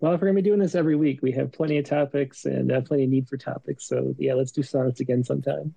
Well, 0.00 0.12
if 0.12 0.20
we're 0.20 0.28
gonna 0.28 0.36
be 0.36 0.42
doing 0.42 0.60
this 0.60 0.74
every 0.74 0.96
week, 0.96 1.20
we 1.22 1.32
have 1.32 1.52
plenty 1.52 1.78
of 1.78 1.84
topics 1.84 2.44
and 2.44 2.70
uh, 2.72 2.80
plenty 2.80 3.04
of 3.04 3.10
need 3.10 3.28
for 3.28 3.36
topics. 3.36 3.86
So 3.88 4.14
yeah, 4.18 4.34
let's 4.34 4.52
do 4.52 4.62
sonnets 4.62 5.00
again 5.00 5.24
sometime. 5.24 5.74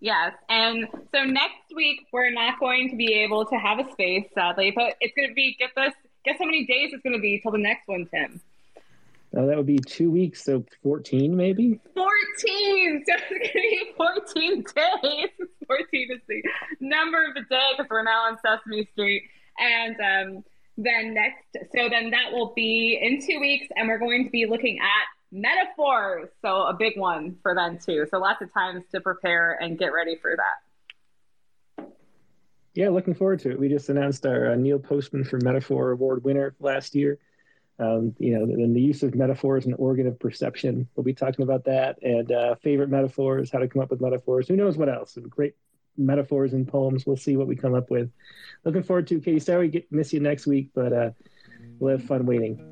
Yes, 0.00 0.32
and 0.48 0.86
so 1.12 1.24
next 1.24 1.74
week 1.74 2.06
we're 2.12 2.30
not 2.30 2.60
going 2.60 2.90
to 2.90 2.96
be 2.96 3.14
able 3.14 3.44
to 3.46 3.56
have 3.56 3.80
a 3.80 3.90
space, 3.92 4.26
sadly, 4.34 4.72
but 4.74 4.94
it's 5.00 5.14
going 5.16 5.28
to 5.28 5.34
be 5.34 5.56
get 5.58 5.70
this 5.74 5.94
guess 6.24 6.36
how 6.38 6.44
many 6.44 6.66
days 6.66 6.90
it's 6.92 7.02
going 7.02 7.14
to 7.14 7.20
be 7.20 7.40
till 7.40 7.52
the 7.52 7.58
next 7.58 7.88
one, 7.88 8.06
Tim. 8.12 8.40
Oh, 9.36 9.46
that 9.46 9.56
would 9.56 9.66
be 9.66 9.78
two 9.78 10.10
weeks, 10.10 10.42
so 10.42 10.64
14 10.82 11.36
maybe? 11.36 11.80
14! 11.94 13.04
So 13.06 13.14
it's 13.30 13.52
to 13.52 13.54
be 13.54 13.92
14 13.96 14.64
days. 14.74 15.28
14 15.66 16.08
is 16.12 16.20
the 16.28 16.42
number 16.80 17.24
of 17.24 17.34
the 17.34 17.42
day 17.50 17.68
because 17.76 17.88
we're 17.90 18.02
now 18.02 18.26
on 18.26 18.38
Sesame 18.38 18.88
Street. 18.92 19.24
And 19.58 19.96
um, 20.00 20.44
then 20.78 21.12
next, 21.12 21.44
so 21.74 21.88
then 21.90 22.10
that 22.10 22.32
will 22.32 22.52
be 22.54 22.98
in 23.00 23.20
two 23.20 23.40
weeks, 23.40 23.66
and 23.76 23.88
we're 23.88 23.98
going 23.98 24.24
to 24.24 24.30
be 24.30 24.46
looking 24.46 24.78
at 24.78 25.06
metaphors. 25.30 26.28
So 26.40 26.62
a 26.62 26.72
big 26.72 26.96
one 26.96 27.36
for 27.42 27.54
them 27.54 27.78
too. 27.84 28.06
So 28.10 28.18
lots 28.18 28.40
of 28.40 28.52
times 28.54 28.84
to 28.92 29.00
prepare 29.00 29.58
and 29.60 29.76
get 29.76 29.92
ready 29.92 30.16
for 30.16 30.36
that. 30.36 31.90
Yeah, 32.74 32.90
looking 32.90 33.14
forward 33.14 33.40
to 33.40 33.50
it. 33.50 33.58
We 33.58 33.68
just 33.68 33.88
announced 33.88 34.24
our 34.24 34.52
uh, 34.52 34.54
Neil 34.54 34.78
Postman 34.78 35.24
for 35.24 35.40
Metaphor 35.42 35.90
Award 35.90 36.22
winner 36.22 36.54
last 36.60 36.94
year. 36.94 37.18
Um, 37.80 38.14
you 38.18 38.36
know, 38.36 38.42
and 38.44 38.74
the 38.74 38.80
use 38.80 39.02
of 39.02 39.14
metaphors 39.14 39.66
and 39.66 39.74
organ 39.78 40.06
of 40.06 40.18
perception. 40.18 40.88
We'll 40.94 41.04
be 41.04 41.14
talking 41.14 41.42
about 41.42 41.64
that 41.64 42.02
and 42.02 42.30
uh, 42.30 42.54
favorite 42.56 42.88
metaphors, 42.88 43.50
how 43.52 43.58
to 43.58 43.68
come 43.68 43.82
up 43.82 43.90
with 43.90 44.00
metaphors. 44.00 44.48
Who 44.48 44.56
knows 44.56 44.76
what 44.76 44.88
else? 44.88 45.14
Some 45.14 45.28
great 45.28 45.54
metaphors 45.98 46.52
and 46.52 46.66
poems. 46.66 47.06
We'll 47.06 47.16
see 47.16 47.36
what 47.36 47.46
we 47.46 47.56
come 47.56 47.74
up 47.74 47.90
with. 47.90 48.10
Looking 48.64 48.82
forward 48.82 49.06
to 49.08 49.20
Katie. 49.20 49.40
Sorry 49.40 49.66
we 49.66 49.68
get 49.68 49.90
miss 49.92 50.12
you 50.12 50.20
next 50.20 50.46
week, 50.46 50.70
but 50.74 50.92
uh, 50.92 51.10
we'll 51.78 51.98
have 51.98 52.06
fun 52.06 52.26
waiting. 52.26 52.64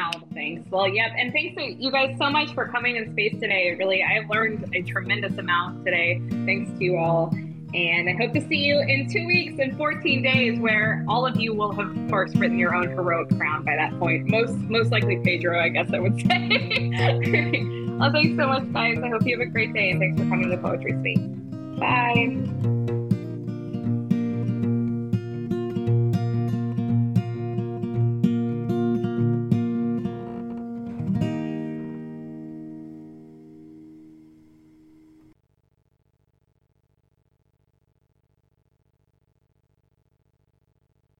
Oh, 0.00 0.10
thanks. 0.34 0.68
Well, 0.70 0.88
yep, 0.88 1.12
and 1.16 1.32
thanks 1.32 1.56
to 1.56 1.72
you 1.72 1.90
guys 1.90 2.16
so 2.18 2.28
much 2.28 2.52
for 2.52 2.68
coming 2.68 2.96
in 2.96 3.10
space 3.12 3.34
today. 3.40 3.74
Really, 3.78 4.02
I 4.02 4.26
learned 4.28 4.74
a 4.74 4.82
tremendous 4.82 5.38
amount 5.38 5.84
today. 5.84 6.20
Thanks 6.44 6.70
to 6.78 6.84
you 6.84 6.96
all. 6.98 7.34
And 7.74 8.08
I 8.08 8.14
hope 8.14 8.32
to 8.34 8.40
see 8.48 8.56
you 8.56 8.78
in 8.80 9.08
two 9.10 9.26
weeks 9.26 9.58
and 9.58 9.76
14 9.76 10.22
days, 10.22 10.58
where 10.60 11.04
all 11.08 11.26
of 11.26 11.36
you 11.36 11.52
will 11.52 11.72
have, 11.72 11.96
of 11.96 12.10
course, 12.10 12.34
written 12.36 12.58
your 12.58 12.74
own 12.74 12.88
heroic 12.88 13.28
crown 13.36 13.64
by 13.64 13.74
that 13.76 13.98
point. 13.98 14.30
Most, 14.30 14.54
most 14.56 14.90
likely 14.90 15.18
Pedro, 15.18 15.60
I 15.60 15.68
guess 15.68 15.92
I 15.92 15.98
would 15.98 16.16
say. 16.26 17.64
well, 17.98 18.12
thanks 18.12 18.36
so 18.38 18.46
much, 18.46 18.72
guys. 18.72 18.98
I 19.02 19.08
hope 19.08 19.26
you 19.26 19.38
have 19.38 19.46
a 19.46 19.50
great 19.50 19.74
day, 19.74 19.90
and 19.90 20.00
thanks 20.00 20.20
for 20.20 20.28
coming 20.28 20.50
to 20.50 20.58
Poetry 20.58 20.92
Space. 21.00 21.45
Bye. 21.78 22.85